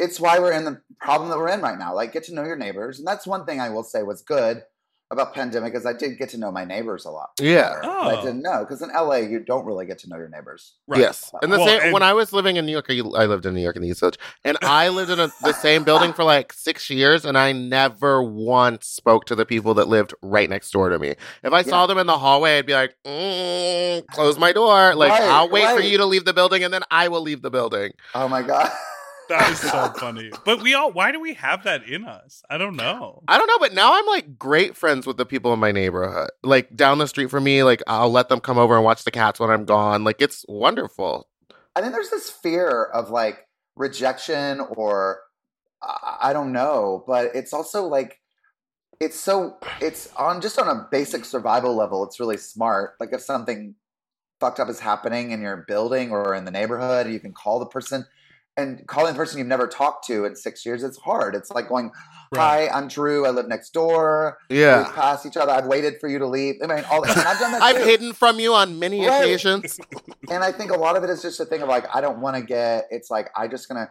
it's 0.00 0.18
why 0.18 0.38
we're 0.38 0.52
in 0.52 0.64
the 0.64 0.80
problem 1.00 1.30
that 1.30 1.38
we're 1.38 1.48
in 1.50 1.60
right 1.60 1.78
now. 1.78 1.94
Like 1.94 2.12
get 2.12 2.24
to 2.24 2.34
know 2.34 2.44
your 2.44 2.56
neighbors, 2.56 2.98
and 2.98 3.06
that's 3.06 3.26
one 3.26 3.44
thing 3.46 3.60
I 3.60 3.68
will 3.70 3.84
say 3.84 4.02
was 4.02 4.22
good 4.22 4.62
about 5.10 5.34
pandemic 5.34 5.74
is 5.74 5.86
I 5.86 5.92
did 5.92 6.18
get 6.18 6.30
to 6.30 6.38
know 6.38 6.50
my 6.50 6.64
neighbors 6.64 7.04
a 7.04 7.10
lot. 7.10 7.30
Yeah. 7.40 7.74
better. 7.74 7.84
I 7.90 8.16
Oh. 8.16 8.22
didn't 8.24 8.42
know 8.42 8.60
because 8.60 8.82
in 8.82 8.90
LA 8.90 9.16
you 9.18 9.38
don't 9.38 9.64
really 9.64 9.86
get 9.86 9.98
to 10.00 10.08
know 10.08 10.16
your 10.16 10.28
neighbors. 10.28 10.74
Right. 10.86 11.00
Yes, 11.00 11.30
and 11.42 11.52
the 11.52 11.58
Well, 11.58 11.66
same 11.68 11.80
and- 11.82 11.92
when 11.92 12.02
I 12.02 12.12
was 12.14 12.32
living 12.32 12.56
in 12.56 12.66
New 12.66 12.72
York, 12.72 12.86
I 12.90 12.94
I 12.94 13.26
lived 13.26 13.46
in 13.46 13.54
New 13.54 13.60
York 13.62 13.76
in 13.76 13.82
the 13.82 13.88
East 13.88 14.00
Village, 14.00 14.18
and 14.44 14.56
I 14.62 14.88
lived 14.88 15.10
in 15.10 15.20
a, 15.20 15.30
the 15.42 15.52
same 15.52 15.84
building 15.84 16.12
for 16.12 16.24
like 16.24 16.52
six 16.52 16.90
years, 16.90 17.24
and 17.24 17.36
I 17.38 17.52
never 17.52 18.22
once 18.22 18.86
spoke 18.86 19.26
to 19.26 19.34
the 19.34 19.44
people 19.46 19.74
that 19.74 19.88
lived 19.88 20.14
right 20.22 20.48
next 20.48 20.70
door 20.72 20.88
to 20.88 20.98
me. 20.98 21.14
If 21.42 21.52
I 21.52 21.62
saw 21.62 21.86
them 21.86 21.98
in 21.98 22.06
the 22.06 22.18
hallway, 22.18 22.58
I'd 22.58 22.66
be 22.66 22.72
like, 22.74 22.96
mm, 23.04 24.06
"Close 24.08 24.38
my 24.38 24.52
door." 24.52 24.94
Like 24.94 25.10
Right, 25.12 25.22
I'll 25.22 25.48
wait 25.48 25.68
for 25.76 25.80
you 25.80 25.98
to 25.98 26.06
leave 26.06 26.24
the 26.24 26.32
building, 26.34 26.64
and 26.64 26.72
then 26.74 26.82
I 26.90 27.08
will 27.08 27.20
leave 27.22 27.42
the 27.42 27.50
building. 27.50 27.92
Oh 28.14 28.26
my 28.28 28.42
god. 28.42 28.70
That 29.28 29.50
is 29.50 29.58
so 29.60 29.92
funny. 29.96 30.30
But 30.44 30.62
we 30.62 30.74
all, 30.74 30.92
why 30.92 31.12
do 31.12 31.20
we 31.20 31.34
have 31.34 31.64
that 31.64 31.88
in 31.88 32.04
us? 32.04 32.42
I 32.50 32.58
don't 32.58 32.76
know. 32.76 33.22
I 33.28 33.38
don't 33.38 33.46
know, 33.46 33.58
but 33.58 33.72
now 33.72 33.98
I'm 33.98 34.06
like 34.06 34.38
great 34.38 34.76
friends 34.76 35.06
with 35.06 35.16
the 35.16 35.26
people 35.26 35.52
in 35.52 35.58
my 35.58 35.72
neighborhood. 35.72 36.30
Like 36.42 36.74
down 36.76 36.98
the 36.98 37.08
street 37.08 37.30
from 37.30 37.44
me, 37.44 37.62
like 37.62 37.82
I'll 37.86 38.10
let 38.10 38.28
them 38.28 38.40
come 38.40 38.58
over 38.58 38.74
and 38.74 38.84
watch 38.84 39.04
the 39.04 39.10
cats 39.10 39.40
when 39.40 39.50
I'm 39.50 39.64
gone. 39.64 40.04
Like 40.04 40.20
it's 40.20 40.44
wonderful. 40.48 41.28
I 41.76 41.80
think 41.80 41.92
there's 41.92 42.10
this 42.10 42.30
fear 42.30 42.84
of 42.84 43.10
like 43.10 43.46
rejection 43.76 44.60
or 44.60 45.20
I 45.82 46.16
I 46.20 46.32
don't 46.32 46.52
know, 46.52 47.04
but 47.06 47.34
it's 47.34 47.52
also 47.52 47.86
like 47.86 48.20
it's 49.00 49.18
so 49.18 49.58
it's 49.80 50.12
on 50.14 50.40
just 50.40 50.58
on 50.58 50.68
a 50.68 50.86
basic 50.90 51.24
survival 51.24 51.74
level. 51.74 52.04
It's 52.04 52.20
really 52.20 52.36
smart. 52.36 52.94
Like 53.00 53.12
if 53.12 53.20
something 53.20 53.74
fucked 54.40 54.60
up 54.60 54.68
is 54.68 54.80
happening 54.80 55.30
in 55.30 55.40
your 55.40 55.64
building 55.68 56.10
or 56.10 56.34
in 56.34 56.44
the 56.44 56.50
neighborhood, 56.50 57.08
you 57.08 57.20
can 57.20 57.32
call 57.32 57.58
the 57.58 57.66
person. 57.66 58.06
And 58.56 58.86
calling 58.86 59.12
the 59.14 59.18
person 59.18 59.38
you've 59.38 59.48
never 59.48 59.66
talked 59.66 60.06
to 60.06 60.24
in 60.24 60.36
six 60.36 60.64
years, 60.64 60.84
it's 60.84 60.96
hard. 60.98 61.34
It's 61.34 61.50
like 61.50 61.68
going, 61.68 61.90
"Hi, 62.36 62.68
I'm 62.68 62.86
Drew. 62.86 63.26
I 63.26 63.30
live 63.30 63.48
next 63.48 63.70
door. 63.70 64.38
Yeah. 64.48 64.84
We 64.84 64.92
pass 64.94 65.26
each 65.26 65.36
other. 65.36 65.50
I've 65.50 65.66
waited 65.66 65.94
for 66.00 66.08
you 66.08 66.20
to 66.20 66.26
leave." 66.26 66.56
I 66.62 66.66
mean, 66.68 66.84
all 66.90 67.02
that. 67.02 67.16
I've 67.16 67.40
done 67.40 67.50
that 67.52 67.62
I've 67.68 67.76
too. 67.78 67.82
hidden 67.84 68.12
from 68.12 68.38
you 68.38 68.54
on 68.54 68.78
many 68.78 69.04
Right. 69.04 69.22
occasions. 69.24 69.80
and 70.30 70.44
I 70.44 70.52
think 70.52 70.70
a 70.70 70.76
lot 70.78 70.96
of 70.96 71.02
it 71.02 71.10
is 71.10 71.20
just 71.20 71.40
a 71.40 71.44
thing 71.44 71.62
of 71.62 71.68
like 71.68 71.84
I 71.92 72.00
don't 72.00 72.20
want 72.20 72.36
to 72.36 72.42
get. 72.42 72.84
It's 72.90 73.10
like 73.10 73.30
I 73.36 73.48
just 73.48 73.68
gonna 73.68 73.90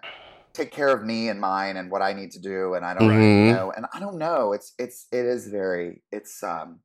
take 0.53 0.71
care 0.71 0.89
of 0.89 1.03
me 1.03 1.27
and 1.29 1.41
mine 1.41 1.75
and 1.75 1.91
what 1.91 2.01
I 2.01 2.13
need 2.13 2.31
to 2.31 2.39
do, 2.39 2.73
and 2.75 2.85
I 2.85 2.93
don't 2.93 3.09
Mhm. 3.09 3.53
know. 3.53 3.73
And 3.75 3.85
I 3.93 3.99
don't 3.99 4.17
know. 4.17 4.53
It's 4.53 4.73
it's 4.79 5.07
it 5.11 5.25
is 5.25 5.47
very 5.47 6.01
it's 6.11 6.41
um 6.41 6.79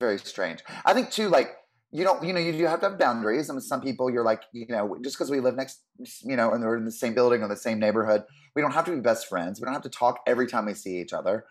very 0.00 0.18
strange. 0.18 0.62
I 0.86 0.94
think 0.94 1.10
too 1.10 1.28
like 1.28 1.50
you 1.90 2.04
don't 2.04 2.22
you 2.22 2.32
know 2.32 2.40
you 2.40 2.52
do 2.52 2.64
have 2.64 2.80
to 2.80 2.90
have 2.90 2.98
boundaries. 2.98 3.48
I 3.48 3.52
mean, 3.52 3.60
some 3.60 3.80
people 3.80 4.10
you're 4.10 4.24
like 4.24 4.42
you 4.52 4.66
know 4.68 4.96
just 5.02 5.16
because 5.16 5.30
we 5.30 5.40
live 5.40 5.56
next 5.56 5.82
you 6.24 6.36
know 6.36 6.52
and 6.52 6.62
we're 6.62 6.76
in 6.76 6.84
the 6.84 6.92
same 6.92 7.14
building 7.14 7.42
or 7.42 7.48
the 7.48 7.56
same 7.56 7.78
neighborhood, 7.78 8.24
we 8.54 8.62
don't 8.62 8.72
have 8.72 8.84
to 8.86 8.90
be 8.94 9.00
best 9.00 9.26
friends. 9.28 9.60
We 9.60 9.64
don't 9.64 9.74
have 9.74 9.82
to 9.82 9.88
talk 9.90 10.20
every 10.26 10.46
time 10.46 10.66
we 10.66 10.74
see 10.74 11.00
each 11.00 11.12
other. 11.12 11.44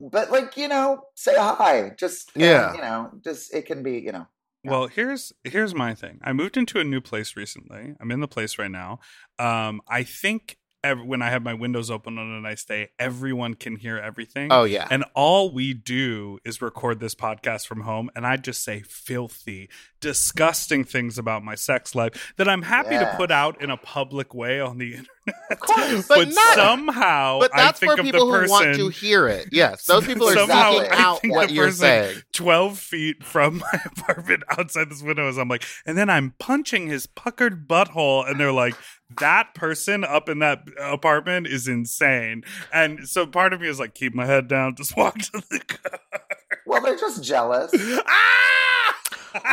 But 0.00 0.30
like 0.30 0.56
you 0.56 0.68
know, 0.68 1.02
say 1.14 1.34
hi. 1.36 1.92
Just 1.98 2.30
uh, 2.36 2.40
Yeah. 2.40 2.74
you 2.74 2.80
know, 2.80 3.10
just 3.22 3.54
it 3.54 3.66
can 3.66 3.82
be 3.82 3.98
you 4.00 4.12
know. 4.12 4.26
Well, 4.66 4.86
here's 4.86 5.32
here's 5.44 5.74
my 5.74 5.94
thing. 5.94 6.20
I 6.24 6.32
moved 6.32 6.56
into 6.56 6.80
a 6.80 6.84
new 6.84 7.00
place 7.02 7.36
recently. 7.36 7.94
I'm 8.00 8.10
in 8.10 8.20
the 8.20 8.28
place 8.28 8.58
right 8.58 8.70
now. 8.70 8.98
Um, 9.38 9.82
I 9.88 10.02
think 10.04 10.56
ev- 10.84 11.02
when 11.02 11.22
I 11.22 11.30
have 11.30 11.42
my 11.42 11.54
windows 11.54 11.90
open 11.90 12.18
on 12.18 12.30
a 12.30 12.40
nice 12.40 12.64
day, 12.64 12.90
everyone 12.98 13.54
can 13.54 13.76
hear 13.76 13.98
everything. 13.98 14.52
Oh 14.52 14.64
yeah. 14.64 14.86
And 14.90 15.04
all 15.14 15.50
we 15.52 15.74
do 15.74 16.38
is 16.44 16.62
record 16.62 17.00
this 17.00 17.14
podcast 17.14 17.66
from 17.66 17.80
home, 17.80 18.10
and 18.14 18.26
I 18.26 18.36
just 18.36 18.62
say 18.62 18.82
filthy, 18.82 19.68
disgusting 20.04 20.84
things 20.84 21.16
about 21.16 21.42
my 21.42 21.54
sex 21.54 21.94
life 21.94 22.34
that 22.36 22.46
I'm 22.46 22.60
happy 22.62 22.98
to 22.98 23.14
put 23.16 23.30
out 23.30 23.60
in 23.62 23.70
a 23.70 23.76
public 23.78 24.34
way 24.34 24.60
on 24.60 24.76
the 24.76 24.90
internet. 24.96 25.08
Of 25.50 25.58
course. 25.60 26.06
But 26.06 26.16
but 26.16 26.28
not- 26.28 26.54
somehow 26.54 27.38
But 27.40 27.54
I 27.58 27.72
think 27.72 27.92
for 27.94 27.98
of 28.00 28.04
people 28.04 28.26
the 28.30 28.40
who 28.44 28.50
want 28.50 28.76
to 28.76 28.88
hear 28.90 29.26
it. 29.26 29.48
Yes, 29.50 29.86
those 29.86 30.06
people 30.06 30.28
are 30.28 30.34
Somehow 30.34 30.72
I 30.78 30.88
out 30.92 31.20
think 31.22 31.32
what 31.34 31.48
the 31.48 31.54
you're 31.54 31.70
saying. 31.70 32.18
12 32.34 32.78
feet 32.78 33.24
from 33.24 33.58
my 33.58 33.80
apartment 33.86 34.42
outside 34.50 34.90
this 34.90 35.02
window 35.02 35.26
as 35.26 35.38
I'm 35.38 35.48
like, 35.48 35.64
and 35.86 35.96
then 35.96 36.10
I'm 36.10 36.34
punching 36.38 36.86
his 36.88 37.06
puckered 37.06 37.66
butthole. 37.66 38.28
And 38.28 38.38
they're 38.38 38.52
like, 38.52 38.74
that 39.18 39.54
person 39.54 40.04
up 40.04 40.28
in 40.28 40.40
that 40.40 40.60
apartment 40.78 41.46
is 41.46 41.66
insane. 41.66 42.42
And 42.72 43.08
so 43.08 43.26
part 43.26 43.54
of 43.54 43.62
me 43.62 43.68
is 43.68 43.80
like, 43.80 43.94
keep 43.94 44.14
my 44.14 44.26
head 44.26 44.46
down, 44.48 44.74
just 44.76 44.94
walk 44.96 45.16
to 45.18 45.42
the 45.50 45.60
car. 45.60 46.00
Well, 46.66 46.82
they're 46.82 46.96
just 46.98 47.22
jealous. 47.24 47.72
ah! 48.06 48.63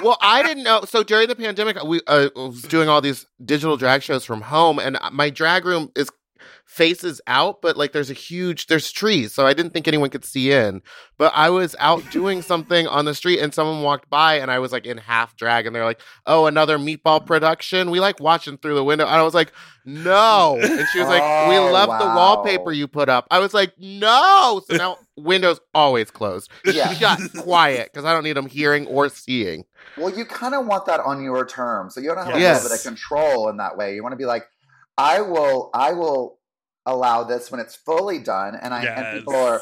Well, 0.03 0.17
I 0.21 0.43
didn't 0.43 0.63
know. 0.63 0.81
So 0.85 1.03
during 1.03 1.27
the 1.27 1.35
pandemic, 1.35 1.81
we 1.83 2.01
uh, 2.07 2.29
was 2.35 2.61
doing 2.63 2.89
all 2.89 3.01
these 3.01 3.25
digital 3.43 3.77
drag 3.77 4.03
shows 4.03 4.25
from 4.25 4.41
home, 4.41 4.79
and 4.79 4.97
my 5.11 5.29
drag 5.29 5.65
room 5.65 5.91
is 5.95 6.09
faces 6.71 7.19
out, 7.27 7.61
but 7.61 7.75
like 7.75 7.91
there's 7.91 8.09
a 8.09 8.13
huge 8.13 8.67
there's 8.67 8.89
trees, 8.91 9.33
so 9.33 9.45
I 9.45 9.53
didn't 9.53 9.73
think 9.73 9.87
anyone 9.89 10.09
could 10.09 10.23
see 10.23 10.51
in. 10.53 10.81
But 11.17 11.33
I 11.35 11.49
was 11.49 11.75
out 11.79 12.09
doing 12.11 12.41
something 12.51 12.87
on 12.87 13.03
the 13.05 13.13
street, 13.13 13.39
and 13.39 13.53
someone 13.53 13.83
walked 13.83 14.09
by, 14.09 14.35
and 14.35 14.49
I 14.49 14.59
was 14.59 14.71
like 14.71 14.85
in 14.85 14.97
half 14.97 15.35
drag, 15.35 15.65
and 15.67 15.75
they're 15.75 15.83
like, 15.85 15.99
"Oh, 16.25 16.45
another 16.45 16.77
meatball 16.77 17.25
production." 17.25 17.91
We 17.91 17.99
like 17.99 18.19
watching 18.21 18.57
through 18.57 18.75
the 18.75 18.83
window, 18.85 19.05
and 19.05 19.15
I 19.15 19.23
was 19.23 19.33
like, 19.33 19.51
"No," 19.85 20.57
and 20.61 20.87
she 20.93 20.99
was 20.99 21.09
like, 21.09 21.21
"We 21.49 21.57
Oh, 21.57 21.71
love 21.71 21.89
the 21.99 22.05
wallpaper 22.05 22.71
you 22.71 22.87
put 22.87 23.09
up." 23.09 23.27
I 23.29 23.39
was 23.39 23.53
like, 23.53 23.73
"No!" 23.77 24.61
So 24.69 24.77
now 24.77 24.97
windows 25.17 25.59
always 25.73 26.09
closed. 26.09 26.49
Yeah. 26.65 26.93
Shut 26.93 27.19
quiet 27.37 27.89
because 27.91 28.05
I 28.05 28.13
don't 28.13 28.23
need 28.23 28.37
them 28.37 28.47
hearing 28.47 28.87
or 28.87 29.09
seeing. 29.09 29.65
Well, 29.97 30.09
you 30.17 30.23
kind 30.25 30.55
of 30.55 30.65
want 30.65 30.85
that 30.85 31.01
on 31.01 31.21
your 31.21 31.45
terms, 31.45 31.95
so 31.95 31.99
you 31.99 32.07
don't 32.15 32.25
have 32.25 32.39
Yes. 32.39 32.61
a 32.61 32.63
little 32.63 32.75
bit 32.77 32.79
of 32.79 32.85
control 32.85 33.49
in 33.49 33.57
that 33.57 33.75
way. 33.77 33.93
You 33.95 34.03
want 34.03 34.13
to 34.13 34.17
be 34.17 34.25
like, 34.25 34.47
I 34.97 35.19
will, 35.21 35.69
I 35.73 35.91
will 35.93 36.37
allow 36.85 37.23
this 37.23 37.51
when 37.51 37.59
it's 37.59 37.75
fully 37.75 38.19
done, 38.19 38.55
and 38.55 38.73
I 38.73 38.83
and 38.83 39.19
people 39.19 39.35
are 39.35 39.61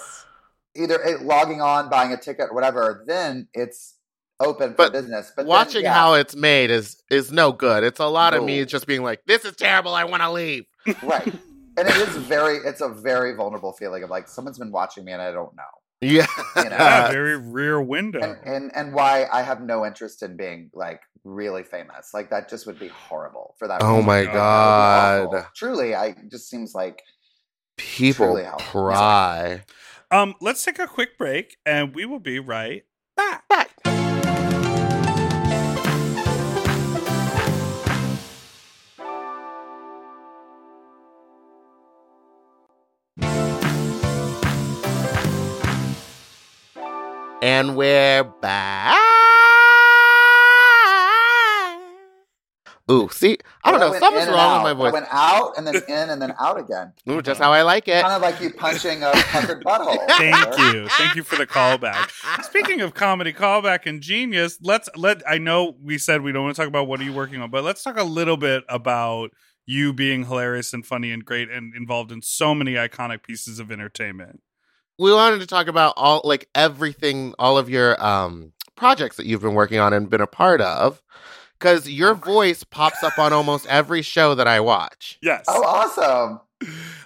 either 0.75 1.03
eh, 1.03 1.17
logging 1.21 1.62
on, 1.62 1.89
buying 1.89 2.13
a 2.13 2.17
ticket, 2.17 2.53
whatever. 2.53 3.03
Then 3.05 3.47
it's 3.53 3.95
open 4.39 4.73
for 4.75 4.89
business. 4.89 5.32
But 5.36 5.43
then, 5.43 5.49
Watching 5.49 5.84
yeah, 5.84 5.93
how 5.93 6.13
it's 6.13 6.36
made 6.36 6.71
is 6.71 7.01
is 7.10 7.32
no 7.32 7.51
good. 7.51 7.84
It's 7.84 7.99
a 7.99 8.08
lot 8.08 8.34
of 8.34 8.43
me 8.43 8.63
just 8.65 8.88
being 8.88 9.03
like, 9.03 9.21
"This 9.25 9.45
is 9.45 9.55
terrible. 9.55 9.93
I 9.93 10.05
want 10.05 10.23
to 10.23 10.32
leave." 10.32 10.65
right, 11.03 11.25
and 11.77 11.88
it 11.88 11.95
is 11.95 12.15
very, 12.17 12.58
it's 12.58 12.82
a 12.82 12.89
very 12.89 13.36
vulnerable 13.36 13.73
feeling 13.73 14.03
of 14.03 14.10
like 14.10 14.27
someone's 14.27 14.60
been 14.60 14.71
watching 14.71 15.05
me 15.05 15.12
and 15.12 15.21
I 15.21 15.32
don't 15.32 15.55
know, 15.55 15.63
Yeah, 16.02 16.28
You 16.56 16.64
know. 16.70 16.70
Yeah, 16.70 17.12
very 17.12 17.38
rear 17.38 17.82
window. 17.82 18.20
and 18.22 18.38
and 18.46 18.72
and 18.76 18.94
why 18.94 19.28
I 19.32 19.42
have 19.42 19.62
no 19.62 19.86
interest 19.86 20.24
in 20.24 20.38
being 20.38 20.70
like 20.74 21.02
really 21.24 21.64
famous. 21.64 22.14
Like 22.14 22.30
that 22.30 22.50
just 22.50 22.66
would 22.68 22.80
be 22.80 22.88
horrible 22.88 23.56
for 23.60 23.68
that. 23.68 23.82
Oh 23.84 23.96
reason. 23.96 24.06
my 24.06 24.24
That 24.24 24.34
would 24.34 24.34
be 24.34 24.40
awful. 24.40 25.32
God. 25.32 25.46
Truly, 25.56 25.96
I 25.96 26.06
it 26.08 26.32
just 26.32 26.50
seems 26.50 26.74
like 26.74 27.04
people 27.78 28.28
Truly 28.28 28.46
cry. 28.60 29.64
um, 30.12 30.36
let's 30.42 30.64
take 30.64 30.80
a 30.80 30.88
quick 30.88 31.18
break, 31.18 31.58
and 31.66 31.94
we 31.94 32.06
will 32.06 32.20
be 32.20 32.40
right 32.40 32.84
back. 33.18 33.48
back. 33.50 33.70
And 47.41 47.78
we're 47.78 48.25
back. 48.25 48.97
Ooh, 52.91 53.08
see, 53.10 53.38
I 53.63 53.71
don't 53.71 53.80
Well, 53.80 53.93
know. 53.93 53.99
Something's 53.99 54.28
wrong 54.30 54.63
with 54.63 54.63
my 54.63 54.73
voice. 54.73 54.89
I 54.89 54.93
went 54.93 55.08
out 55.12 55.54
and 55.58 55.65
then 55.67 55.75
in 55.88 56.10
and 56.10 56.21
then 56.21 56.34
out 56.39 56.60
again. 56.60 56.91
Ooh, 57.08 57.21
just 57.21 57.39
how 57.39 57.52
I 57.54 57.62
like 57.62 57.88
it. 57.88 58.02
Kind 58.02 58.15
of 58.15 58.21
like 58.21 58.41
you 58.41 58.52
punching 58.52 59.04
a 59.04 59.12
puckered 59.13 59.63
butthole. 59.63 59.97
Thank 60.17 60.58
you. 60.58 60.88
Thank 60.89 61.15
you 61.15 61.23
for 61.23 61.36
the 61.36 61.45
callback. 61.45 62.12
Speaking 62.43 62.82
of 62.82 62.95
comedy 62.95 63.32
callback 63.32 63.86
and 63.86 64.02
genius, 64.02 64.58
let's 64.62 64.89
let 64.95 65.21
I 65.30 65.38
know 65.38 65.75
we 65.82 65.97
said 65.99 66.21
we 66.21 66.32
don't 66.32 66.43
want 66.43 66.56
to 66.56 66.62
talk 66.62 66.67
about 66.67 66.88
what 66.88 66.99
are 66.99 67.04
you 67.04 67.13
working 67.13 67.41
on, 67.41 67.52
but 67.52 67.63
let's 67.63 67.84
talk 67.84 67.97
a 67.97 68.04
little 68.04 68.38
bit 68.38 68.63
about 68.67 69.30
you 69.67 69.93
being 69.93 70.25
hilarious 70.25 70.73
and 70.73 70.84
funny 70.84 71.12
and 71.12 71.23
great 71.23 71.49
and 71.49 71.75
involved 71.75 72.12
in 72.12 72.23
so 72.23 72.56
many 72.56 72.73
iconic 72.73 73.21
pieces 73.21 73.60
of 73.60 73.71
entertainment. 73.71 74.41
We 75.00 75.12
wanted 75.14 75.40
to 75.40 75.48
talk 75.48 75.68
about 75.68 75.94
all 75.98 76.22
like 76.24 76.48
everything 76.54 77.34
all 77.40 77.58
of 77.58 77.70
your 77.70 78.02
um 78.04 78.52
projects 78.76 79.18
that 79.18 79.26
you've 79.26 79.42
been 79.42 79.56
working 79.56 79.80
on 79.80 79.94
and 79.94 80.10
been 80.10 80.22
a 80.22 80.28
part 80.28 80.62
of 80.62 81.02
because 81.58 81.90
your 81.90 82.14
voice 82.34 82.64
pops 82.64 83.02
up 83.04 83.18
on 83.18 83.34
almost 83.34 83.66
every 83.68 84.02
show 84.02 84.36
that 84.36 84.48
i 84.48 84.60
watch 84.60 85.18
Yes. 85.22 85.46
Oh, 85.48 85.64
awesome. 85.64 86.42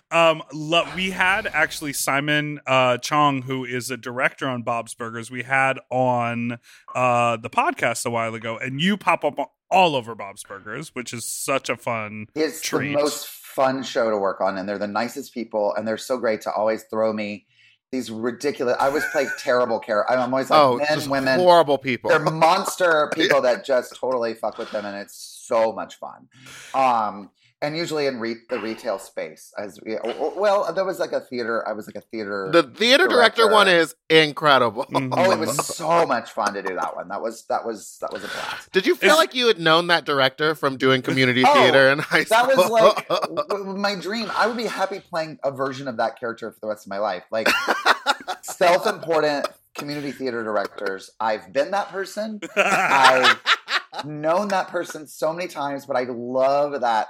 Um, 0.10 0.42
lo- 0.52 0.88
we 0.96 1.12
had 1.12 1.48
actually 1.48 1.94
Simon 1.94 2.60
uh, 2.68 2.98
Chong, 2.98 3.44
who 3.44 3.66
is 3.66 3.90
a 3.92 3.98
director 3.98 4.48
on 4.48 4.62
Bob's 4.64 4.94
Burgers. 4.96 5.30
We 5.32 5.44
had 5.44 5.80
on 5.92 6.60
uh, 6.94 7.38
the 7.38 7.50
podcast 7.50 8.06
a 8.06 8.10
while 8.12 8.34
ago, 8.36 8.58
and 8.58 8.80
you 8.82 8.98
pop 8.98 9.24
up 9.24 9.38
all 9.72 9.96
over 9.96 10.14
Bob's 10.16 10.44
Burgers, 10.44 10.94
which 10.96 11.14
is 11.14 11.26
such 11.26 11.70
a 11.70 11.76
fun. 11.78 12.28
It's 12.36 12.62
Treat. 12.62 12.96
the 12.96 13.02
most 13.02 13.28
fun 13.28 13.82
show 13.84 14.10
to 14.12 14.18
work 14.18 14.42
on, 14.42 14.58
and 14.58 14.68
they're 14.70 14.78
the 14.80 14.88
nicest 14.88 15.34
people, 15.34 15.74
and 15.76 15.88
they're 15.88 15.98
so 15.98 16.18
great 16.18 16.42
to 16.42 16.52
always 16.52 16.84
throw 16.84 17.12
me 17.14 17.46
these 17.94 18.10
ridiculous. 18.10 18.76
I 18.80 18.88
always 18.88 19.06
play 19.12 19.28
terrible 19.38 19.80
characters. 19.80 20.18
I'm 20.18 20.34
always 20.34 20.50
like 20.50 20.60
oh 20.60 20.78
men, 20.78 20.88
just 20.96 21.10
women. 21.10 21.40
horrible 21.40 21.78
people 21.78 22.10
They're 22.10 22.20
monster 22.20 23.10
people 23.16 23.42
that 23.42 23.64
just 23.64 23.96
totally 23.96 24.34
fuck 24.34 24.58
with 24.58 24.72
them, 24.72 24.84
and 24.84 24.98
it's 24.98 25.16
so 25.16 25.72
much 25.72 25.96
fun. 25.96 26.28
Um, 26.74 27.30
and 27.64 27.76
usually 27.78 28.06
in 28.08 28.20
re- 28.20 28.36
the 28.50 28.60
retail 28.60 29.00
space. 29.00 29.52
As 29.58 29.80
we, 29.84 29.96
or- 29.96 30.14
or- 30.16 30.40
well, 30.40 30.74
there 30.74 30.84
was 30.86 31.00
like 31.00 31.14
a 31.14 31.22
theater. 31.22 31.68
I 31.68 31.72
was 31.74 31.88
like 31.88 31.96
a 31.96 32.02
theater. 32.02 32.50
The 32.52 32.62
theater 32.64 33.08
director, 33.08 33.44
Director. 33.44 33.54
one 33.54 33.68
is 33.70 33.96
incredible. 34.10 34.86
Mhm. 34.92 35.14
oh, 35.18 35.32
it 35.32 35.40
was 35.40 35.66
so 35.66 36.06
much 36.06 36.30
fun 36.32 36.54
to 36.56 36.62
do 36.62 36.76
that 36.76 36.96
one. 36.96 37.08
That 37.08 37.22
was 37.22 37.46
that 37.48 37.66
was 37.66 37.98
that 38.02 38.12
was 38.14 38.24
a 38.24 38.28
blast. 38.28 38.72
Did 38.74 38.86
you 38.86 38.96
feel 38.96 39.14
Is- 39.14 39.18
like 39.18 39.34
you 39.34 39.48
had 39.48 39.60
known 39.60 39.88
that 39.88 40.04
director 40.06 40.54
from 40.56 40.78
doing 40.78 41.02
community 41.02 41.44
Oh, 41.48 41.54
theater 41.54 41.90
in 41.90 42.00
high 42.00 42.26
school? 42.26 42.46
That 42.48 42.58
was 42.58 42.70
like 42.70 43.08
w- 43.08 43.48
w- 43.48 43.78
my 43.78 43.96
dream. 43.96 44.30
I 44.36 44.46
would 44.46 44.58
be 44.58 44.66
happy 44.66 45.00
playing 45.00 45.40
a 45.44 45.50
version 45.52 45.88
of 45.88 45.98
that 45.98 46.20
character 46.20 46.52
for 46.52 46.60
the 46.60 46.68
rest 46.68 46.86
of 46.86 46.90
my 46.90 47.00
life. 47.00 47.24
Like 47.32 47.48
self-important 48.42 49.48
community 49.76 50.12
theater 50.12 50.44
directors. 50.44 51.10
I've 51.20 51.52
been 51.54 51.72
that 51.72 51.90
person. 51.90 52.40
I've 52.56 53.40
known 54.06 54.50
that 54.50 54.68
person 54.68 55.08
so 55.08 55.34
many 55.34 55.48
times, 55.48 55.86
but 55.86 55.96
I 55.96 56.04
love 56.10 56.82
that. 56.82 57.08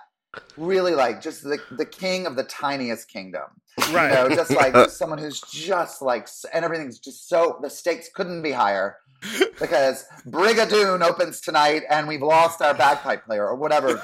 Really, 0.58 0.96
like 0.96 1.22
just 1.22 1.44
the 1.44 1.60
the 1.72 1.86
king 1.86 2.26
of 2.26 2.36
the 2.36 2.44
tiniest 2.44 3.08
kingdom. 3.08 3.44
right. 3.92 4.10
You 4.10 4.30
know, 4.30 4.36
just 4.36 4.52
like 4.52 4.74
just 4.74 4.98
someone 5.02 5.20
who's 5.20 5.42
just 5.42 6.02
like, 6.02 6.28
and 6.54 6.64
everything's 6.66 7.00
just 7.00 7.28
so 7.30 7.60
the 7.62 7.70
stakes 7.70 8.10
couldn't 8.14 8.42
be 8.42 8.52
higher 8.52 8.98
because 9.60 10.06
Brigadoon 10.28 11.02
opens 11.02 11.40
tonight, 11.40 11.84
and 11.90 12.08
we've 12.08 12.22
lost 12.22 12.62
our 12.62 12.74
bagpipe 12.74 13.26
player 13.26 13.48
or 13.48 13.56
whatever. 13.56 14.02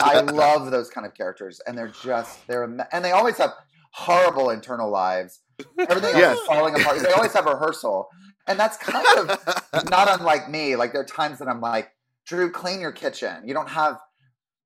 I 0.00 0.20
love 0.20 0.70
those 0.70 0.90
kind 0.90 1.06
of 1.06 1.14
characters, 1.14 1.60
and 1.66 1.76
they're 1.76 1.92
just 2.02 2.46
they're 2.46 2.64
and 2.64 3.04
they 3.04 3.12
always 3.12 3.38
have 3.38 3.50
horrible 3.92 4.50
internal 4.50 4.90
lives. 4.90 5.40
Everything 5.78 6.10
else 6.14 6.18
Yes. 6.18 6.38
is 6.38 6.46
falling 6.46 6.74
apart. 6.80 6.98
They 7.00 7.12
always 7.12 7.32
have 7.32 7.44
rehearsal, 7.46 8.08
and 8.46 8.58
that's 8.58 8.76
kind 8.76 9.06
of 9.18 9.84
not 9.90 10.18
unlike 10.20 10.48
me. 10.50 10.76
Like 10.76 10.92
there 10.92 11.00
are 11.02 11.06
times 11.06 11.38
that 11.38 11.48
I'm 11.48 11.60
like, 11.60 11.90
Drew, 12.26 12.50
clean 12.50 12.80
your 12.80 12.92
kitchen. 12.92 13.46
You 13.46 13.54
don't 13.54 13.68
have, 13.68 13.98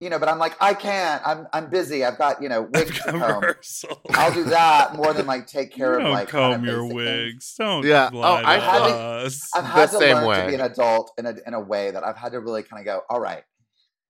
you 0.00 0.10
know, 0.10 0.18
but 0.18 0.28
I'm 0.28 0.38
like, 0.38 0.56
I 0.60 0.74
can't. 0.74 1.20
I'm 1.26 1.46
I'm 1.52 1.70
busy. 1.70 2.04
I've 2.04 2.18
got 2.18 2.40
you 2.42 2.48
know 2.48 2.62
wigs 2.62 2.96
to 2.98 3.02
comb. 3.10 3.20
Rehearsal. 3.20 4.00
I'll 4.10 4.32
do 4.32 4.44
that 4.44 4.94
more 4.94 5.12
than 5.12 5.26
like 5.26 5.46
take 5.46 5.72
care 5.74 5.92
You 5.94 5.96
of 5.98 6.02
don't 6.04 6.12
like 6.12 6.28
comb 6.28 6.52
kind 6.52 6.66
of 6.68 6.72
your 6.72 6.82
basic 6.82 6.96
things. 6.98 7.34
wigs. 7.34 7.54
Don't 7.58 7.84
Yeah. 7.84 8.10
lie 8.12 8.42
Oh, 8.42 8.46
I 8.46 8.56
to 8.56 8.62
feel- 8.62 8.96
us. 9.26 9.50
I've 9.56 9.64
had 9.64 9.88
The 9.88 9.92
to 9.92 9.98
same 9.98 10.16
learn 10.16 10.26
way. 10.26 10.40
to 10.42 10.46
be 10.48 10.54
an 10.54 10.60
adult 10.60 11.12
in 11.18 11.26
a 11.26 11.34
in 11.46 11.54
a 11.54 11.60
way 11.60 11.90
that 11.90 12.04
I've 12.04 12.16
had 12.16 12.32
to 12.32 12.40
really 12.40 12.62
kind 12.62 12.80
of 12.80 12.84
go, 12.86 13.02
all 13.10 13.20
right, 13.20 13.42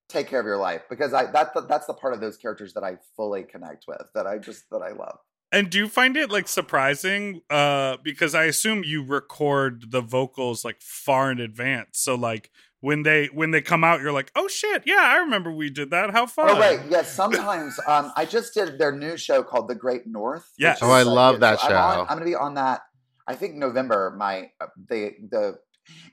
take 0.08 0.26
care 0.28 0.40
of 0.40 0.46
your 0.46 0.56
life 0.58 0.82
because 0.90 1.12
I 1.14 1.26
that 1.32 1.52
that's 1.68 1.86
the 1.86 1.94
part 1.94 2.12
of 2.14 2.20
those 2.20 2.36
characters 2.36 2.74
that 2.74 2.84
I 2.84 2.98
fully 3.16 3.44
connect 3.44 3.84
with 3.88 4.02
that 4.14 4.26
I 4.26 4.38
just 4.38 4.64
that 4.70 4.82
I 4.82 4.90
love. 4.92 5.18
And 5.50 5.70
do 5.70 5.78
you 5.78 5.88
find 5.88 6.14
it 6.18 6.30
like 6.30 6.46
surprising? 6.46 7.40
Uh, 7.48 7.96
because 8.02 8.34
I 8.34 8.44
assume 8.44 8.82
you 8.84 9.02
record 9.02 9.90
the 9.90 10.02
vocals 10.02 10.62
like 10.62 10.82
far 10.82 11.30
in 11.32 11.40
advance. 11.40 11.98
So 12.00 12.14
like 12.14 12.50
when 12.80 13.02
they 13.02 13.26
when 13.26 13.50
they 13.50 13.60
come 13.60 13.82
out, 13.84 14.00
you're 14.00 14.12
like, 14.12 14.30
oh 14.36 14.48
shit, 14.48 14.82
yeah, 14.86 15.00
I 15.02 15.16
remember 15.18 15.50
we 15.50 15.68
did 15.70 15.90
that. 15.90 16.10
How 16.10 16.26
fun! 16.26 16.50
Oh 16.50 16.58
right, 16.60 16.80
yes. 16.88 17.12
Sometimes 17.12 17.78
um, 17.86 18.12
I 18.16 18.24
just 18.24 18.54
did 18.54 18.78
their 18.78 18.92
new 18.92 19.16
show 19.16 19.42
called 19.42 19.68
The 19.68 19.74
Great 19.74 20.06
North. 20.06 20.50
which 20.56 20.62
Yes. 20.64 20.78
Oh, 20.82 20.90
I 20.90 21.02
love 21.02 21.40
that 21.40 21.58
I'm 21.62 21.72
on- 21.72 21.94
show. 21.94 22.00
I'm 22.02 22.06
going 22.18 22.20
to 22.20 22.24
be 22.24 22.34
on 22.36 22.54
that. 22.54 22.82
I 23.26 23.34
think 23.34 23.56
November. 23.56 24.14
My 24.16 24.50
uh, 24.60 24.66
the 24.88 25.12
the, 25.30 25.58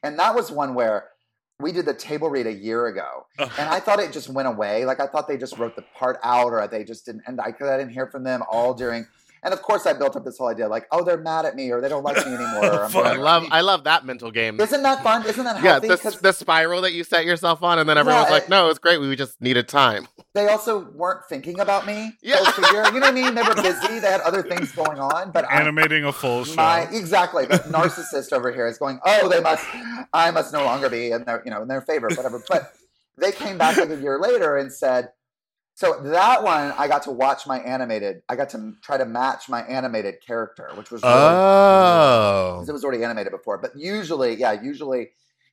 and 0.03 0.17
that 0.19 0.33
was 0.35 0.51
one 0.51 0.73
where 0.73 1.09
we 1.59 1.71
did 1.71 1.85
the 1.85 1.93
table 1.93 2.29
read 2.29 2.47
a 2.47 2.53
year 2.53 2.87
ago, 2.87 3.27
and 3.37 3.69
I 3.69 3.79
thought 3.79 3.99
it 3.99 4.11
just 4.11 4.27
went 4.29 4.47
away. 4.47 4.85
Like 4.85 4.99
I 4.99 5.07
thought 5.07 5.27
they 5.27 5.37
just 5.37 5.57
wrote 5.57 5.75
the 5.75 5.83
part 5.95 6.17
out, 6.23 6.51
or 6.51 6.67
they 6.67 6.83
just 6.83 7.05
didn't. 7.05 7.21
And 7.27 7.39
I, 7.39 7.51
'cause 7.51 7.67
I 7.69 7.77
didn't 7.77 7.93
hear 7.93 8.07
from 8.07 8.23
them 8.23 8.43
all 8.51 8.73
during. 8.73 9.05
And 9.45 9.53
of 9.53 9.61
course, 9.61 9.85
I 9.85 9.93
built 9.93 10.15
up 10.15 10.25
this 10.25 10.39
whole 10.39 10.47
idea, 10.47 10.67
like, 10.67 10.87
oh, 10.91 11.03
they're 11.03 11.19
mad 11.21 11.45
at 11.45 11.55
me, 11.55 11.71
or 11.71 11.79
they 11.79 11.87
don't 11.87 12.03
like 12.03 12.17
me 12.25 12.33
anymore. 12.33 12.65
or 12.65 12.83
I'm 12.85 12.95
I 13.05 13.13
love 13.13 13.45
I 13.51 13.61
love 13.61 13.83
that 13.83 14.03
mental 14.03 14.31
game. 14.31 14.59
Isn't 14.59 14.81
that 14.81 15.03
fun? 15.03 15.23
Isn't 15.25 15.43
that 15.45 15.57
Yeah, 15.63 15.73
healthy? 15.73 15.87
the, 15.89 15.97
'Cause 15.97 16.19
the 16.19 16.33
spiral 16.33 16.81
that 16.81 16.93
you 16.93 17.03
set 17.03 17.25
yourself 17.25 17.61
on, 17.61 17.77
and 17.77 17.87
then 17.87 17.95
everyone's 17.97 18.25
Yeah, 18.27 18.33
like, 18.33 18.49
"No, 18.49 18.69
it's 18.69 18.79
great. 18.79 18.97
We 18.99 19.15
just 19.15 19.39
needed 19.39 19.67
time." 19.67 20.07
they 20.33 20.47
also 20.47 20.89
weren't 20.95 21.25
thinking 21.29 21.59
about 21.59 21.85
me. 21.85 22.13
Yeah. 22.23 22.37
Go 22.37 22.45
figure. 22.53 22.85
You 22.85 22.93
know 22.93 22.99
what 23.01 23.03
I 23.09 23.11
mean? 23.11 23.35
They 23.35 23.43
were 23.43 23.53
busy. 23.53 23.99
They 23.99 24.09
had 24.11 24.21
other 24.21 24.41
things 24.41 24.71
going 24.71 24.99
on. 24.99 25.29
But 25.31 25.45
I, 25.45 25.61
Animating 25.61 26.03
a 26.05 26.11
full 26.11 26.43
show. 26.43 26.55
my 26.55 26.87
exactly 26.91 27.45
the 27.45 27.59
narcissist 27.59 28.33
over 28.33 28.51
here 28.51 28.65
is 28.65 28.79
going 28.79 28.99
oh 29.05 29.29
they 29.29 29.41
must 29.41 29.63
i 30.13 30.31
must 30.31 30.53
no 30.53 30.63
longer 30.65 30.89
be 30.89 31.11
in 31.11 31.23
their 31.25 31.41
you 31.45 31.51
know 31.51 31.61
in 31.61 31.67
their 31.67 31.81
favor 31.81 32.07
whatever 32.15 32.41
but 32.49 32.73
they 33.17 33.31
came 33.31 33.57
back 33.57 33.77
like 33.77 33.89
a 33.89 33.95
year 33.97 34.19
later 34.19 34.57
and 34.57 34.71
said 34.73 35.09
so 35.75 35.99
that 36.03 36.43
one 36.43 36.73
i 36.77 36.87
got 36.87 37.03
to 37.03 37.11
watch 37.11 37.45
my 37.45 37.59
animated 37.59 38.21
i 38.29 38.35
got 38.35 38.49
to 38.49 38.73
try 38.81 38.97
to 38.97 39.05
match 39.05 39.47
my 39.49 39.61
animated 39.63 40.15
character 40.25 40.69
which 40.75 40.89
was 40.91 41.03
really 41.03 41.13
Oh, 41.13 42.53
because 42.55 42.69
it 42.69 42.73
was 42.73 42.83
already 42.83 43.03
animated 43.03 43.31
before 43.31 43.57
but 43.57 43.71
usually 43.77 44.35
yeah 44.35 44.51
usually 44.53 45.09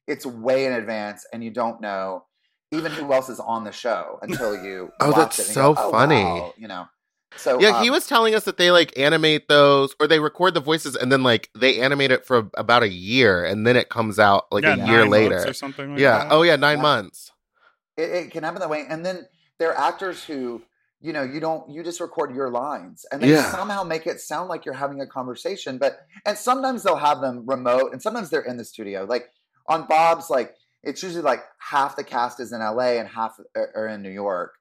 it's 0.06 0.24
way 0.26 0.64
in 0.66 0.72
advance 0.72 1.26
and 1.32 1.44
you 1.44 1.50
don't 1.50 1.80
know 1.80 2.24
even 2.72 2.90
who 2.92 3.12
else 3.12 3.28
is 3.28 3.38
on 3.40 3.64
the 3.64 3.72
show 3.72 4.18
until 4.22 4.54
you 4.64 4.90
Oh, 5.00 5.10
watch 5.10 5.38
that's 5.38 5.50
it 5.50 5.54
so 5.54 5.74
go, 5.74 5.80
"Oh, 5.82 5.90
funny." 5.90 6.14
wow," 6.14 6.54
you 6.56 6.68
know 6.68 6.86
so 7.36 7.60
yeah. 7.60 7.80
he 7.80 7.88
um, 7.88 7.94
was 7.94 8.06
telling 8.06 8.34
us 8.34 8.44
that 8.44 8.56
they 8.58 8.70
like 8.70 8.96
animate 8.98 9.48
those, 9.48 9.94
or 10.00 10.06
they 10.06 10.20
record 10.20 10.54
the 10.54 10.60
voices, 10.60 10.96
and 10.96 11.10
then 11.10 11.22
like 11.22 11.48
they 11.58 11.80
animate 11.80 12.10
it 12.10 12.26
for 12.26 12.50
about 12.56 12.82
a 12.82 12.88
year, 12.88 13.44
and 13.44 13.66
then 13.66 13.76
it 13.76 13.88
comes 13.88 14.18
out 14.18 14.44
like 14.52 14.64
Yeah, 14.64 14.74
a 14.74 14.76
nine 14.76 14.88
year 14.88 15.04
later. 15.06 15.48
or 15.48 15.52
something 15.52 15.90
like 15.92 16.00
yeah. 16.00 16.18
that. 16.18 16.28
Oh 16.30 16.42
yeah, 16.42 16.56
nine 16.56 16.76
Yeah. 16.78 16.82
months. 16.82 17.32
it, 17.96 18.10
it 18.10 18.30
can 18.30 18.44
happen 18.44 18.60
that 18.60 18.70
way 18.70 18.84
and 18.88 19.04
then 19.04 19.26
there 19.62 19.70
are 19.72 19.78
actors 19.78 20.24
who 20.24 20.60
you 21.00 21.12
know 21.12 21.22
you 21.22 21.38
don't 21.38 21.70
you 21.70 21.84
just 21.84 22.00
record 22.00 22.34
your 22.34 22.50
lines 22.50 23.06
and 23.12 23.22
they 23.22 23.30
Yeah. 23.30 23.48
somehow 23.52 23.84
make 23.84 24.08
it 24.08 24.20
sound 24.20 24.48
like 24.48 24.64
you're 24.64 24.74
having 24.74 25.00
a 25.00 25.06
conversation 25.06 25.78
but 25.78 26.00
and 26.26 26.36
sometimes 26.36 26.82
they'll 26.82 26.96
have 26.96 27.20
them 27.20 27.44
remote 27.46 27.92
and 27.92 28.02
sometimes 28.02 28.28
they're 28.28 28.40
in 28.52 28.56
the 28.56 28.64
studio. 28.64 29.04
Like 29.04 29.30
on 29.68 29.86
bob's 29.86 30.30
like 30.30 30.56
it's 30.82 31.00
usually 31.00 31.22
like 31.22 31.44
half 31.58 31.94
the 31.94 32.02
cast 32.02 32.40
is 32.40 32.50
in 32.52 32.58
la 32.58 32.80
and 33.00 33.08
half 33.08 33.38
are 33.54 33.70
are 33.76 33.86
in 33.86 34.02
new 34.02 34.10
york. 34.10 34.54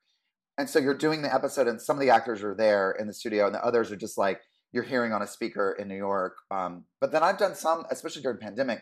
And 0.60 0.70
so 0.70 0.78
you're 0.78 0.94
doing 1.08 1.24
the 1.24 1.34
episode 1.34 1.68
and 1.68 1.82
some 1.82 1.96
of 1.98 2.02
the 2.02 2.12
actors 2.12 2.44
are 2.44 2.54
there 2.54 2.92
in 3.00 3.08
the 3.08 3.14
studio 3.14 3.48
and 3.48 3.56
the 3.56 3.66
others 3.66 3.92
are 3.92 3.96
just 3.96 4.20
like 4.20 4.40
you're 4.72 4.84
hearing 4.84 5.14
on 5.14 5.24
a 5.24 5.28
speaker 5.28 5.76
in 5.80 5.88
new 5.88 5.98
york. 6.10 6.36
Um, 6.52 6.86
but 7.02 7.12
then 7.12 7.24
i've 7.24 7.40
done 7.40 7.56
some 7.56 7.86
especially 7.90 8.22
during 8.22 8.38
pandemic 8.38 8.82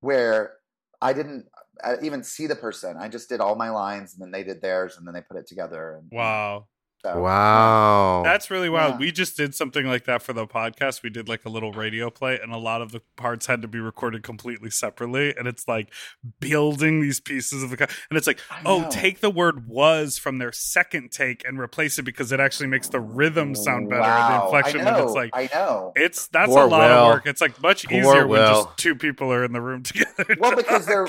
where 0.00 0.54
I 1.02 1.12
didn't 1.14 1.46
uh, 1.84 1.96
even 2.02 2.22
see 2.22 2.46
the 2.46 2.56
person. 2.56 2.96
I 2.98 3.08
just 3.08 3.28
did 3.28 3.40
all 3.40 3.54
my 3.56 3.70
lines, 3.70 4.14
and 4.14 4.22
then 4.22 4.30
they 4.30 4.44
did 4.44 4.60
theirs, 4.62 4.96
and 4.96 5.06
then 5.06 5.14
they 5.14 5.22
put 5.22 5.36
it 5.36 5.46
together. 5.46 5.96
And, 6.00 6.08
Wow. 6.12 6.66
So, 7.02 7.20
Wow. 7.20 8.22
That's 8.24 8.50
really 8.50 8.68
wild. 8.68 8.94
Yeah. 8.94 8.98
We 8.98 9.12
just 9.12 9.36
did 9.36 9.54
something 9.54 9.86
like 9.86 10.04
that 10.04 10.22
for 10.22 10.32
the 10.32 10.46
podcast. 10.46 11.02
We 11.02 11.10
did 11.10 11.28
like 11.28 11.44
a 11.44 11.48
little 11.48 11.72
radio 11.72 12.10
play, 12.10 12.38
and 12.42 12.52
a 12.52 12.58
lot 12.58 12.82
of 12.82 12.92
the 12.92 13.00
parts 13.16 13.46
had 13.46 13.62
to 13.62 13.68
be 13.68 13.78
recorded 13.80 14.22
completely 14.22 14.70
separately. 14.70 15.34
And 15.36 15.48
it's 15.48 15.66
like 15.66 15.92
building 16.40 17.00
these 17.00 17.20
pieces 17.20 17.62
of 17.62 17.70
the, 17.70 17.76
co- 17.76 17.86
and 18.10 18.16
it's 18.16 18.26
like, 18.26 18.40
I 18.50 18.62
oh, 18.66 18.80
know. 18.82 18.88
take 18.90 19.20
the 19.20 19.30
word 19.30 19.66
was 19.66 20.18
from 20.18 20.38
their 20.38 20.52
second 20.52 21.10
take 21.10 21.44
and 21.46 21.58
replace 21.58 21.98
it 21.98 22.02
because 22.02 22.32
it 22.32 22.40
actually 22.40 22.66
makes 22.68 22.88
the 22.88 23.00
rhythm 23.00 23.54
sound 23.54 23.88
better, 23.88 24.02
the 24.02 24.08
Wow. 24.08 24.44
inflection. 24.46 24.80
I 24.80 24.84
know. 24.84 24.90
And 24.96 25.04
it's 25.06 25.14
like, 25.14 25.30
I 25.34 25.48
know. 25.52 25.92
it's 25.96 26.26
that's 26.28 26.50
Poor 26.52 26.64
a 26.64 26.66
lot 26.66 26.90
Will. 26.90 26.96
of 26.98 27.14
work. 27.14 27.26
It's 27.26 27.40
like 27.40 27.60
much 27.62 27.86
Poor 27.88 27.98
easier 27.98 28.26
when 28.26 28.40
just 28.40 28.68
two 28.76 28.94
people 28.94 29.32
are 29.32 29.44
in 29.44 29.52
the 29.52 29.60
room 29.60 29.82
together. 29.84 30.36
well, 30.38 30.54
because 30.56 30.86
they're 30.86 31.06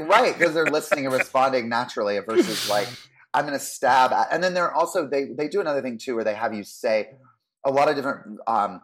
right 0.00 0.36
because 0.36 0.54
they're 0.54 0.66
listening 0.66 1.06
and 1.06 1.14
responding 1.14 1.68
naturally 1.68 2.18
versus 2.20 2.68
like 2.68 2.88
I'm 3.34 3.46
going 3.46 3.58
to 3.58 3.64
stab 3.64 4.12
at. 4.12 4.28
And 4.30 4.42
then 4.42 4.54
they're 4.54 4.72
also 4.72 5.08
they 5.08 5.26
they 5.36 5.48
do 5.48 5.60
another 5.60 5.82
thing 5.82 5.98
too 5.98 6.14
where 6.14 6.24
they 6.24 6.34
have 6.34 6.54
you 6.54 6.64
say 6.64 7.08
a 7.64 7.70
lot 7.70 7.88
of 7.88 7.96
different 7.96 8.38
um 8.46 8.80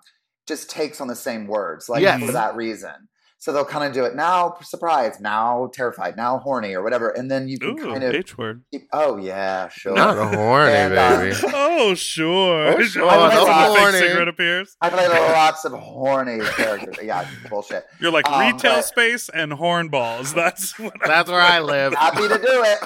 just 0.48 0.68
takes 0.68 1.00
on 1.00 1.06
the 1.08 1.16
same 1.16 1.46
words 1.46 1.88
like 1.88 2.02
Yes. 2.02 2.20
for 2.24 2.32
that 2.32 2.56
reason. 2.56 3.08
So 3.42 3.52
they'll 3.54 3.64
kind 3.64 3.84
of 3.86 3.94
do 3.94 4.04
it 4.04 4.14
now, 4.14 4.54
surprised, 4.62 5.18
now 5.22 5.70
terrified, 5.72 6.14
now 6.14 6.36
horny, 6.38 6.74
or 6.74 6.82
whatever, 6.82 7.08
and 7.08 7.30
then 7.30 7.48
you 7.48 7.58
can 7.58 7.70
Ooh, 7.70 7.82
kind 7.82 8.04
of 8.04 8.14
H 8.14 8.36
word. 8.36 8.62
keep, 8.70 8.86
oh 8.92 9.16
yeah, 9.16 9.68
sure. 9.70 9.94
Not 9.94 10.34
horny, 10.34 10.72
And, 10.74 10.92
uh, 10.92 11.18
baby. 11.20 11.36
Oh 11.54 11.94
sure. 11.94 12.74
Oh, 12.76 12.82
sure. 12.84 13.04
All 13.08 13.10
of 13.22 13.32
a 13.32 13.34
That's 13.34 13.46
sudden 13.46 13.62
the 13.62 13.74
fake 13.74 13.78
horny. 13.82 13.98
cigarette 13.98 14.28
appears. 14.28 14.76
I 14.82 14.90
played 14.90 15.08
lots 15.32 15.64
of 15.64 15.72
horny 15.72 16.40
characters. 16.40 16.96
Yeah, 17.02 17.26
bullshit. 17.48 17.86
You're 17.98 18.12
like 18.12 18.28
Um, 18.30 18.40
retail 18.40 18.74
but- 18.76 18.84
space 18.84 19.30
and 19.30 19.52
hornballs. 19.52 20.34
That's 20.34 20.78
what 20.78 20.92
I 21.02 21.06
That's 21.08 21.30
where 21.30 21.40
I 21.40 21.60
live. 21.60 21.94
Happy 21.94 22.28
to 22.28 22.36
do 22.36 22.40
it. 22.44 22.78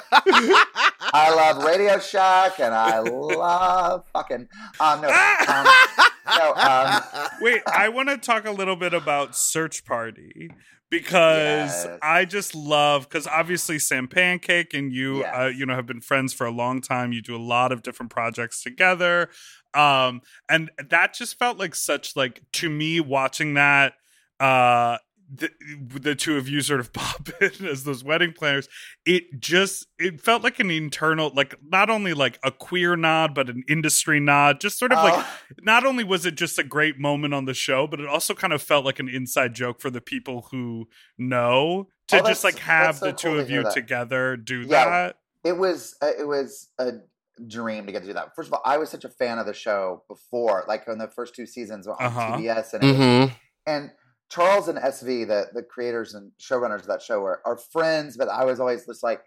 I 1.13 1.33
love 1.35 1.63
Radio 1.65 1.99
Shack 1.99 2.59
and 2.61 2.73
I 2.73 2.99
love 2.99 4.05
fucking. 4.13 4.47
Um, 4.79 5.01
no, 5.01 5.09
um, 5.09 5.67
no. 6.27 6.53
Um, 6.53 7.01
Wait, 7.41 7.61
I 7.67 7.89
want 7.89 8.09
to 8.09 8.17
talk 8.17 8.45
a 8.45 8.51
little 8.51 8.75
bit 8.75 8.93
about 8.93 9.35
Search 9.35 9.85
Party 9.85 10.49
because 10.89 11.85
Yes. 11.85 11.87
I 12.01 12.25
just 12.25 12.55
love 12.55 13.07
because 13.09 13.27
obviously 13.27 13.79
Sam 13.79 14.07
Pancake 14.07 14.73
and 14.73 14.91
you, 14.93 15.19
Yes. 15.19 15.35
uh, 15.37 15.45
you 15.47 15.65
know, 15.65 15.75
have 15.75 15.85
been 15.85 16.01
friends 16.01 16.33
for 16.33 16.45
a 16.45 16.51
long 16.51 16.81
time. 16.81 17.11
You 17.11 17.21
do 17.21 17.35
a 17.35 17.41
lot 17.41 17.71
of 17.71 17.81
different 17.83 18.11
projects 18.11 18.61
together, 18.63 19.29
um, 19.73 20.21
and 20.49 20.69
that 20.89 21.13
just 21.13 21.37
felt 21.39 21.57
like 21.57 21.75
such 21.75 22.15
like 22.15 22.41
to 22.53 22.69
me 22.69 22.99
watching 22.99 23.55
that. 23.55 23.93
Uh, 24.39 24.97
the, 25.33 25.49
the 25.99 26.13
two 26.15 26.37
of 26.37 26.47
you 26.47 26.61
sort 26.61 26.79
of 26.79 26.93
pop 26.93 27.29
in 27.41 27.65
as 27.65 27.83
those 27.83 28.03
wedding 28.03 28.31
planners 28.31 28.67
it 29.05 29.23
just 29.39 29.87
it 29.97 30.21
felt 30.21 30.43
like 30.43 30.59
an 30.59 30.69
internal 30.69 31.31
like 31.35 31.55
not 31.67 31.89
only 31.89 32.13
like 32.13 32.37
a 32.43 32.51
queer 32.51 32.95
nod 32.95 33.33
but 33.33 33.49
an 33.49 33.63
industry 33.67 34.19
nod 34.19 34.59
just 34.61 34.77
sort 34.77 34.91
of 34.91 34.99
like 34.99 35.13
oh, 35.15 35.27
not 35.61 35.85
only 35.85 36.03
was 36.03 36.25
it 36.25 36.35
just 36.35 36.59
a 36.59 36.63
great 36.63 36.99
moment 36.99 37.33
on 37.33 37.45
the 37.45 37.53
show, 37.53 37.87
but 37.87 37.99
it 37.99 38.07
also 38.07 38.33
kind 38.33 38.53
of 38.53 38.61
felt 38.61 38.85
like 38.85 38.99
an 38.99 39.09
inside 39.09 39.53
joke 39.55 39.79
for 39.81 39.89
the 39.89 40.01
people 40.01 40.47
who 40.51 40.87
know 41.17 41.87
to 42.07 42.21
Oh, 42.21 42.27
just 42.27 42.43
like 42.43 42.59
have 42.59 42.97
so 42.97 43.05
the 43.07 43.13
two 43.13 43.27
cool 43.29 43.35
to 43.37 43.41
of 43.41 43.47
hear 43.47 43.57
you 43.59 43.63
that. 43.63 43.73
together 43.73 44.37
do 44.37 44.61
Yeah. 44.61 44.85
that. 44.89 45.15
it 45.43 45.57
was 45.57 45.95
uh, 46.01 46.11
it 46.19 46.27
was 46.27 46.69
a 46.77 46.93
dream 47.47 47.85
to 47.85 47.91
get 47.91 48.01
to 48.01 48.07
do 48.07 48.13
that. 48.13 48.35
First 48.35 48.47
of 48.49 48.53
all, 48.53 48.61
I 48.65 48.77
was 48.77 48.89
such 48.89 49.05
a 49.05 49.09
fan 49.09 49.39
of 49.39 49.45
the 49.45 49.53
show 49.53 50.03
before, 50.07 50.63
like 50.67 50.83
in 50.87 50.97
the 50.97 51.07
first 51.07 51.35
two 51.35 51.45
seasons 51.45 51.87
on 51.87 51.95
Uh-huh. 51.99 52.37
TBS, 52.37 52.73
and 52.73 52.83
Mm-hmm. 52.83 53.33
and 53.67 53.91
Charles 54.29 54.67
and 54.67 54.77
SV, 54.77 55.27
the 55.27 55.47
the 55.53 55.63
creators 55.63 56.13
and 56.13 56.31
showrunners 56.39 56.81
of 56.81 56.87
that 56.87 57.01
show, 57.01 57.23
are, 57.23 57.41
are 57.45 57.57
friends. 57.57 58.17
But 58.17 58.29
I 58.29 58.45
was 58.45 58.59
always 58.59 58.85
just 58.85 59.03
like, 59.03 59.21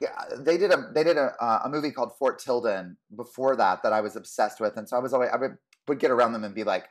yeah, 0.00 0.08
they 0.38 0.56
did 0.56 0.72
a 0.72 0.90
they 0.94 1.04
did 1.04 1.16
a 1.16 1.32
uh, 1.40 1.60
a 1.64 1.68
movie 1.68 1.90
called 1.90 2.12
Fort 2.18 2.38
Tilden 2.38 2.96
before 3.14 3.56
that 3.56 3.82
that 3.82 3.92
I 3.92 4.00
was 4.00 4.16
obsessed 4.16 4.60
with, 4.60 4.76
and 4.76 4.88
so 4.88 4.96
I 4.96 5.00
was 5.00 5.12
always 5.12 5.30
I 5.32 5.36
would 5.36 5.56
would 5.86 5.98
get 5.98 6.10
around 6.10 6.32
them 6.32 6.44
and 6.44 6.54
be 6.54 6.64
like, 6.64 6.86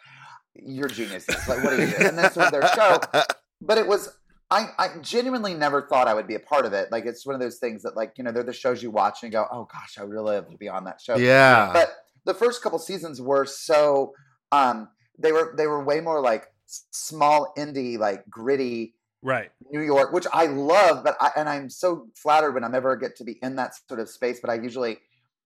"You're 0.55 0.87
geniuses! 0.87 1.47
Like, 1.47 1.63
what 1.63 1.73
are 1.73 1.79
you?" 1.79 1.87
doing? 1.87 2.07
And 2.07 2.17
that's 2.17 2.35
sort 2.35 2.47
of 2.47 2.51
their 2.51 2.67
show. 2.73 2.99
But 3.59 3.79
it 3.79 3.87
was. 3.87 4.15
I, 4.51 4.67
I 4.77 4.89
genuinely 5.01 5.55
never 5.55 5.81
thought 5.81 6.07
I 6.07 6.13
would 6.13 6.27
be 6.27 6.35
a 6.35 6.39
part 6.39 6.65
of 6.65 6.71
it. 6.71 6.89
Like 6.91 7.07
it's 7.07 7.25
one 7.25 7.33
of 7.33 7.41
those 7.41 7.57
things 7.57 7.81
that, 7.81 7.97
like 7.97 8.13
you 8.19 8.23
know, 8.23 8.31
they're 8.31 8.43
the 8.43 8.53
shows 8.53 8.83
you 8.83 8.91
watch 8.91 9.23
and 9.23 9.33
you 9.33 9.37
go, 9.37 9.47
"Oh 9.51 9.67
gosh, 9.69 9.97
I 9.97 10.03
really 10.03 10.35
love 10.35 10.51
to 10.51 10.57
be 10.57 10.69
on 10.69 10.83
that 10.83 11.01
show." 11.01 11.17
yeah. 11.17 11.71
but 11.73 11.89
the 12.27 12.35
first 12.35 12.61
couple 12.61 12.77
seasons 12.77 13.19
were 13.19 13.45
so 13.45 14.13
um 14.51 14.89
they 15.17 15.31
were 15.31 15.55
they 15.57 15.65
were 15.65 15.83
way 15.83 15.99
more 15.99 16.21
like 16.21 16.45
small 16.67 17.53
indie 17.57 17.97
like 17.97 18.29
gritty 18.29 18.93
Right. 19.23 19.49
new 19.71 19.81
york 19.81 20.13
which 20.13 20.27
i 20.31 20.45
love 20.45 21.03
but 21.03 21.17
i 21.19 21.31
and 21.35 21.49
i'm 21.49 21.69
so 21.69 22.07
flattered 22.15 22.53
when 22.53 22.63
i'm 22.63 22.75
ever 22.75 22.95
get 22.95 23.15
to 23.17 23.23
be 23.23 23.39
in 23.41 23.55
that 23.55 23.73
sort 23.87 23.99
of 23.99 24.09
space 24.09 24.39
but 24.39 24.49
i 24.51 24.53
usually 24.53 24.99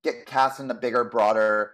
get 0.03 0.25
cast 0.25 0.59
into 0.59 0.73
bigger 0.73 1.05
broader 1.05 1.71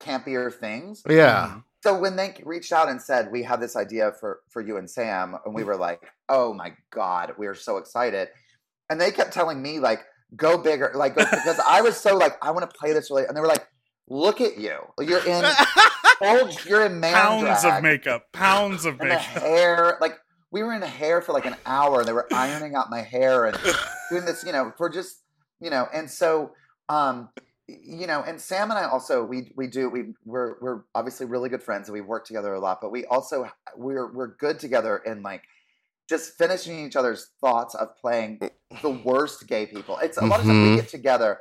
campier 0.00 0.52
things 0.52 1.02
yeah. 1.08 1.48
Mm-hmm. 1.48 1.58
so 1.82 1.98
when 1.98 2.16
they 2.16 2.34
reached 2.44 2.72
out 2.72 2.88
and 2.88 3.00
said 3.00 3.30
we 3.30 3.42
have 3.42 3.60
this 3.60 3.76
idea 3.76 4.12
for 4.18 4.40
for 4.48 4.62
you 4.62 4.78
and 4.78 4.88
sam 4.90 5.36
and 5.44 5.54
we 5.54 5.64
were 5.64 5.76
like 5.76 6.02
oh 6.28 6.54
my 6.54 6.72
god 6.90 7.34
we 7.36 7.46
are 7.46 7.54
so 7.54 7.76
excited 7.76 8.28
and 8.88 9.00
they 9.00 9.10
kept 9.10 9.32
telling 9.32 9.60
me 9.60 9.78
like 9.78 10.00
go 10.36 10.56
bigger 10.58 10.92
like 10.94 11.14
go, 11.14 11.24
because 11.30 11.60
i 11.68 11.82
was 11.82 11.96
so 11.96 12.16
like 12.16 12.36
i 12.42 12.50
want 12.50 12.68
to 12.68 12.76
play 12.78 12.92
this 12.92 13.10
really 13.10 13.26
and 13.26 13.36
they 13.36 13.40
were 13.40 13.46
like 13.46 13.66
look 14.08 14.40
at 14.40 14.58
you 14.58 14.78
you're 15.00 15.24
in 15.26 15.44
old 16.20 16.64
you're 16.64 16.86
in 16.86 17.00
man 17.00 17.14
Pounds 17.14 17.62
drag, 17.62 17.78
of 17.78 17.82
makeup. 17.82 18.32
Pounds 18.32 18.84
of 18.84 19.00
and 19.00 19.10
the 19.10 19.14
makeup. 19.14 19.42
hair 19.42 19.98
like 20.00 20.18
we 20.50 20.62
were 20.62 20.72
in 20.72 20.80
the 20.80 20.86
hair 20.86 21.20
for 21.20 21.32
like 21.32 21.46
an 21.46 21.56
hour 21.66 22.00
and 22.00 22.08
they 22.08 22.12
were 22.12 22.28
ironing 22.32 22.74
out 22.74 22.90
my 22.90 23.02
hair 23.02 23.46
and 23.46 23.58
doing 24.10 24.24
this 24.24 24.44
you 24.44 24.52
know 24.52 24.72
for 24.76 24.88
just 24.88 25.22
you 25.60 25.70
know 25.70 25.88
and 25.92 26.10
so 26.10 26.52
um 26.88 27.28
you 27.66 28.06
know 28.06 28.22
and 28.22 28.40
sam 28.40 28.70
and 28.70 28.78
i 28.78 28.84
also 28.84 29.24
we 29.24 29.52
we 29.56 29.66
do 29.66 29.88
we 29.88 30.14
we're 30.24 30.56
we're 30.60 30.82
obviously 30.94 31.26
really 31.26 31.48
good 31.48 31.62
friends 31.62 31.88
and 31.88 31.94
we 31.94 32.00
work 32.00 32.26
together 32.26 32.52
a 32.52 32.60
lot 32.60 32.78
but 32.80 32.92
we 32.92 33.04
also 33.06 33.48
we're 33.76 34.12
we're 34.12 34.36
good 34.36 34.58
together 34.58 34.98
in 34.98 35.22
like 35.22 35.42
just 36.08 36.36
finishing 36.36 36.84
each 36.84 36.96
other's 36.96 37.28
thoughts 37.40 37.74
of 37.74 37.96
playing 37.96 38.38
the 38.82 38.90
worst 38.90 39.46
gay 39.46 39.66
people. 39.66 39.98
It's 39.98 40.18
a 40.18 40.24
lot 40.24 40.40
of 40.40 40.46
times 40.46 40.70
we 40.70 40.76
get 40.76 40.88
together. 40.88 41.38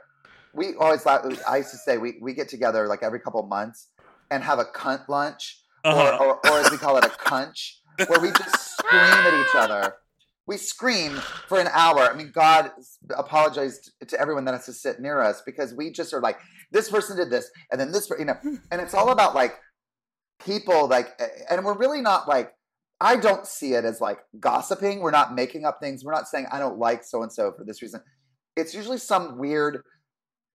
We 0.53 0.75
always 0.75 1.05
laugh, 1.05 1.25
i 1.47 1.57
used 1.57 1.71
to 1.71 1.77
say 1.77 1.97
we 1.97 2.17
we 2.21 2.33
get 2.33 2.47
together 2.47 2.87
like 2.87 3.01
every 3.03 3.19
couple 3.19 3.41
months 3.43 3.87
and 4.33 4.43
have 4.43 4.59
a 4.59 4.65
cunt 4.65 5.07
lunch 5.07 5.59
Uh-huh. 5.85 6.17
or, 6.19 6.27
or, 6.27 6.51
or 6.51 6.59
as 6.59 6.71
we 6.71 6.77
call 6.77 6.97
it, 6.97 7.05
a 7.05 7.09
cunch, 7.09 7.59
where 8.07 8.19
we 8.19 8.29
just 8.31 8.55
scream 8.77 9.01
at 9.01 9.33
each 9.41 9.55
other. 9.55 9.95
We 10.45 10.57
scream 10.57 11.11
for 11.47 11.59
an 11.59 11.67
hour. 11.71 12.01
I 12.01 12.13
mean, 12.15 12.31
God 12.33 12.71
apologized 13.15 13.91
to 14.07 14.19
everyone 14.19 14.45
that 14.45 14.53
has 14.53 14.65
to 14.65 14.73
sit 14.73 14.99
near 14.99 15.21
us 15.21 15.41
because 15.45 15.73
we 15.73 15.91
just 15.91 16.13
are 16.13 16.19
like, 16.21 16.37
this 16.71 16.89
person 16.89 17.15
did 17.17 17.29
this, 17.29 17.49
and 17.71 17.79
then 17.79 17.91
this, 17.91 18.09
you 18.19 18.25
know, 18.25 18.37
and 18.71 18.81
it's 18.81 18.93
all 18.93 19.09
about 19.11 19.35
like 19.35 19.53
people, 20.43 20.87
like, 20.87 21.07
and 21.49 21.63
we're 21.63 21.77
really 21.77 22.01
not 22.01 22.27
like, 22.27 22.51
I 22.99 23.15
don't 23.17 23.45
see 23.45 23.73
it 23.73 23.83
as 23.85 23.99
like 24.01 24.19
gossiping. 24.39 24.99
We're 25.01 25.11
not 25.11 25.35
making 25.35 25.65
up 25.65 25.79
things. 25.81 26.03
We're 26.05 26.13
not 26.13 26.27
saying 26.27 26.47
I 26.51 26.59
don't 26.59 26.77
like 26.77 27.03
so 27.03 27.21
and 27.23 27.31
so 27.31 27.51
for 27.57 27.63
this 27.65 27.81
reason. 27.81 28.01
It's 28.55 28.73
usually 28.73 28.97
some 28.99 29.37
weird 29.37 29.81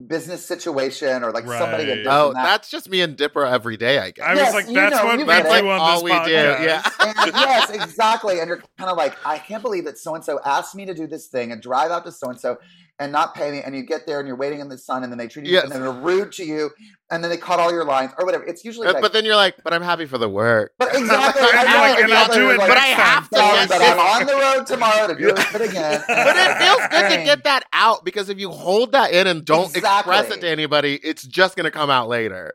business 0.06 0.46
situation 0.46 1.24
or 1.24 1.32
like 1.32 1.44
somebody 1.44 1.84
that 1.86 1.96
Right. 1.96 2.04
does 2.04 2.12
Oh, 2.28 2.32
that. 2.32 2.42
that's 2.44 2.70
just 2.70 2.88
me 2.88 3.00
and 3.00 3.16
Dipper 3.16 3.44
every 3.44 3.76
day, 3.76 3.98
I 3.98 4.12
guess. 4.12 4.24
I 4.24 4.34
Yes, 4.34 4.54
was 4.54 4.54
like, 4.54 4.68
you 4.68 4.74
that's 4.74 4.96
know, 4.96 5.04
what 5.06 5.18
you 5.18 5.26
we 5.26 5.32
get 5.32 5.42
that's 5.42 5.60
do 5.60 5.66
like 5.66 5.80
all 5.80 5.94
this 5.94 6.02
we 6.04 6.24
do. 6.24 6.30
Yeah. 6.30 6.82
and 7.00 7.32
yes, 7.34 7.70
exactly. 7.70 8.38
And 8.38 8.46
you're 8.48 8.62
kind 8.78 8.90
of 8.90 8.96
like, 8.96 9.16
I 9.26 9.38
can't 9.38 9.62
believe 9.62 9.84
that 9.86 9.98
so 9.98 10.14
and 10.14 10.24
so 10.24 10.38
asked 10.44 10.76
me 10.76 10.86
to 10.86 10.94
do 10.94 11.08
this 11.08 11.26
thing 11.26 11.50
and 11.50 11.60
drive 11.60 11.90
out 11.90 12.04
to 12.04 12.12
so 12.12 12.28
and 12.30 12.38
so 12.40 12.58
and 13.00 13.12
not 13.12 13.34
pay 13.34 13.50
me. 13.50 13.60
And 13.64 13.74
you 13.76 13.82
get 13.82 14.06
there 14.06 14.18
and 14.18 14.26
you're 14.26 14.36
waiting 14.36 14.60
in 14.60 14.68
the 14.68 14.78
sun, 14.78 15.02
and 15.02 15.12
then 15.12 15.18
they 15.18 15.28
treat 15.28 15.46
you 15.46 15.52
Yes. 15.52 15.64
and 15.64 15.72
then 15.72 15.80
they're 15.82 15.92
rude 15.92 16.32
to 16.32 16.44
you, 16.44 16.70
and 17.10 17.22
then 17.22 17.30
they 17.30 17.36
cut 17.36 17.60
all 17.60 17.70
your 17.72 17.84
lines 17.84 18.12
or 18.18 18.24
whatever. 18.24 18.44
It's 18.44 18.64
usually 18.64 18.86
Uh, 18.88 18.94
like, 18.94 19.02
but 19.02 19.12
then 19.12 19.24
you're 19.24 19.36
like, 19.36 19.56
but 19.62 19.72
I'm 19.72 19.82
happy 19.82 20.06
for 20.06 20.18
the 20.18 20.28
work. 20.28 20.72
but 20.78 20.88
exactly. 20.94 21.42
And 21.42 21.58
I 21.58 21.62
you're 21.62 21.70
know, 21.72 21.94
like, 21.94 22.04
and 22.04 22.12
I'll 22.12 22.34
do 22.34 22.50
it 22.50 22.58
like, 22.58 22.68
But 22.68 22.78
I 22.78 22.86
have 22.86 23.28
to. 23.30 23.36
Sorry, 23.36 23.54
yes, 23.54 23.68
but. 23.68 23.82
I'm 23.82 23.98
on 24.00 24.26
the 24.26 24.34
road 24.36 24.66
tomorrow 24.66 25.06
to 25.06 25.14
do 25.14 25.28
it 25.28 25.60
again. 25.70 26.02
But 26.08 26.36
it 26.36 26.56
feels 26.58 26.88
good 26.90 27.16
to 27.18 27.24
get 27.24 27.44
that 27.44 27.64
out 27.72 28.04
because 28.04 28.28
if 28.28 28.38
you 28.38 28.50
hold 28.50 28.92
that 28.92 29.12
in 29.12 29.26
and 29.26 29.44
don't 29.44 29.74
Exactly. 29.76 30.12
express 30.14 30.36
it 30.36 30.40
to 30.42 30.48
anybody, 30.48 30.96
it's 31.02 31.22
just 31.22 31.56
going 31.56 31.64
to 31.64 31.70
come 31.70 31.90
out 31.90 32.08
later. 32.08 32.54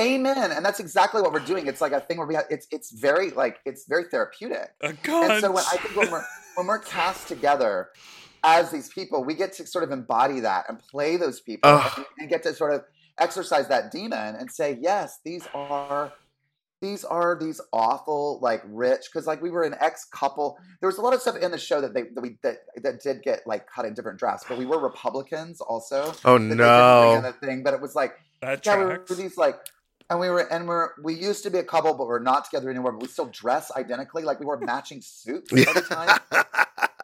Amen. 0.00 0.52
And 0.52 0.64
that's 0.64 0.78
exactly 0.78 1.20
what 1.22 1.32
we're 1.32 1.40
doing. 1.40 1.66
It's 1.66 1.80
like 1.80 1.90
a 1.92 2.00
thing 2.00 2.18
where 2.18 2.26
we 2.26 2.34
have. 2.36 2.44
It's 2.50 2.68
it's 2.70 2.92
very 2.92 3.30
like 3.30 3.58
it's 3.64 3.84
very 3.86 4.04
therapeutic. 4.04 4.70
A 4.80 4.86
And 4.90 5.40
so 5.40 5.50
when 5.50 5.64
I 5.64 5.76
think 5.76 5.96
when 5.96 6.10
we're 6.10 6.24
when 6.54 6.68
we're 6.68 6.78
cast 6.78 7.26
together 7.26 7.88
as 8.44 8.70
these 8.70 8.88
people, 8.88 9.24
we 9.24 9.34
get 9.34 9.52
to 9.54 9.66
sort 9.66 9.84
of 9.84 9.90
embody 9.90 10.40
that 10.40 10.66
and 10.68 10.78
play 10.78 11.16
those 11.16 11.40
people 11.40 11.70
Ugh. 11.70 11.92
and, 11.96 12.06
and 12.18 12.28
get 12.28 12.42
to 12.44 12.54
sort 12.54 12.74
of 12.74 12.84
exercise 13.18 13.68
that 13.68 13.90
demon 13.90 14.36
and 14.36 14.50
say, 14.50 14.78
yes, 14.80 15.18
these 15.24 15.46
are 15.54 16.12
these 16.80 17.04
are 17.04 17.36
these 17.36 17.60
awful 17.72 18.38
like 18.40 18.62
rich 18.66 19.06
because 19.12 19.26
like 19.26 19.42
we 19.42 19.50
were 19.50 19.64
an 19.64 19.74
ex 19.80 20.04
couple. 20.04 20.58
There 20.80 20.86
was 20.86 20.98
a 20.98 21.02
lot 21.02 21.12
of 21.12 21.20
stuff 21.20 21.36
in 21.36 21.50
the 21.50 21.58
show 21.58 21.80
that 21.80 21.92
they 21.92 22.02
that 22.14 22.20
we 22.20 22.38
that, 22.42 22.58
that 22.82 23.02
did 23.02 23.22
get 23.22 23.46
like 23.46 23.66
cut 23.68 23.84
in 23.84 23.94
different 23.94 24.18
drafts, 24.18 24.44
but 24.48 24.58
we 24.58 24.64
were 24.64 24.78
Republicans 24.78 25.60
also. 25.60 26.14
Oh 26.24 26.38
that 26.38 26.44
they 26.44 26.48
didn't 26.50 26.56
bring 26.56 27.16
in 27.16 27.22
no. 27.22 27.22
the 27.22 27.46
thing, 27.46 27.62
but 27.64 27.74
it 27.74 27.80
was 27.80 27.96
like 27.96 28.12
that 28.40 28.64
yeah, 28.64 28.78
we 28.78 28.84
were 28.84 29.04
these 29.16 29.36
like, 29.36 29.56
and 30.08 30.20
we 30.20 30.28
were, 30.30 30.40
and 30.52 30.68
we're, 30.68 30.90
we 31.02 31.14
used 31.14 31.42
to 31.42 31.50
be 31.50 31.58
a 31.58 31.64
couple, 31.64 31.94
but 31.94 32.06
we're 32.06 32.20
not 32.20 32.44
together 32.44 32.70
anymore. 32.70 32.92
But 32.92 33.02
we 33.02 33.08
still 33.08 33.26
dress 33.26 33.70
identically, 33.76 34.22
like 34.22 34.40
we 34.40 34.46
wore 34.46 34.58
matching 34.58 35.00
suits 35.02 35.52
all 35.66 35.74
the 35.74 35.80
time. 35.80 36.18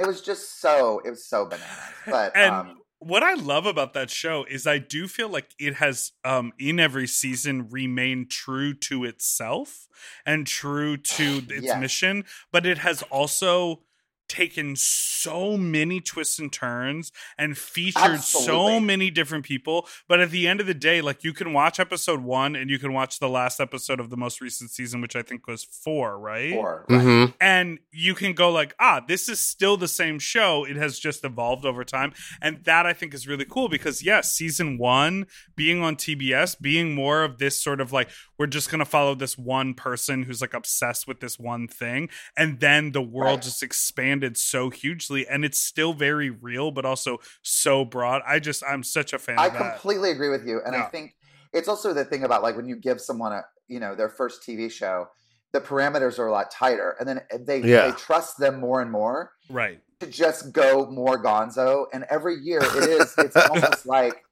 It 0.00 0.06
was 0.06 0.20
just 0.22 0.60
so, 0.60 1.00
it 1.04 1.10
was 1.10 1.26
so 1.26 1.46
bananas. 1.46 2.02
But 2.08 2.34
And 2.34 2.52
um, 2.52 2.78
what 2.98 3.22
I 3.22 3.34
love 3.34 3.66
about 3.66 3.92
that 3.94 4.10
show 4.10 4.44
is 4.44 4.66
I 4.66 4.78
do 4.78 5.06
feel 5.08 5.28
like 5.28 5.50
it 5.58 5.74
has 5.74 6.12
um 6.24 6.52
in 6.58 6.80
every 6.80 7.06
season 7.06 7.68
remained 7.68 8.30
true 8.30 8.74
to 8.74 9.04
itself 9.04 9.86
and 10.24 10.46
true 10.46 10.96
to 10.96 11.42
its 11.48 11.64
Yes. 11.64 11.74
mission, 11.74 12.24
but 12.52 12.66
it 12.66 12.78
has 12.78 13.02
also 13.04 13.82
taken 14.28 14.74
so 14.76 15.56
many 15.56 16.00
twists 16.00 16.38
and 16.38 16.52
turns 16.52 17.12
and 17.38 17.56
featured 17.58 18.20
so 18.20 18.80
many 18.80 19.10
different 19.10 19.44
people 19.44 19.86
but 20.08 20.20
at 20.20 20.30
the 20.30 20.48
end 20.48 20.60
of 20.60 20.66
the 20.66 20.74
day 20.74 21.00
like 21.00 21.22
you 21.24 21.32
can 21.32 21.52
watch 21.52 21.78
episode 21.78 22.20
1 22.20 22.56
and 22.56 22.70
you 22.70 22.78
can 22.78 22.92
watch 22.92 23.18
the 23.18 23.28
last 23.28 23.60
episode 23.60 24.00
of 24.00 24.10
the 24.10 24.16
most 24.16 24.40
recent 24.40 24.70
season 24.70 25.00
which 25.00 25.14
I 25.16 25.22
think 25.22 25.46
was 25.46 25.64
4 25.64 26.18
right? 26.18 26.52
Or 26.54 26.84
right. 26.88 27.02
hmm 27.02 27.24
and 27.40 27.78
you 27.90 28.14
can 28.14 28.32
go 28.32 28.50
like 28.50 28.74
ah 28.78 29.02
this 29.06 29.28
is 29.28 29.40
still 29.40 29.76
the 29.76 29.88
same 29.88 30.18
show. 30.18 30.64
It 30.64 30.76
has 30.76 30.98
just 30.98 31.24
evolved 31.24 31.64
over 31.64 31.84
time. 31.84 32.12
And 32.40 32.64
that 32.64 32.86
i 32.86 32.92
think 32.92 33.14
is 33.14 33.26
really 33.26 33.44
cool 33.44 33.68
because 33.68 34.02
yes 34.02 34.32
season 34.32 34.78
one 34.78 35.26
being 35.56 35.82
on 35.82 35.96
tbs 35.96 36.60
being 36.60 36.94
more 36.94 37.22
of 37.24 37.38
this 37.38 37.60
sort 37.60 37.80
of 37.80 37.92
like 37.92 38.08
we're 38.38 38.46
just 38.46 38.70
gonna 38.70 38.84
follow 38.84 39.14
this 39.14 39.36
one 39.38 39.74
person 39.74 40.22
who's 40.24 40.40
like 40.40 40.54
obsessed 40.54 41.06
with 41.06 41.20
this 41.20 41.38
one 41.38 41.68
thing 41.68 42.08
and 42.36 42.60
then 42.60 42.92
the 42.92 43.02
world 43.02 43.36
Right. 43.36 43.42
just 43.42 43.62
expanded 43.62 44.36
so 44.36 44.70
hugely 44.70 45.26
and 45.26 45.44
it's 45.44 45.58
still 45.58 45.92
very 45.92 46.30
real 46.30 46.70
but 46.70 46.84
also 46.84 47.18
so 47.42 47.84
broad 47.84 48.22
i 48.26 48.38
just 48.38 48.62
i'm 48.68 48.82
such 48.82 49.12
a 49.12 49.18
fan 49.18 49.38
I 49.38 49.46
of 49.46 49.52
that 49.54 49.72
completely 49.72 50.10
agree 50.10 50.28
with 50.30 50.46
you, 50.46 50.60
and 50.64 50.74
I 50.74 50.82
think 50.82 51.14
it's 51.52 51.68
also 51.68 51.92
the 51.94 52.04
thing 52.04 52.24
about 52.24 52.42
like 52.42 52.56
when 52.56 52.66
you 52.66 52.76
give 52.76 53.00
someone 53.00 53.32
a, 53.32 53.42
you 53.68 53.78
know, 53.80 53.94
their 53.94 54.08
first 54.08 54.42
TV 54.42 54.70
show, 54.70 55.06
the 55.52 55.60
parameters 55.60 56.18
are 56.18 56.26
a 56.26 56.32
lot 56.32 56.50
tighter, 56.50 56.96
and 56.98 57.08
then 57.08 57.20
they 57.46 57.60
Yeah. 57.60 57.86
they 57.90 57.92
trust 57.96 58.38
them 58.38 58.58
more 58.60 58.80
and 58.82 58.90
more. 58.90 59.32
right 59.50 59.80
to 60.00 60.06
just 60.08 60.52
go 60.52 60.90
more 60.90 61.22
gonzo 61.22 61.86
and 61.92 62.04
every 62.10 62.34
year 62.42 62.60
it 62.60 62.88
is 62.88 63.14
it's 63.16 63.36
almost 63.50 63.86
like 63.86 64.24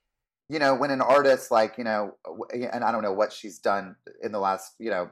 you 0.48 0.58
know 0.58 0.74
when 0.74 0.90
an 0.90 1.00
artist 1.00 1.50
like 1.50 1.78
you 1.78 1.84
know 1.84 2.14
and 2.52 2.84
i 2.84 2.92
don't 2.92 3.02
know 3.02 3.12
what 3.12 3.32
she's 3.32 3.58
done 3.58 3.96
in 4.22 4.32
the 4.32 4.38
last 4.38 4.74
you 4.78 4.90
know 4.90 5.08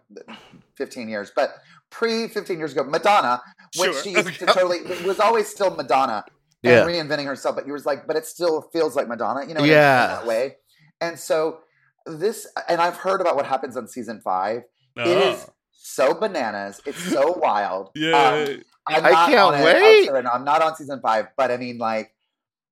15 0.77 1.09
years 1.09 1.31
but 1.35 1.55
pre 1.91 2.29
15 2.29 2.59
years 2.59 2.73
ago 2.73 2.85
madonna 2.85 3.41
when 3.77 3.93
Sure. 3.93 4.03
she 4.03 4.11
used 4.17 4.39
to 4.41 4.47
totally 4.47 4.79
it 4.79 5.03
was 5.05 5.21
always 5.21 5.49
still 5.49 5.75
madonna 5.75 6.25
and 6.63 6.73
Yeah. 6.73 6.85
reinventing 6.85 7.25
herself 7.27 7.57
but 7.57 7.67
you 7.67 7.73
was 7.73 7.87
like 7.87 8.07
but 8.07 8.17
it 8.17 8.27
still 8.27 8.63
feels 8.73 8.97
like 8.97 9.09
madonna 9.09 9.47
you 9.47 9.55
know 9.55 9.65
Yeah. 9.65 10.07
that 10.09 10.27
way 10.27 10.57
and 11.01 11.19
so 11.19 11.61
this 12.07 12.47
and 12.69 12.81
i've 12.81 12.97
heard 12.97 13.21
about 13.21 13.37
what 13.37 13.47
happens 13.47 13.77
on 13.77 13.87
season 13.89 14.21
five 14.21 14.63
it 14.97 15.17
Oh. 15.17 15.31
is 15.31 15.47
so 15.73 16.13
bananas 16.15 16.81
it's 16.87 17.03
so 17.13 17.33
wild 17.39 17.91
yeah 17.95 18.33
Um, 18.33 18.63
I'm 18.89 19.05
I 19.07 19.27
can't 19.31 19.63
wait. 19.63 20.09
I'm 20.27 20.45
not 20.45 20.63
on 20.63 20.75
season 20.75 21.01
five, 21.01 21.29
but 21.37 21.51
I 21.53 21.59
mean, 21.59 21.79
like 21.79 22.13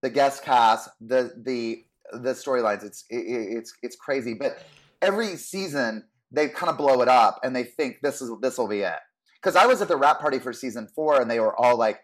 the 0.02 0.10
guest 0.10 0.42
cast, 0.42 0.88
the 1.00 1.32
the 1.36 1.84
the 2.12 2.30
storylines. 2.30 2.84
It's 2.84 3.04
it, 3.10 3.16
it's 3.16 3.72
it's 3.82 3.96
crazy. 3.96 4.34
But 4.34 4.62
every 5.02 5.36
season 5.36 6.04
they 6.30 6.48
kind 6.48 6.70
of 6.70 6.76
blow 6.76 7.00
it 7.00 7.08
up, 7.08 7.40
and 7.42 7.54
they 7.54 7.64
think 7.64 7.98
this 8.02 8.20
is 8.20 8.30
this 8.40 8.58
will 8.58 8.68
be 8.68 8.80
it. 8.80 8.98
Because 9.40 9.56
I 9.56 9.66
was 9.66 9.80
at 9.80 9.88
the 9.88 9.96
rap 9.96 10.20
party 10.20 10.38
for 10.38 10.52
season 10.52 10.88
four, 10.94 11.20
and 11.20 11.30
they 11.30 11.40
were 11.40 11.58
all 11.58 11.76
like 11.76 12.00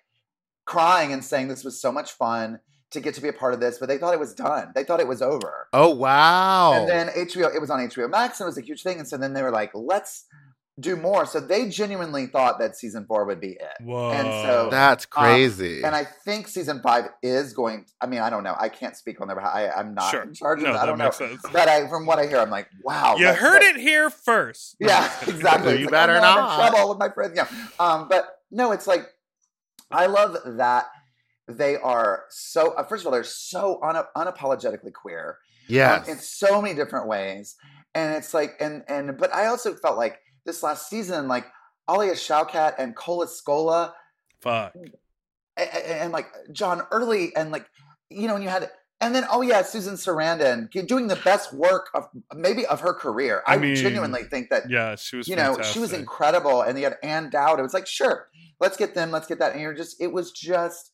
crying 0.64 1.12
and 1.12 1.24
saying 1.24 1.48
this 1.48 1.64
was 1.64 1.80
so 1.80 1.92
much 1.92 2.12
fun 2.12 2.60
to 2.90 3.00
get 3.00 3.14
to 3.14 3.20
be 3.20 3.28
a 3.28 3.32
part 3.32 3.54
of 3.54 3.60
this, 3.60 3.78
but 3.78 3.88
they 3.88 3.98
thought 3.98 4.14
it 4.14 4.20
was 4.20 4.34
done. 4.34 4.70
They 4.74 4.84
thought 4.84 5.00
it 5.00 5.08
was 5.08 5.20
over. 5.20 5.68
Oh 5.72 5.90
wow. 5.90 6.74
And 6.74 6.88
then 6.88 7.08
HBO, 7.08 7.54
it 7.54 7.60
was 7.60 7.70
on 7.70 7.80
HBO 7.80 8.08
Max, 8.08 8.40
and 8.40 8.46
it 8.46 8.48
was 8.48 8.58
a 8.58 8.62
huge 8.62 8.82
thing. 8.82 8.98
And 8.98 9.06
so 9.06 9.16
then 9.16 9.34
they 9.34 9.42
were 9.42 9.50
like, 9.50 9.72
let's 9.74 10.26
do 10.80 10.96
more. 10.96 11.24
So 11.24 11.38
they 11.38 11.68
genuinely 11.68 12.26
thought 12.26 12.58
that 12.58 12.76
season 12.76 13.04
four 13.06 13.24
would 13.26 13.40
be 13.40 13.52
it. 13.52 13.74
Whoa. 13.80 14.10
And 14.10 14.26
so- 14.26 14.68
That's 14.70 15.04
Um, 15.16 15.22
crazy. 15.22 15.84
And 15.84 15.94
I 15.94 16.04
think 16.04 16.48
season 16.48 16.80
five 16.82 17.10
is 17.22 17.52
going. 17.52 17.86
I 18.00 18.06
mean, 18.06 18.20
I 18.20 18.28
don't 18.28 18.42
know. 18.42 18.56
I 18.58 18.68
can't 18.68 18.96
speak 18.96 19.20
on 19.20 19.28
their 19.28 19.36
behalf. 19.36 19.54
I, 19.54 19.68
I'm 19.70 19.94
not 19.94 20.10
Sure. 20.10 20.22
in 20.22 20.34
charge 20.34 20.58
of 20.58 20.64
no, 20.66 20.72
that. 20.72 20.82
I 20.82 20.86
don't 20.86 20.98
know. 20.98 21.10
sense. 21.12 21.40
But 21.52 21.68
I, 21.68 21.86
from 21.88 22.06
what 22.06 22.18
I 22.18 22.26
hear, 22.26 22.38
I'm 22.38 22.50
like, 22.50 22.68
wow. 22.82 23.14
You 23.16 23.28
heard 23.32 23.60
but- 23.60 23.68
it 23.68 23.76
here 23.76 24.10
first. 24.10 24.74
Yeah, 24.80 25.08
exactly. 25.28 25.74
You 25.78 25.84
It's 25.84 25.84
like, 25.84 25.90
better 25.92 26.16
oh, 26.16 26.20
no, 26.20 26.26
I'm 26.28 26.34
not. 26.36 26.50
in 26.66 26.72
trouble 26.72 26.88
with 26.90 26.98
my 26.98 27.08
friends. 27.10 27.32
Yeah. 27.36 27.46
Um, 27.78 28.08
but 28.08 28.26
no, 28.50 28.72
it's 28.72 28.86
like 28.88 29.06
I 29.92 30.06
love 30.06 30.36
that 30.44 30.86
they 31.46 31.76
are 31.76 32.24
so. 32.30 32.72
Uh, 32.72 32.82
first 32.82 33.02
of 33.02 33.06
all, 33.06 33.12
they're 33.12 33.22
so 33.22 33.78
una- 33.84 34.08
unapologetically 34.16 34.92
queer 34.92 35.38
Yeah. 35.68 35.94
um, 35.96 36.04
in 36.08 36.18
so 36.18 36.60
many 36.60 36.74
different 36.74 37.06
ways, 37.06 37.54
and 37.94 38.14
it's 38.16 38.34
like, 38.34 38.56
and 38.60 38.82
and 38.88 39.16
but 39.18 39.32
I 39.32 39.46
also 39.46 39.74
felt 39.74 39.96
like 39.96 40.18
this 40.46 40.62
last 40.62 40.88
season, 40.88 41.28
like 41.28 41.46
Alia 41.90 42.12
Shawkat 42.12 42.74
and 42.78 42.94
Cola 42.96 43.26
Scola, 43.26 43.92
Fuck. 44.40 44.74
and, 45.56 45.68
and 45.76 46.12
like 46.12 46.28
John 46.52 46.82
Early, 46.90 47.34
and 47.36 47.50
like 47.50 47.66
you 48.10 48.28
know, 48.28 48.34
and 48.34 48.44
you 48.44 48.50
had. 48.50 48.70
And 49.00 49.14
then, 49.14 49.24
oh 49.30 49.42
yeah, 49.42 49.60
Susan 49.62 49.94
Sarandon 49.96 50.70
doing 50.86 51.08
the 51.08 51.16
best 51.16 51.52
work 51.52 51.88
of 51.94 52.06
maybe 52.34 52.64
of 52.64 52.80
her 52.80 52.94
career. 52.94 53.42
I 53.46 53.54
I, 53.54 53.58
mean, 53.58 53.74
genuinely 53.74 54.22
think 54.22 54.48
that 54.48 54.70
Yeah, 54.70 54.94
she 54.94 55.16
was 55.16 55.28
you 55.28 55.36
know, 55.36 55.60
she 55.60 55.78
was 55.78 55.92
incredible. 55.92 56.62
And 56.62 56.78
you 56.78 56.84
had 56.84 56.96
Ann 57.02 57.28
Dowd. 57.28 57.58
It 57.58 57.62
was 57.62 57.74
like, 57.74 57.86
sure, 57.86 58.28
let's 58.60 58.78
get 58.78 58.94
them, 58.94 59.10
let's 59.10 59.26
get 59.26 59.40
that. 59.40 59.52
And 59.52 59.60
you're 59.60 59.74
just, 59.74 60.00
it 60.00 60.10
was 60.10 60.30
just, 60.32 60.92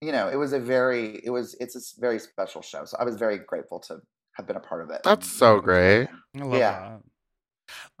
you 0.00 0.10
know, 0.10 0.28
it 0.28 0.36
was 0.36 0.54
a 0.54 0.58
very, 0.58 1.20
it 1.22 1.30
was, 1.30 1.54
it's 1.60 1.76
a 1.76 2.00
very 2.00 2.18
special 2.18 2.62
show. 2.62 2.84
So 2.84 2.96
I 2.98 3.04
was 3.04 3.14
very 3.16 3.38
grateful 3.38 3.78
to 3.80 3.98
have 4.32 4.46
been 4.46 4.56
a 4.56 4.60
part 4.60 4.82
of 4.82 4.90
it. 4.90 5.02
That's 5.04 5.30
so 5.30 5.60
great. 5.60 6.08
I 6.36 6.38
love 6.42 6.58
Yeah. 6.58 6.70
that. 6.80 7.00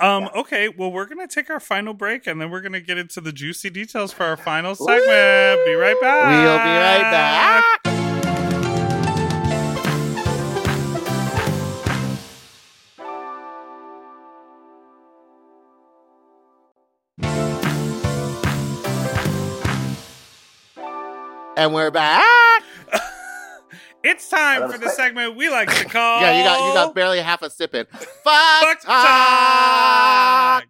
Um, 0.00 0.24
Yeah. 0.24 0.40
okay, 0.40 0.68
well, 0.68 0.90
we're 0.92 1.06
gonna 1.06 1.26
take 1.28 1.50
our 1.50 1.60
final 1.60 1.94
break 1.94 2.26
and 2.26 2.40
then 2.40 2.50
we're 2.50 2.60
gonna 2.60 2.80
get 2.80 2.98
into 2.98 3.20
the 3.20 3.32
juicy 3.32 3.70
details 3.70 4.12
for 4.12 4.24
our 4.24 4.36
final 4.36 4.74
segment. 4.74 5.64
Be 5.66 5.74
right 5.74 6.00
back. 6.00 6.28
We'll 6.28 6.58
be 6.58 6.76
right 6.76 7.10
back. 7.10 7.96
And 21.58 21.72
we're 21.72 21.90
back. 21.90 22.55
It's 24.08 24.28
time 24.28 24.70
for 24.70 24.78
the 24.78 24.88
segment 24.88 25.36
we 25.36 25.48
like 25.50 25.68
to 25.68 25.84
call. 25.88 26.20
Yeah, 26.20 26.38
you 26.38 26.44
got 26.44 26.68
you 26.68 26.74
got 26.74 26.94
barely 26.94 27.20
half 27.20 27.42
a 27.42 27.50
sip 27.50 27.74
in. 27.74 27.86
Fuck, 27.86 28.04
Fuck 28.22 28.80
talk. 28.82 30.62
Talk. 30.62 30.64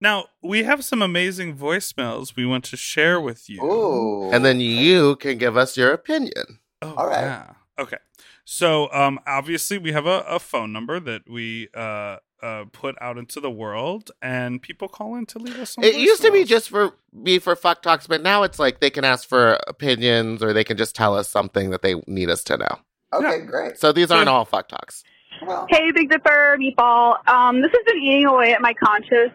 Now 0.00 0.26
we 0.42 0.62
have 0.62 0.82
some 0.82 1.02
amazing 1.02 1.56
voicemails 1.56 2.34
we 2.34 2.46
want 2.46 2.64
to 2.64 2.76
share 2.76 3.20
with 3.20 3.50
you. 3.50 3.62
Ooh. 3.62 4.30
And 4.30 4.44
then 4.44 4.60
you 4.60 5.16
can 5.16 5.36
give 5.36 5.56
us 5.58 5.76
your 5.76 5.92
opinion. 5.92 6.60
Oh, 6.80 6.94
All 6.94 7.06
right. 7.06 7.20
yeah. 7.20 7.52
Okay. 7.78 7.98
So, 8.46 8.90
um, 8.92 9.20
obviously, 9.26 9.78
we 9.78 9.92
have 9.92 10.06
a, 10.06 10.24
a 10.26 10.38
phone 10.38 10.72
number 10.72 10.98
that 10.98 11.28
we 11.28 11.68
uh, 11.74 12.16
uh, 12.42 12.64
put 12.72 12.96
out 13.00 13.18
into 13.18 13.40
the 13.40 13.50
world, 13.50 14.10
and 14.22 14.60
people 14.62 14.88
call 14.88 15.14
in 15.16 15.26
to 15.26 15.38
leave 15.38 15.58
us. 15.58 15.70
Some 15.74 15.84
It 15.84 15.96
used 15.96 16.22
to 16.22 16.30
be 16.32 16.44
just 16.44 16.68
for 16.70 16.92
be 17.22 17.38
for 17.38 17.54
fuck 17.56 17.82
talks, 17.82 18.06
but 18.06 18.22
now 18.22 18.42
it's 18.44 18.58
like 18.58 18.80
they 18.80 18.90
can 18.90 19.04
ask 19.04 19.28
for 19.28 19.58
opinions 19.66 20.42
or 20.42 20.52
they 20.52 20.64
can 20.64 20.76
just 20.76 20.94
tell 20.94 21.16
us 21.16 21.28
something 21.28 21.70
that 21.70 21.82
they 21.82 21.94
need 22.06 22.30
us 22.30 22.42
to 22.44 22.56
know. 22.56 22.78
okay, 23.12 23.40
great. 23.40 23.76
So 23.78 23.92
these 23.92 24.10
aren't 24.10 24.26
Yeah. 24.26 24.32
all 24.32 24.44
fuck 24.44 24.68
talks. 24.68 25.02
Well, 25.46 25.66
Hey, 25.70 25.90
Big 25.92 26.10
Dipper, 26.10 26.56
Meatball. 26.60 27.26
Um, 27.28 27.60
this 27.62 27.70
has 27.72 27.84
been 27.86 27.96
eating 28.02 28.26
away 28.26 28.52
at 28.52 28.60
my 28.60 28.74
conscious 28.74 29.30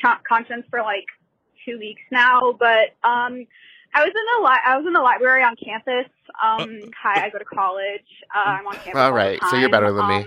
con- 0.00 0.18
conscience 0.28 0.64
for 0.70 0.80
like 0.82 1.04
two 1.64 1.78
weeks 1.78 2.00
now. 2.12 2.52
But 2.58 2.94
um, 3.04 3.44
I 3.94 4.04
was 4.04 4.08
in 4.14 4.42
the 4.42 4.48
li- 4.48 4.60
I 4.64 4.76
was 4.76 4.86
in 4.86 4.92
the 4.92 5.00
library 5.00 5.42
on 5.42 5.54
campus. 5.56 6.06
Um, 6.42 6.80
hi, 7.02 7.24
I 7.26 7.30
go 7.30 7.38
to 7.38 7.44
college. 7.44 8.00
Uh, 8.34 8.48
I'm 8.50 8.66
on 8.66 8.74
campus. 8.74 8.94
All 8.94 9.00
all 9.02 9.10
the 9.10 9.16
right, 9.16 9.40
so 9.50 9.56
you're 9.56 9.68
better 9.70 9.92
than 9.92 10.06
me. 10.08 10.26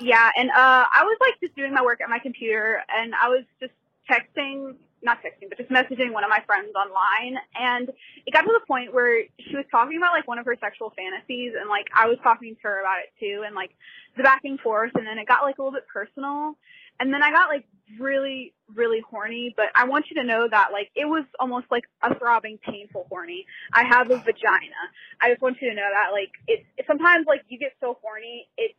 Yeah, 0.00 0.30
and 0.36 0.50
uh, 0.50 0.84
I 0.92 1.04
was 1.04 1.16
like 1.20 1.40
just 1.40 1.56
doing 1.56 1.72
my 1.72 1.82
work 1.82 2.00
at 2.00 2.08
my 2.08 2.18
computer, 2.18 2.82
and 2.88 3.14
I 3.14 3.28
was 3.28 3.44
just 3.60 3.72
texting, 4.10 4.76
not 5.02 5.18
texting, 5.22 5.48
but 5.48 5.58
just 5.58 5.70
messaging 5.70 6.12
one 6.12 6.24
of 6.24 6.30
my 6.30 6.42
friends 6.46 6.72
online, 6.74 7.38
and 7.58 7.88
it 8.26 8.32
got 8.32 8.42
to 8.42 8.52
the 8.52 8.64
point 8.66 8.92
where 8.92 9.24
she 9.40 9.56
was 9.56 9.64
talking 9.70 9.96
about 9.96 10.12
like 10.12 10.28
one 10.28 10.38
of 10.38 10.44
her 10.44 10.56
sexual 10.60 10.92
fantasies, 10.96 11.52
and 11.58 11.68
like 11.68 11.86
I 11.94 12.06
was 12.06 12.18
talking 12.22 12.54
to 12.54 12.62
her 12.62 12.80
about 12.80 12.98
it 13.00 13.12
too, 13.18 13.42
and 13.46 13.54
like 13.54 13.70
the 14.16 14.22
back 14.22 14.42
and 14.44 14.60
forth, 14.60 14.92
and 14.94 15.06
then 15.06 15.18
it 15.18 15.26
got 15.26 15.42
like 15.42 15.58
a 15.58 15.62
little 15.62 15.72
bit 15.72 15.86
personal, 15.92 16.56
and 17.00 17.12
then 17.12 17.22
I 17.22 17.30
got 17.30 17.48
like 17.48 17.64
really, 17.98 18.52
really 18.74 19.00
horny. 19.00 19.54
But 19.56 19.66
I 19.74 19.84
want 19.84 20.06
you 20.10 20.20
to 20.20 20.26
know 20.26 20.48
that 20.50 20.68
like 20.72 20.90
it 20.94 21.06
was 21.06 21.24
almost 21.40 21.66
like 21.70 21.84
a 22.02 22.14
throbbing, 22.18 22.58
painful 22.58 23.06
horny. 23.08 23.46
I 23.72 23.84
have 23.84 24.10
a 24.10 24.18
vagina. 24.18 24.82
I 25.20 25.30
just 25.30 25.42
want 25.42 25.56
you 25.60 25.70
to 25.70 25.76
know 25.76 25.88
that 25.92 26.12
like 26.12 26.30
it's 26.46 26.64
it, 26.76 26.84
sometimes 26.86 27.26
like 27.26 27.42
you 27.48 27.58
get 27.58 27.72
so 27.80 27.98
horny, 28.02 28.48
it 28.56 28.72
it 28.72 28.75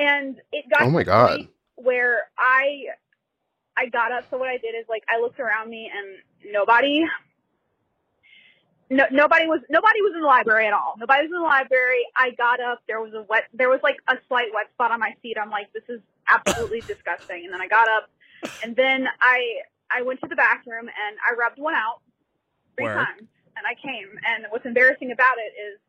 and 0.00 0.40
it 0.52 0.64
got 0.70 0.86
Oh 0.86 0.90
my 0.90 1.04
God. 1.04 1.48
where 1.76 2.30
I 2.38 2.84
I 3.76 3.86
got 3.86 4.12
up. 4.12 4.24
So 4.30 4.38
what 4.38 4.48
I 4.48 4.58
did 4.58 4.74
is 4.78 4.86
like 4.88 5.04
I 5.08 5.20
looked 5.20 5.40
around 5.40 5.70
me 5.70 5.90
and 5.94 6.52
nobody. 6.52 7.02
No, 8.90 9.04
nobody 9.12 9.46
was 9.46 9.60
nobody 9.70 10.02
was 10.02 10.12
in 10.14 10.20
the 10.22 10.26
library 10.26 10.66
at 10.66 10.72
all. 10.74 10.94
Nobody 10.98 11.22
was 11.26 11.32
in 11.34 11.42
the 11.42 11.48
library. 11.48 12.06
I 12.16 12.30
got 12.32 12.60
up. 12.60 12.80
There 12.88 13.00
was 13.00 13.14
a 13.14 13.22
wet. 13.28 13.44
There 13.54 13.68
was 13.70 13.80
like 13.82 13.98
a 14.08 14.16
slight 14.28 14.48
wet 14.54 14.70
spot 14.72 14.92
on 14.92 15.00
my 15.00 15.14
seat. 15.22 15.36
I'm 15.42 15.50
like, 15.50 15.72
this 15.72 15.84
is 15.88 16.00
absolutely 16.28 16.82
disgusting. 16.88 17.44
And 17.46 17.54
then 17.54 17.60
I 17.62 17.68
got 17.68 17.88
up, 17.88 18.10
and 18.62 18.76
then 18.76 19.06
I 19.20 19.62
I 19.90 20.02
went 20.02 20.20
to 20.22 20.28
the 20.28 20.36
bathroom 20.36 20.88
and 20.88 21.16
I 21.28 21.34
rubbed 21.38 21.58
one 21.58 21.74
out 21.74 22.02
three 22.76 22.86
Word. 22.86 22.96
times, 22.96 23.28
and 23.56 23.64
I 23.66 23.74
came. 23.80 24.08
And 24.26 24.46
what's 24.50 24.66
embarrassing 24.66 25.12
about 25.12 25.36
it 25.38 25.52
is, 25.60 25.80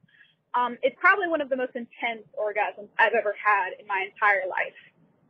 um, 0.54 0.78
it's 0.84 0.96
probably 1.00 1.28
one 1.28 1.42
of 1.42 1.50
the 1.50 1.56
most 1.56 1.76
intense 1.76 2.26
orgasms 2.40 2.88
I've 3.00 3.14
ever 3.14 3.36
had 3.44 3.72
in 3.80 3.88
my 3.88 4.06
entire 4.12 4.48
life. 4.50 4.76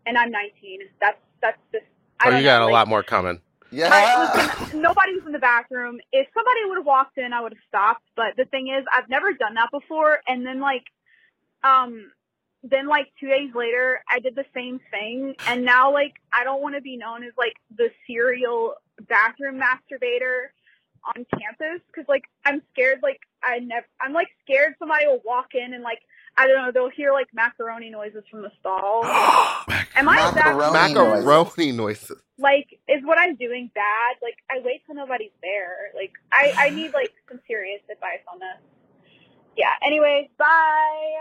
And 0.05 0.17
I'm 0.17 0.31
19. 0.31 0.79
That's 0.99 1.17
that's 1.41 1.57
just. 1.71 1.85
I 2.19 2.29
Oh, 2.29 2.37
you 2.37 2.43
got 2.43 2.59
know, 2.59 2.65
a 2.65 2.67
like, 2.67 2.73
lot 2.73 2.87
more 2.87 3.03
coming. 3.03 3.39
yeah. 3.71 3.89
I, 3.91 4.59
listen, 4.59 4.81
nobody 4.81 5.13
was 5.15 5.23
in 5.25 5.31
the 5.31 5.39
bathroom. 5.39 5.99
If 6.11 6.27
somebody 6.33 6.59
would 6.65 6.77
have 6.77 6.85
walked 6.85 7.17
in, 7.17 7.33
I 7.33 7.41
would 7.41 7.53
have 7.53 7.63
stopped. 7.67 8.03
But 8.15 8.35
the 8.37 8.45
thing 8.45 8.67
is, 8.67 8.85
I've 8.95 9.09
never 9.09 9.33
done 9.33 9.55
that 9.55 9.69
before. 9.71 10.19
And 10.27 10.45
then 10.45 10.59
like, 10.59 10.83
um, 11.63 12.11
then 12.63 12.87
like 12.87 13.07
two 13.19 13.27
days 13.27 13.49
later, 13.55 14.03
I 14.09 14.19
did 14.19 14.35
the 14.35 14.45
same 14.53 14.79
thing. 14.91 15.35
And 15.47 15.65
now 15.65 15.91
like, 15.93 16.13
I 16.33 16.43
don't 16.43 16.61
want 16.61 16.75
to 16.75 16.81
be 16.81 16.97
known 16.97 17.23
as 17.23 17.33
like 17.37 17.53
the 17.75 17.89
serial 18.07 18.75
bathroom 19.07 19.59
masturbator 19.59 20.49
on 21.07 21.25
campus 21.39 21.81
because 21.87 22.07
like 22.07 22.25
I'm 22.45 22.61
scared. 22.73 22.99
Like 23.03 23.19
I 23.43 23.59
never, 23.59 23.85
I'm 23.99 24.13
like 24.13 24.27
scared 24.43 24.75
somebody 24.79 25.07
will 25.07 25.21
walk 25.25 25.53
in 25.53 25.73
and 25.73 25.83
like. 25.83 25.99
I 26.37 26.47
don't 26.47 26.55
know. 26.55 26.71
They'll 26.71 26.89
hear 26.89 27.11
like 27.11 27.27
macaroni 27.33 27.89
noises 27.89 28.23
from 28.31 28.41
the 28.41 28.51
stall. 28.57 29.03
Am 29.95 30.07
I 30.07 30.31
Macaroni 30.33 30.93
noises. 30.93 31.25
Macaroni 31.25 31.71
noises. 31.73 32.21
like 32.37 32.79
is 32.87 33.03
what 33.03 33.17
I'm 33.17 33.35
doing 33.35 33.69
bad? 33.75 34.15
Like 34.21 34.37
I 34.49 34.61
wait 34.63 34.81
till 34.85 34.95
nobody's 34.95 35.31
there. 35.41 35.91
Like 35.93 36.13
I 36.31 36.53
I 36.57 36.69
need 36.69 36.93
like 36.93 37.11
some 37.27 37.41
serious 37.47 37.81
advice 37.91 38.21
on 38.31 38.39
this. 38.39 39.11
Yeah. 39.57 39.73
Anyways, 39.85 40.29
bye. 40.37 41.15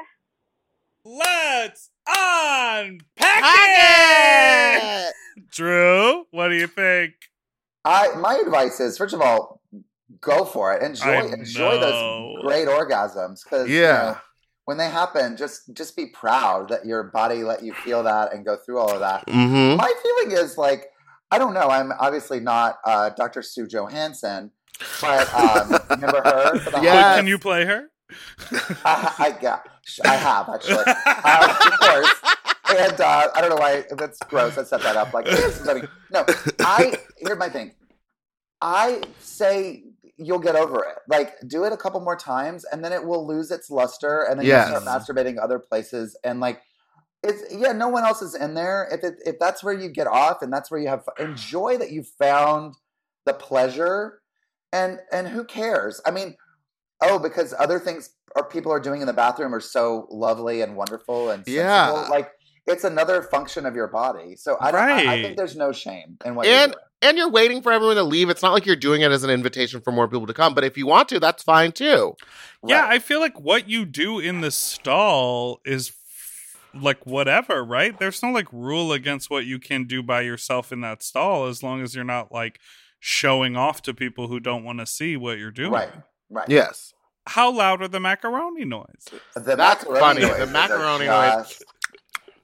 Let's 1.04 1.90
unpack 2.06 3.00
Pack 3.16 5.08
it. 5.08 5.14
Drew, 5.50 6.26
what 6.30 6.48
do 6.48 6.54
you 6.54 6.66
think? 6.66 7.14
I 7.84 8.14
my 8.16 8.34
advice 8.44 8.80
is 8.80 8.98
first 8.98 9.14
of 9.14 9.20
all, 9.20 9.59
go 10.20 10.44
for 10.44 10.72
it. 10.74 10.82
Enjoy 10.82 11.08
I 11.10 11.22
enjoy 11.32 11.78
know. 11.78 11.80
those 11.80 12.42
great 12.44 12.68
orgasms 12.68 13.44
because 13.44 13.68
Yeah. 13.68 14.18
when 14.64 14.76
they 14.78 14.88
happen, 14.88 15.36
just 15.36 15.72
just 15.74 15.96
be 15.96 16.06
proud 16.06 16.68
that 16.70 16.84
your 16.86 17.04
body 17.04 17.42
let 17.44 17.62
you 17.62 17.74
feel 17.74 18.02
that 18.04 18.32
and 18.32 18.44
go 18.44 18.56
through 18.56 18.78
all 18.78 18.90
of 18.92 19.00
that. 19.00 19.26
Mm-hmm. 19.26 19.76
My 19.76 19.92
feeling 20.02 20.36
is 20.36 20.56
like 20.58 20.86
I 21.30 21.38
don't 21.38 21.54
know. 21.54 21.68
I'm 21.68 21.92
obviously 21.92 22.40
not 22.40 22.78
uh, 22.84 23.10
Dr. 23.10 23.40
Sue 23.42 23.66
Johanson, 23.68 24.50
but 25.00 25.32
um, 25.32 25.78
remember 25.90 26.22
her? 26.24 26.58
For 26.58 26.70
the 26.72 26.80
Yes. 26.82 27.16
Can 27.18 27.26
you 27.28 27.38
play 27.38 27.64
her? 27.66 27.86
I, 28.84 29.14
I, 29.18 29.38
yeah, 29.40 29.60
I 30.04 30.16
have 30.16 30.48
actually, 30.48 30.82
uh, 31.06 31.56
of 31.72 31.78
course. 31.78 32.14
And 32.76 33.00
uh, 33.00 33.28
I 33.34 33.40
don't 33.40 33.50
know 33.50 33.56
why 33.56 33.84
that's 33.96 34.18
gross. 34.28 34.58
I 34.58 34.64
set 34.64 34.82
that 34.82 34.96
up 34.96 35.12
like 35.14 35.26
this. 35.26 35.66
I 35.68 35.74
mean, 35.74 35.88
no, 36.12 36.24
I 36.60 36.96
here's 37.18 37.38
my 37.38 37.48
thing. 37.48 37.72
I 38.60 39.02
say 39.20 39.84
you'll 40.22 40.38
get 40.38 40.54
over 40.54 40.76
it. 40.84 40.98
Like, 41.08 41.34
do 41.48 41.64
it 41.64 41.72
a 41.72 41.76
couple 41.76 42.00
more 42.00 42.16
times, 42.16 42.64
and 42.70 42.84
then 42.84 42.92
it 42.92 43.04
will 43.04 43.26
lose 43.26 43.50
its 43.50 43.70
luster, 43.70 44.22
and 44.28 44.38
then 44.38 44.46
Yes. 44.46 44.68
you 44.70 44.78
start 44.78 44.84
masturbating 45.02 45.42
other 45.42 45.58
places, 45.58 46.16
and 46.24 46.40
like. 46.40 46.60
It's 47.22 47.54
yeah, 47.54 47.72
no 47.72 47.88
one 47.90 48.04
else 48.04 48.22
is 48.22 48.34
in 48.34 48.54
there. 48.54 48.88
If 48.90 49.04
it, 49.04 49.16
if 49.26 49.38
that's 49.38 49.62
where 49.62 49.74
you 49.74 49.90
get 49.90 50.06
off 50.06 50.40
and 50.40 50.50
that's 50.50 50.70
where 50.70 50.80
you 50.80 50.88
have 50.88 51.04
enjoy 51.18 51.76
that 51.76 51.90
you 51.90 52.02
found 52.02 52.76
the 53.26 53.34
pleasure, 53.34 54.22
and 54.72 55.00
and 55.12 55.28
who 55.28 55.44
cares? 55.44 56.00
I 56.06 56.12
mean, 56.12 56.34
oh, 57.02 57.18
because 57.18 57.52
other 57.58 57.78
things 57.78 58.08
are 58.36 58.44
people 58.44 58.72
are 58.72 58.80
doing 58.80 59.02
in 59.02 59.06
the 59.06 59.12
bathroom 59.12 59.54
are 59.54 59.60
so 59.60 60.06
lovely 60.10 60.62
and 60.62 60.76
wonderful 60.76 61.28
and 61.28 61.44
sensible. 61.44 61.62
Yeah. 61.62 61.90
Like 62.08 62.30
it's 62.66 62.84
another 62.84 63.20
function 63.20 63.66
of 63.66 63.74
your 63.74 63.88
body. 63.88 64.34
So 64.36 64.56
I 64.58 64.70
don't. 64.72 64.80
I, 64.80 65.16
I 65.18 65.22
think 65.22 65.36
there's 65.36 65.56
no 65.56 65.72
shame 65.72 66.16
in 66.24 66.34
what 66.34 66.46
And- 66.46 66.58
you're 66.58 66.66
doing. 66.68 66.84
And 67.02 67.16
you're 67.16 67.30
waiting 67.30 67.62
for 67.62 67.72
everyone 67.72 67.96
to 67.96 68.02
leave. 68.02 68.28
It's 68.28 68.42
not 68.42 68.52
like 68.52 68.66
you're 68.66 68.76
doing 68.76 69.00
it 69.00 69.10
as 69.10 69.24
an 69.24 69.30
invitation 69.30 69.80
for 69.80 69.90
more 69.90 70.06
people 70.06 70.26
to 70.26 70.34
come. 70.34 70.54
But 70.54 70.64
if 70.64 70.76
you 70.76 70.86
want 70.86 71.08
to, 71.10 71.20
that's 71.20 71.42
fine 71.42 71.72
too. 71.72 72.14
Yeah, 72.66 72.82
Right. 72.82 72.94
I 72.94 72.98
feel 72.98 73.20
like 73.20 73.40
what 73.40 73.68
you 73.68 73.86
do 73.86 74.18
in 74.18 74.42
the 74.42 74.50
stall 74.50 75.60
is 75.64 75.88
f- 75.88 76.56
like 76.82 77.06
whatever, 77.06 77.64
right? 77.64 77.98
There's 77.98 78.22
no 78.22 78.30
like 78.30 78.52
rule 78.52 78.92
against 78.92 79.30
what 79.30 79.46
you 79.46 79.58
can 79.58 79.84
do 79.84 80.02
by 80.02 80.20
yourself 80.20 80.72
in 80.72 80.82
that 80.82 81.02
stall 81.02 81.46
as 81.46 81.62
long 81.62 81.80
as 81.82 81.94
you're 81.94 82.04
not 82.04 82.32
like 82.32 82.60
showing 82.98 83.56
off 83.56 83.80
to 83.82 83.94
people 83.94 84.28
who 84.28 84.38
don't 84.38 84.62
want 84.62 84.78
to 84.80 84.86
see 84.86 85.16
what 85.16 85.38
you're 85.38 85.50
doing. 85.50 85.72
right. 85.72 85.90
Right. 86.28 86.48
Yes. 86.48 86.92
How 87.26 87.50
loud 87.50 87.82
are 87.82 87.88
the 87.88 87.98
macaroni 88.00 88.64
noises? 88.64 89.06
The 89.34 89.56
That's 89.56 89.84
macaroni 89.88 90.00
funny. 90.22 90.38
The 90.38 90.46
macaroni 90.46 91.06
noise. 91.06 91.62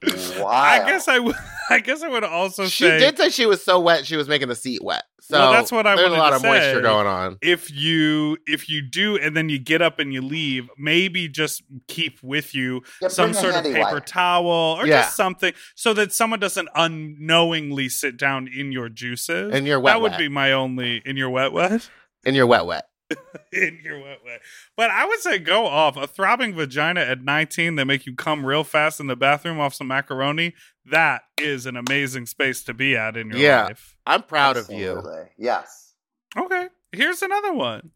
Just 0.05 0.39
I 0.41 0.85
guess 0.87 1.09
I 1.09 1.19
would. 1.19 1.35
I 1.69 1.81
guess 1.81 2.01
I 2.01 2.09
would 2.09 2.23
also 2.23 2.67
She 2.67 2.85
say 2.85 3.01
did 3.01 3.19
say 3.19 3.29
she 3.29 3.45
was 3.45 3.61
so 3.61 3.81
wet, 3.81 4.07
she 4.07 4.15
was 4.15 4.29
making 4.29 4.47
the 4.47 4.55
seat 4.55 4.85
wet. 4.85 5.03
So 5.21 5.37
Well, 5.37 5.51
that's 5.51 5.73
what 5.73 5.85
I 5.85 5.97
there's 5.97 6.13
a 6.13 6.17
lot 6.17 6.33
of 6.33 6.41
moisture 6.41 6.81
going 6.81 7.09
on. 7.09 7.39
if 7.43 7.73
you 7.73 8.39
if 8.47 8.69
you 8.69 8.83
do 8.83 9.17
and 9.17 9.37
then 9.37 9.49
you 9.49 9.59
get 9.59 9.83
up 9.83 9.99
and 9.99 10.13
you 10.13 10.23
leave, 10.23 10.71
maybe 10.79 11.27
just 11.29 11.65
keep 11.89 12.23
with 12.23 12.55
you 12.55 12.83
Yeah, 13.03 13.09
some 13.09 13.35
sort 13.35 13.57
of 13.57 13.65
paper 13.65 13.99
towel 13.99 14.47
or 14.47 14.87
Yeah. 14.87 15.01
just 15.03 15.17
something 15.17 15.53
so 15.75 15.93
that 15.95 16.13
someone 16.13 16.39
doesn't 16.39 16.69
unknowingly 16.77 17.89
sit 17.89 18.17
down 18.17 18.47
in 18.49 18.71
your 18.71 18.89
juices. 18.89 19.53
In 19.53 19.67
your 19.67 19.81
wet 19.81 19.95
that 19.95 20.01
would 20.03 20.17
be 20.17 20.29
my 20.29 20.53
only 20.53 21.03
in 21.05 21.17
your 21.17 21.31
wet 21.31 21.53
wet. 21.53 21.91
In 22.25 22.37
your 22.37 22.47
wet 22.47 22.65
wet. 22.67 22.87
in 23.53 23.81
your 23.85 24.01
wet 24.01 24.25
way. 24.25 24.39
But 24.77 24.91
I 24.91 25.07
would 25.07 25.21
say 25.21 25.39
go 25.39 25.67
off. 25.67 25.97
A 25.97 26.07
throbbing 26.07 26.55
vagina 26.55 27.01
at 27.01 27.23
19 27.23 27.77
that 27.77 27.85
make 27.85 28.07
you 28.07 28.15
come 28.15 28.45
real 28.45 28.65
fast 28.65 28.99
in 29.01 29.07
the 29.07 29.17
bathroom 29.17 29.61
off 29.61 29.75
some 29.75 29.87
macaroni. 29.89 30.55
That 30.85 31.23
is 31.39 31.67
an 31.67 31.77
amazing 31.77 32.27
space 32.27 32.63
to 32.65 32.75
be 32.75 32.97
at 32.97 33.17
in 33.17 33.31
your 33.31 33.39
Yeah. 33.39 33.65
life. 33.65 33.97
I'm 34.07 34.23
proud 34.23 34.57
of 34.57 34.71
you. 34.71 35.03
Yes. 35.37 35.95
Okay. 36.37 36.69
Here's 36.93 37.23
another 37.23 37.53
one. 37.53 37.91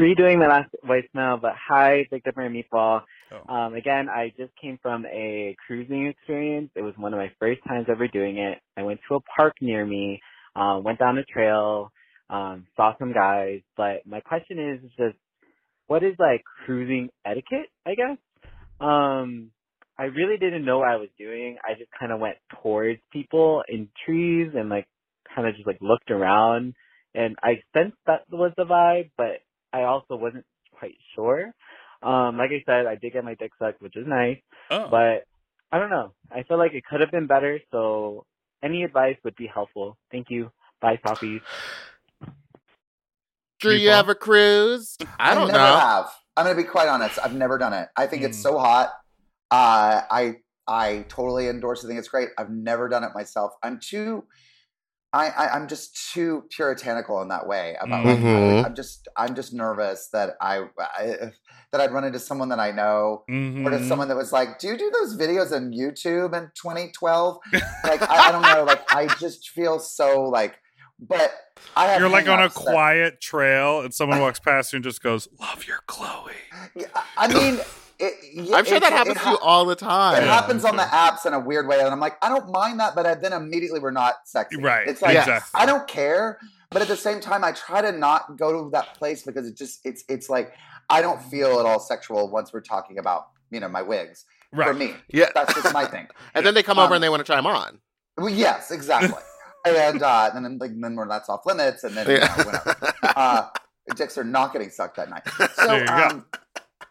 redoing 0.00 0.38
my 0.38 0.48
last 0.48 0.70
voicemail, 0.84 1.40
but 1.40 1.54
hi, 1.56 2.06
Big 2.10 2.24
Dipper 2.24 2.42
and 2.42 2.54
Meatball. 2.54 3.02
Oh. 3.32 3.54
Um, 3.54 3.74
again, 3.74 4.08
I 4.08 4.32
just 4.36 4.50
came 4.60 4.76
from 4.82 5.06
a 5.06 5.54
cruising 5.66 6.06
experience. 6.08 6.70
It 6.74 6.82
was 6.82 6.94
one 6.96 7.12
of 7.14 7.18
my 7.18 7.30
first 7.38 7.60
times 7.66 7.86
ever 7.88 8.08
doing 8.08 8.38
it. 8.38 8.58
I 8.76 8.82
went 8.82 9.00
to 9.08 9.14
a 9.14 9.20
park 9.20 9.54
near 9.60 9.86
me, 9.86 10.20
um, 10.56 10.82
went 10.82 10.98
down 10.98 11.16
a 11.18 11.24
trail, 11.24 11.92
um, 12.30 12.66
saw 12.76 12.96
some 12.98 13.12
guys, 13.12 13.60
but 13.76 14.06
my 14.06 14.20
question 14.20 14.58
is 14.82 14.90
just, 14.98 15.16
what 15.86 16.02
is 16.04 16.14
like 16.18 16.42
cruising 16.66 17.10
etiquette, 17.24 17.68
I 17.86 17.94
guess? 17.94 18.18
Um, 18.80 19.50
I 19.98 20.04
really 20.04 20.38
didn't 20.38 20.64
know 20.64 20.78
what 20.78 20.88
I 20.88 20.96
was 20.96 21.10
doing. 21.18 21.58
I 21.64 21.74
just 21.78 21.90
kind 21.98 22.12
of 22.12 22.20
went 22.20 22.36
towards 22.62 23.00
people 23.12 23.62
in 23.68 23.88
trees 24.06 24.52
and 24.54 24.68
like 24.68 24.88
kind 25.34 25.48
of 25.48 25.54
just 25.54 25.66
like 25.66 25.78
looked 25.80 26.10
around 26.10 26.74
and 27.14 27.36
I 27.42 27.62
sensed 27.74 27.96
that 28.06 28.22
was 28.30 28.52
the 28.56 28.64
vibe, 28.64 29.10
but 29.16 29.42
I 29.72 29.84
also 29.84 30.16
wasn't 30.16 30.46
quite 30.78 30.96
sure. 31.14 31.52
Um, 32.02 32.38
like 32.38 32.50
I 32.50 32.62
said, 32.66 32.86
I 32.86 32.96
did 32.96 33.12
get 33.14 33.24
my 33.24 33.34
dick 33.34 33.52
sucked, 33.58 33.82
which 33.82 33.96
is 33.96 34.06
nice, 34.06 34.38
Oh. 34.70 34.88
but 34.90 35.24
I 35.72 35.78
don't 35.78 35.90
know. 35.90 36.14
I 36.30 36.42
feel 36.44 36.58
like 36.58 36.72
it 36.74 36.84
could 36.84 37.00
have 37.00 37.10
been 37.12 37.26
better, 37.26 37.60
so 37.72 38.26
any 38.62 38.82
advice 38.84 39.16
would 39.24 39.36
be 39.36 39.48
helpful. 39.52 39.96
Thank 40.12 40.26
you. 40.30 40.50
Bye, 40.82 40.98
puppies. 43.64 43.72
Drew, 43.72 43.72
you 43.82 43.88
People. 43.88 43.98
ever 43.98 44.14
cruise? 44.14 44.96
I 45.18 45.34
don't 45.34 45.48
never 45.48 45.58
know. 45.58 45.78
have. 45.78 46.10
I'm 46.36 46.44
gonna 46.44 46.56
be 46.56 46.64
quite 46.64 46.88
honest. 46.88 47.18
I've 47.22 47.34
never 47.34 47.58
done 47.58 47.72
it. 47.72 47.88
I 47.96 48.06
think 48.06 48.22
it's 48.22 48.38
Mm. 48.38 48.42
so 48.42 48.58
hot. 48.58 48.92
Uh, 49.50 50.02
I 50.10 50.36
I 50.66 51.04
totally 51.08 51.48
endorse. 51.48 51.82
it. 51.84 51.86
I 51.86 51.88
think 51.88 51.98
it's 51.98 52.08
great. 52.08 52.30
I've 52.38 52.50
never 52.50 52.88
done 52.88 53.04
it 53.04 53.10
myself. 53.14 53.52
I'm 53.62 53.78
too. 53.78 54.24
I, 55.12 55.28
I 55.28 55.48
I'm 55.54 55.68
just 55.68 56.12
too 56.12 56.42
puritanical 56.50 57.22
in 57.22 57.28
that 57.28 57.46
way 57.46 57.76
about 57.80 58.04
like 58.04 58.18
Mhm. 58.18 58.64
I, 58.64 58.66
am 58.66 58.74
just 58.74 59.06
I'm 59.16 59.36
just 59.36 59.52
nervous 59.52 60.08
that 60.12 60.30
I, 60.40 60.64
I 60.80 61.30
that 61.70 61.80
I'd 61.80 61.92
run 61.92 62.02
into 62.02 62.18
someone 62.18 62.48
that 62.48 62.58
I 62.58 62.72
know 62.72 63.22
or 63.28 63.70
to 63.70 63.84
someone 63.86 64.08
that 64.08 64.16
was 64.16 64.32
like, 64.32 64.58
"Do 64.58 64.66
you 64.66 64.76
do 64.76 64.90
those 64.90 65.16
videos 65.16 65.52
on 65.54 65.70
YouTube 65.72 66.34
in 66.36 66.50
2012?" 66.60 67.38
like 67.84 68.02
I, 68.10 68.28
I 68.28 68.32
don't 68.32 68.42
know. 68.42 68.64
Like 68.64 68.92
I 68.92 69.06
just 69.20 69.50
feel 69.50 69.78
so 69.78 70.22
like. 70.24 70.56
But 71.08 71.32
I 71.76 71.86
have 71.88 72.00
You're 72.00 72.08
like 72.08 72.24
on 72.28 72.34
a 72.34 72.36
hang-ups 72.42 72.54
that- 72.56 72.60
quiet 72.64 73.20
trail, 73.20 73.80
and 73.80 73.92
someone 73.94 74.20
walks 74.20 74.38
past 74.40 74.72
you 74.72 74.78
and 74.78 74.84
just 74.84 75.02
goes, 75.02 75.28
"Love 75.40 75.64
your 75.66 75.78
Chloe." 75.86 76.32
Yeah, 76.76 76.86
I 77.16 77.28
mean, 77.28 77.58
it, 78.00 78.14
yeah, 78.32 78.56
I'm 78.56 78.64
sure 78.64 78.80
that 78.80 78.92
happens 78.92 79.16
it 79.18 79.22
to 79.22 79.30
you 79.30 79.38
all 79.38 79.64
the 79.64 79.76
time. 79.76 80.16
It 80.22 80.26
Yeah, 80.26 80.34
happens 80.34 80.64
I'm 80.64 80.72
on 80.72 80.76
the 80.78 80.82
apps 80.84 81.24
in 81.26 81.34
a 81.34 81.38
weird 81.38 81.68
way, 81.68 81.78
and 81.78 81.88
I'm 81.88 82.00
like, 82.00 82.16
I 82.22 82.28
don't 82.28 82.50
mind 82.50 82.80
that, 82.80 82.94
but 82.96 83.06
I, 83.06 83.14
then 83.14 83.32
immediately 83.32 83.78
we're 83.78 83.90
not 83.92 84.14
sexy. 84.24 84.60
Right. 84.60 84.88
It's 84.88 85.00
like 85.02 85.16
exactly. 85.16 85.60
I 85.60 85.66
don't 85.66 85.86
care, 85.86 86.38
but 86.70 86.82
at 86.82 86.88
the 86.88 86.96
same 86.96 87.20
time, 87.20 87.44
I 87.44 87.52
try 87.52 87.80
to 87.82 87.92
not 87.92 88.36
go 88.36 88.64
to 88.64 88.70
that 88.70 88.94
place 88.94 89.22
because 89.22 89.46
it 89.46 89.56
just 89.56 89.80
it's 89.84 90.02
it's 90.08 90.28
like 90.28 90.52
I 90.90 91.00
don't 91.02 91.22
feel 91.22 91.60
at 91.60 91.66
all 91.66 91.78
sexual 91.78 92.28
once 92.30 92.52
we're 92.52 92.60
talking 92.62 92.98
about 92.98 93.28
you 93.50 93.60
know 93.60 93.68
my 93.68 93.82
wigs. 93.82 94.24
right. 94.52 94.66
For 94.68 94.74
me, 94.74 94.94
Yeah. 95.08 95.26
that's 95.34 95.54
just 95.54 95.72
my 95.72 95.84
thing. 95.84 96.08
And 96.34 96.44
then 96.44 96.54
they 96.54 96.62
come 96.64 96.78
Um, 96.78 96.86
over 96.86 96.94
and 96.94 97.04
they 97.04 97.08
want 97.08 97.20
to 97.20 97.24
try 97.24 97.36
them 97.36 97.46
on. 97.46 97.78
Well, 98.16 98.28
yes, 98.30 98.70
exactly. 98.72 99.20
And 99.64 100.02
uh, 100.02 100.30
and 100.34 100.44
then 100.44 100.58
like 100.58 100.72
then 100.80 100.94
we're 100.96 101.08
that's 101.08 101.28
off 101.28 101.46
limits, 101.46 101.84
and 101.84 101.96
then 101.96 102.08
you 102.08 102.18
know, 102.18 102.26
whatever. 102.44 102.76
uh, 103.02 103.48
dicks 103.96 104.18
are 104.18 104.24
not 104.24 104.52
getting 104.52 104.70
sucked 104.70 104.96
that 104.96 105.10
night. 105.10 105.22
So 105.54 105.66
There 105.66 105.80
you 105.80 105.86
go. 105.86 106.08
um, 106.08 106.26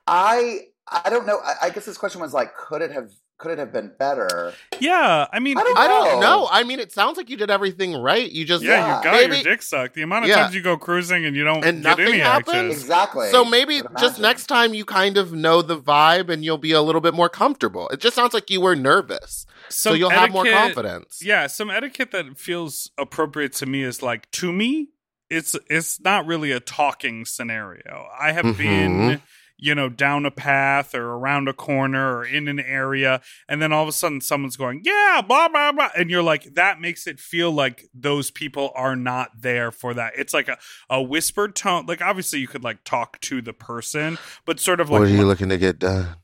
I 0.07 0.59
I 0.87 1.09
don't 1.09 1.25
know. 1.25 1.39
I, 1.43 1.67
I 1.67 1.69
guess 1.69 1.85
this 1.85 1.97
question 1.97 2.21
was 2.21 2.33
like, 2.33 2.55
could 2.55 2.81
it 2.81 2.91
have 2.91 3.09
could 3.37 3.51
it 3.51 3.57
have 3.59 3.73
been 3.73 3.91
better? 3.99 4.53
Yeah, 4.79 5.27
I 5.33 5.39
mean, 5.39 5.57
I 5.57 5.63
don't 5.63 5.77
I 5.77 5.87
don't 5.87 6.19
know. 6.21 6.41
know. 6.41 6.47
I 6.51 6.63
mean, 6.63 6.79
it 6.79 6.91
sounds 6.91 7.17
like 7.17 7.29
you 7.29 7.35
did 7.37 7.49
everything 7.51 7.93
right. 7.95 8.29
You 8.31 8.45
just 8.45 8.63
yeah, 8.63 8.69
Yeah. 8.71 8.97
you 8.99 9.03
got 9.03 9.13
maybe 9.13 9.35
your 9.35 9.43
dick 9.43 9.61
sucked. 9.61 9.95
The 9.95 10.01
amount 10.03 10.25
of 10.25 10.29
Yeah. 10.29 10.35
times 10.43 10.55
you 10.55 10.61
go 10.61 10.77
cruising 10.77 11.25
and 11.25 11.35
you 11.35 11.43
don't 11.43 11.63
And 11.65 11.83
get 11.83 11.89
nothing 11.89 12.07
any 12.07 12.19
happens? 12.19 12.47
action. 12.55 12.71
Exactly. 12.71 13.29
So 13.31 13.43
maybe 13.43 13.81
just 13.99 14.19
next 14.19 14.47
time 14.47 14.73
you 14.73 14.85
kind 14.85 15.17
of 15.17 15.33
know 15.33 15.61
the 15.61 15.77
vibe 15.77 16.29
and 16.29 16.43
you'll 16.45 16.57
be 16.57 16.71
a 16.71 16.81
little 16.81 17.01
bit 17.01 17.13
more 17.13 17.29
comfortable. 17.29 17.89
It 17.89 17.99
just 17.99 18.15
sounds 18.15 18.33
like 18.33 18.49
you 18.49 18.61
were 18.61 18.75
nervous. 18.75 19.45
so 19.69 19.93
you'll 19.93 20.09
have 20.11 20.31
more 20.31 20.45
confidence. 20.45 21.21
Yeah, 21.23 21.47
some 21.47 21.69
etiquette 21.71 22.11
that 22.11 22.37
feels 22.37 22.91
appropriate 22.97 23.53
to 23.53 23.65
me 23.65 23.83
is 23.83 24.01
like 24.03 24.29
to 24.31 24.51
me, 24.53 24.89
it's 25.29 25.55
it's 25.69 25.99
not 26.01 26.25
really 26.27 26.51
a 26.51 26.59
talking 26.59 27.25
scenario. 27.25 28.07
I 28.19 28.33
have 28.33 28.45
Mhm. 28.45 28.57
been, 28.57 29.21
you 29.63 29.73
know, 29.73 29.87
down 29.87 30.25
a 30.25 30.31
path 30.31 30.93
or 30.93 31.05
around 31.13 31.47
a 31.47 31.53
corner 31.53 32.17
or 32.17 32.25
in 32.25 32.49
an 32.49 32.59
area, 32.59 33.21
and 33.47 33.61
then 33.61 33.71
all 33.71 33.81
of 33.83 33.87
a 33.87 33.93
sudden 33.93 34.19
someone's 34.19 34.57
going, 34.57 34.81
Yeah, 34.83 35.21
blah 35.25 35.47
blah 35.47 35.71
blah. 35.71 35.89
And 35.97 36.09
you're 36.09 36.21
like, 36.21 36.55
that 36.55 36.81
makes 36.81 37.07
it 37.07 37.17
feel 37.19 37.49
like 37.49 37.85
those 37.93 38.29
people 38.29 38.71
are 38.75 38.95
not 38.97 39.29
there 39.41 39.71
for 39.71 39.93
that. 39.93 40.13
It's 40.17 40.33
like 40.33 40.49
a, 40.49 40.57
a 40.89 41.01
whispered 41.01 41.55
tone. 41.55 41.85
Like 41.85 42.01
obviously 42.01 42.39
you 42.39 42.47
could 42.47 42.63
like 42.63 42.83
talk 42.83 43.21
to 43.21 43.41
the 43.41 43.53
person, 43.53 44.17
but 44.45 44.59
sort 44.59 44.81
of 44.81 44.89
like 44.89 44.99
What 44.99 45.07
are 45.07 45.11
you 45.11 45.25
looking 45.25 45.47
to 45.49 45.57
get 45.57 45.79
done? 45.79 46.15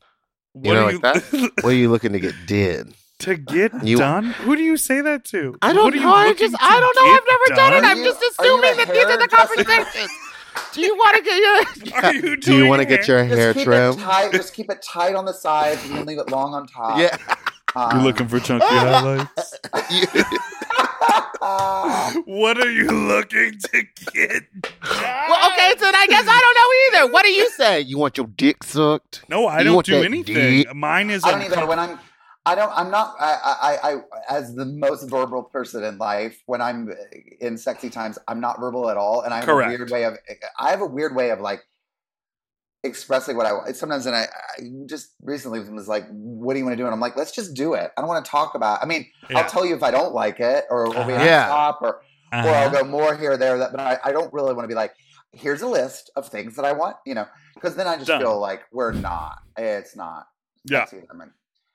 what 0.52 0.68
you 0.68 0.74
know, 0.74 0.86
are 0.88 0.92
like 0.92 1.00
that? 1.02 1.50
What 1.62 1.70
are 1.72 1.76
you 1.76 1.90
looking 1.90 2.12
to 2.12 2.20
get 2.20 2.34
did? 2.46 2.92
to 3.20 3.36
get 3.36 3.72
You- 3.86 3.98
done? 3.98 4.24
Who 4.44 4.56
do 4.56 4.62
you 4.62 4.76
say 4.76 5.00
that 5.00 5.24
to? 5.26 5.56
I 5.62 5.72
don't 5.72 5.94
are 5.94 6.00
know. 6.00 6.12
I 6.12 6.32
just 6.34 6.56
I 6.60 6.80
don't 6.80 6.96
know. 6.96 7.12
I've 7.12 7.28
never 7.28 7.60
done 7.60 7.72
it. 7.84 7.86
I'm 7.88 8.00
Are 8.00 8.04
just 8.04 8.20
you- 8.20 8.30
are 8.38 8.46
you 8.46 8.54
assuming 8.60 8.76
that 8.78 8.94
these 8.94 9.04
are 9.04 9.18
the 9.18 9.28
conversations. 9.28 10.10
Do 10.72 10.80
you 10.82 10.96
want 10.96 11.16
to 11.16 11.22
get 11.22 11.36
your 11.36 11.94
Are 12.04 12.14
you 12.14 12.36
Do 12.36 12.56
you 12.56 12.66
want 12.66 12.80
to 12.80 12.86
get 12.86 13.04
hair? 13.06 13.18
your 13.18 13.26
Just 13.28 13.38
hair 13.38 13.54
keep 13.54 13.64
trimmed? 13.64 13.98
it 13.98 14.02
tight. 14.02 14.32
Just 14.32 14.54
keep 14.54 14.70
it 14.70 14.82
tight 14.82 15.14
on 15.14 15.24
the 15.24 15.32
sides 15.34 15.84
and 15.86 15.96
then 15.96 16.06
leave 16.06 16.18
it 16.18 16.30
long 16.30 16.54
on 16.54 16.66
top. 16.66 16.98
Yeah. 16.98 17.16
Um, 17.76 17.96
You're 17.96 18.04
looking 18.04 18.28
for 18.28 18.40
chunky 18.46 18.66
highlights? 18.66 19.54
What 22.26 22.58
are 22.58 22.70
you 22.70 22.86
looking 22.88 23.58
to 23.58 23.82
get? 24.12 24.44
well, 24.82 25.52
okay, 25.52 25.74
so 25.78 25.86
I 25.92 26.06
guess 26.08 26.24
I 26.28 26.40
don't 26.40 26.54
know 26.94 27.00
either. 27.06 27.12
What 27.12 27.22
do 27.24 27.30
you 27.30 27.48
say? 27.50 27.80
You 27.80 27.98
want 27.98 28.16
your 28.18 28.26
dick 28.26 28.62
sucked? 28.62 29.24
No, 29.28 29.46
I 29.46 29.58
You 29.58 29.64
don't 29.64 29.74
want 29.76 29.86
do 29.86 30.02
anything. 30.02 30.34
dick? 30.34 30.74
Mine 30.74 31.10
is 31.10 31.24
I 31.24 31.32
don't 31.32 31.40
a- 31.42 31.44
either. 31.46 31.66
When 31.66 31.78
I'm, 31.78 31.98
I 32.46 32.54
don't. 32.54 32.72
I'm 32.74 32.90
not. 32.90 33.14
I, 33.20 33.78
I, 33.82 33.92
I, 33.92 34.00
as 34.28 34.54
the 34.54 34.64
most 34.64 35.10
verbal 35.10 35.42
person 35.42 35.84
in 35.84 35.98
life, 35.98 36.42
when 36.46 36.60
I'm 36.62 36.90
in 37.40 37.58
sexy 37.58 37.90
times, 37.90 38.18
I'm 38.28 38.40
not 38.40 38.58
verbal 38.58 38.88
at 38.90 38.96
all, 38.96 39.20
and 39.22 39.32
I 39.34 39.36
have 39.36 39.44
Correct. 39.46 39.74
a 39.74 39.76
weird 39.78 39.90
way 39.90 40.04
of. 40.04 40.14
I 40.58 40.70
have 40.70 40.80
a 40.80 40.86
weird 40.86 41.14
way 41.14 41.30
of 41.30 41.40
like 41.40 41.60
expressing 42.82 43.36
what 43.36 43.44
I 43.46 43.52
want. 43.52 43.76
Sometimes, 43.76 44.06
and 44.06 44.16
I, 44.16 44.22
I 44.58 44.62
just 44.86 45.10
recently 45.22 45.60
was 45.68 45.86
like, 45.88 46.06
"What 46.10 46.54
do 46.54 46.58
you 46.58 46.64
want 46.64 46.72
to 46.74 46.82
do?" 46.82 46.86
And 46.86 46.94
I'm 46.94 47.00
like, 47.00 47.16
"Let's 47.16 47.32
just 47.32 47.54
do 47.54 47.74
it. 47.74 47.90
I 47.96 48.00
don't 48.00 48.08
want 48.08 48.24
to 48.24 48.30
talk 48.30 48.54
about. 48.54 48.82
I 48.82 48.86
mean, 48.86 49.06
Yeah. 49.28 49.38
I'll 49.38 49.48
tell 49.48 49.66
you 49.66 49.74
if 49.74 49.82
I 49.82 49.90
don't 49.90 50.14
like 50.14 50.40
it, 50.40 50.64
or, 50.70 50.86
or 50.96 51.06
we 51.06 51.12
have 51.12 51.22
Yeah. 51.24 51.42
to 51.42 51.48
stop, 51.48 51.78
or 51.82 51.88
or 51.88 52.02
Uh-huh. 52.32 52.48
I'll 52.48 52.70
go 52.70 52.84
more 52.84 53.14
here, 53.16 53.32
or 53.32 53.36
there, 53.36 53.58
that. 53.58 53.72
But 53.72 53.80
I, 53.80 53.98
I 54.04 54.12
don't 54.12 54.32
really 54.32 54.54
want 54.54 54.64
to 54.64 54.68
be 54.68 54.74
like, 54.74 54.94
here's 55.32 55.62
a 55.62 55.68
list 55.68 56.10
of 56.16 56.28
things 56.28 56.56
that 56.56 56.64
I 56.64 56.72
want, 56.72 56.96
you 57.04 57.14
know, 57.14 57.26
because 57.54 57.74
then 57.76 57.86
I 57.86 57.96
just 57.96 58.06
Done. 58.06 58.20
feel 58.20 58.38
like 58.40 58.62
we're 58.72 58.92
not. 58.92 59.40
It's 59.58 59.94
not. 59.96 60.26
Yeah. 60.64 60.86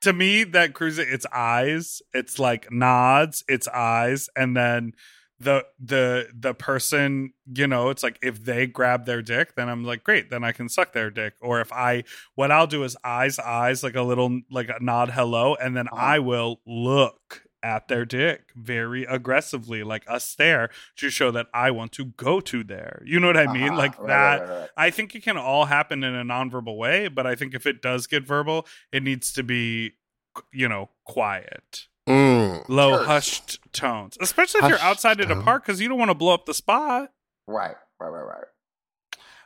Sexy. 0.05 0.15
I 0.17 0.27
mean, 0.27 0.43
to 0.43 0.45
me, 0.45 0.51
that 0.51 0.73
cruising, 0.73 1.07
it's 1.09 1.25
eyes, 1.33 2.01
it's 2.13 2.39
like 2.39 2.71
nods, 2.71 3.43
it's 3.47 3.67
eyes, 3.67 4.29
and 4.35 4.55
then 4.55 4.93
the 5.39 5.65
the 5.83 6.29
the 6.33 6.53
person 6.53 7.33
you 7.53 7.67
know 7.67 7.89
it's 7.89 8.03
like 8.03 8.17
if 8.23 8.43
they 8.45 8.65
grab 8.65 9.05
their 9.05 9.21
dick 9.21 9.53
then 9.55 9.67
i'm 9.67 9.83
like 9.83 10.01
great 10.01 10.29
then 10.29 10.45
i 10.45 10.53
can 10.53 10.69
suck 10.69 10.93
their 10.93 11.11
dick 11.11 11.33
or 11.41 11.59
if 11.59 11.73
i 11.73 12.03
what 12.35 12.51
i'll 12.51 12.67
do 12.67 12.83
is 12.85 12.95
eyes 13.03 13.37
eyes 13.39 13.83
like 13.83 13.95
a 13.95 14.01
little 14.01 14.39
like 14.49 14.69
a 14.69 14.81
nod 14.81 15.09
hello 15.09 15.53
and 15.55 15.75
then 15.75 15.87
Uh-huh. 15.89 16.01
i 16.01 16.19
will 16.19 16.61
look 16.65 17.43
at 17.65 17.87
their 17.87 18.05
dick 18.05 18.51
very 18.55 19.03
aggressively 19.05 19.81
like 19.83 20.03
a 20.07 20.19
stare 20.19 20.69
to 20.95 21.09
show 21.09 21.31
that 21.31 21.47
i 21.53 21.71
want 21.71 21.91
to 21.91 22.05
go 22.05 22.39
to 22.39 22.63
there 22.63 23.01
you 23.05 23.19
know 23.19 23.27
what 23.27 23.37
i 23.37 23.51
mean 23.51 23.69
Uh-huh. 23.69 23.77
like 23.77 23.97
Right, 23.99 24.07
that 24.07 24.39
right, 24.41 24.49
right, 24.49 24.59
right. 24.59 24.69
I 24.77 24.89
think 24.91 25.15
it 25.15 25.23
can 25.23 25.35
all 25.37 25.65
happen 25.65 26.03
in 26.03 26.13
a 26.13 26.23
nonverbal 26.23 26.77
way, 26.77 27.07
but 27.07 27.25
I 27.25 27.33
think 27.35 27.53
if 27.55 27.65
it 27.65 27.81
does 27.81 28.05
get 28.07 28.23
verbal, 28.27 28.67
it 28.91 29.01
needs 29.03 29.31
to 29.33 29.41
be, 29.43 29.93
you 30.51 30.67
know, 30.69 30.89
quiet, 31.05 31.87
Mm. 32.07 32.65
low, 32.69 32.97
Sure. 32.97 33.05
hushed 33.05 33.59
tones, 33.73 34.17
especially 34.21 34.59
if 34.59 34.69
you're 34.69 34.77
Hushed 34.77 34.83
outside 35.05 35.21
at 35.21 35.31
a 35.31 35.41
park 35.41 35.65
because 35.65 35.81
you 35.81 35.87
don't 35.89 35.97
want 35.97 36.11
to 36.11 36.15
blow 36.15 36.33
up 36.33 36.45
the 36.45 36.53
spot. 36.53 37.11
Right, 37.47 37.75
right, 37.99 38.09
right, 38.09 38.27
right. 38.27 38.47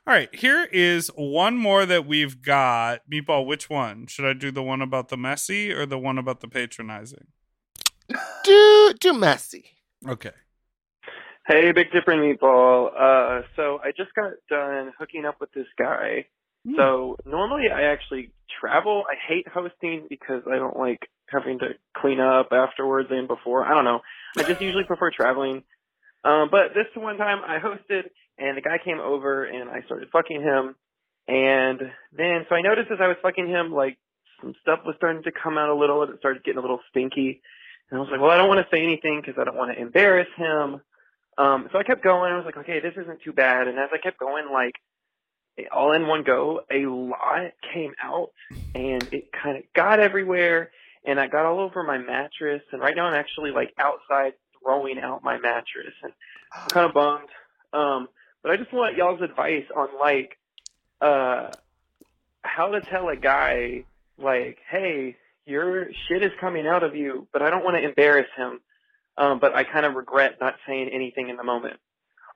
All 0.08 0.14
right, 0.14 0.34
here 0.36 0.68
is 0.72 1.10
one 1.16 1.56
more 1.58 1.86
that 1.86 2.06
we've 2.08 2.42
got. 2.42 3.02
Meatball, 3.12 3.46
which 3.46 3.70
one? 3.70 4.08
Should 4.08 4.26
I 4.26 4.34
do 4.34 4.50
the 4.52 4.64
one 4.64 4.82
about 4.82 5.10
the 5.10 5.18
messy 5.18 5.72
or 5.72 5.86
the 5.86 6.00
one 6.00 6.18
about 6.18 6.40
the 6.42 6.48
patronizing? 6.48 7.28
Do 8.44 8.94
do 9.00 9.14
messy. 9.14 9.66
Okay. 10.08 10.32
Hey, 11.48 11.72
Big 11.72 11.92
Dipper 11.92 12.12
and 12.12 12.22
Meatball. 12.22 12.92
Uh, 12.94 13.42
so 13.56 13.80
I 13.84 13.92
just 13.96 14.14
got 14.14 14.34
done 14.50 14.94
hooking 15.00 15.26
up 15.26 15.38
with 15.42 15.52
this 15.52 15.68
guy. 15.78 16.26
So 16.76 17.18
normally 17.26 17.70
I 17.74 17.84
actually 17.84 18.32
travel. 18.60 19.04
I 19.10 19.16
hate 19.28 19.48
hosting 19.48 20.08
because 20.10 20.44
I 20.52 20.58
don't 20.58 20.78
like 20.78 21.00
having 21.28 21.60
to 21.60 21.70
clean 21.98 22.20
up 22.20 22.50
afterwards 22.52 23.10
and 23.12 23.28
before. 23.28 23.66
I 23.66 23.74
don't 23.74 23.86
know. 23.86 24.02
I 24.38 24.44
just 24.44 24.62
usually 24.62 24.84
prefer 24.84 25.10
traveling. 25.10 25.64
Um, 26.24 26.50
but 26.52 26.74
this 26.76 26.86
one 26.96 27.18
time 27.18 27.40
I 27.48 27.60
hosted 27.60 28.04
and 28.38 28.58
the 28.58 28.62
guy 28.62 28.78
came 28.84 29.00
over 29.00 29.46
and 29.46 29.70
I 29.70 29.82
started 29.86 30.10
fucking 30.12 30.42
him. 30.42 30.76
And 31.28 31.80
then, 32.12 32.46
so 32.50 32.56
I 32.56 32.62
noticed 32.62 32.92
as 32.92 33.00
I 33.02 33.08
was 33.08 33.18
fucking 33.22 33.48
him, 33.48 33.72
like 33.72 33.98
some 34.42 34.54
stuff 34.62 34.80
was 34.86 34.96
starting 34.98 35.24
to 35.24 35.32
come 35.32 35.58
out 35.58 35.70
a 35.70 35.76
little. 35.76 36.04
And 36.04 36.14
it 36.14 36.20
started 36.20 36.44
getting 36.44 36.60
a 36.60 36.62
little 36.62 36.82
stinky. 36.90 37.42
And 37.90 37.98
I 37.98 38.02
was 38.02 38.10
like, 38.12 38.22
well, 38.22 38.30
I 38.30 38.38
don't 38.38 38.50
want 38.50 38.60
to 38.60 38.76
say 38.76 38.84
anything 38.84 39.22
because 39.22 39.40
I 39.40 39.44
don't 39.44 39.58
want 39.58 39.74
to 39.74 39.82
embarrass 39.82 40.28
him. 40.36 40.82
Um, 41.38 41.70
so 41.72 41.80
I 41.80 41.84
kept 41.84 42.04
going. 42.04 42.32
I 42.32 42.36
was 42.36 42.46
like, 42.46 42.58
okay, 42.58 42.80
this 42.80 42.94
isn't 42.98 43.22
too 43.22 43.34
bad. 43.34 43.68
And 43.68 43.80
as 43.80 43.90
I 43.94 43.98
kept 43.98 44.20
going, 44.20 44.52
like 44.52 44.76
all 45.72 45.94
in 45.94 46.08
one 46.08 46.24
go, 46.24 46.62
a 46.72 46.86
lot 46.86 47.52
came 47.74 47.94
out 48.02 48.32
and 48.76 49.02
it 49.12 49.32
kind 49.32 49.58
of 49.58 49.64
got 49.74 50.00
everywhere 50.00 50.72
and 51.06 51.20
I 51.20 51.28
got 51.28 51.46
all 51.46 51.60
over 51.60 51.84
my 51.84 51.98
mattress. 51.98 52.62
And 52.72 52.82
right 52.82 52.96
now 52.96 53.06
I'm 53.06 53.14
actually 53.14 53.52
like 53.52 53.74
outside 53.78 54.34
throwing 54.62 55.00
out 55.00 55.24
my 55.24 55.40
mattress 55.40 55.94
and 56.04 56.14
I'm 56.54 56.68
kind 56.68 56.86
of 56.86 56.94
bummed. 56.94 57.30
Um, 57.74 58.10
but 58.44 58.52
I 58.52 58.58
just 58.58 58.74
want 58.74 58.98
y'all's 58.98 59.22
advice 59.22 59.66
on 59.76 59.88
like, 60.00 60.38
uh, 61.02 61.52
how 62.42 62.70
to 62.70 62.82
tell 62.82 63.10
a 63.10 63.16
guy 63.16 63.86
like, 64.18 64.58
hey, 64.70 65.16
your 65.50 65.88
shit 66.08 66.24
is 66.24 66.32
coming 66.40 66.66
out 66.68 66.84
of 66.84 66.96
you, 66.96 67.28
but 67.34 67.42
I 67.42 67.50
don't 67.50 67.64
want 67.66 67.76
to 67.78 67.84
embarrass 67.84 68.28
him. 68.38 68.60
Um, 69.18 69.40
but 69.40 69.54
I 69.54 69.66
kind 69.66 69.86
of 69.86 69.96
regret 69.96 70.36
not 70.40 70.56
saying 70.66 70.90
anything 70.94 71.28
in 71.30 71.36
the 71.36 71.44
moment. 71.44 71.76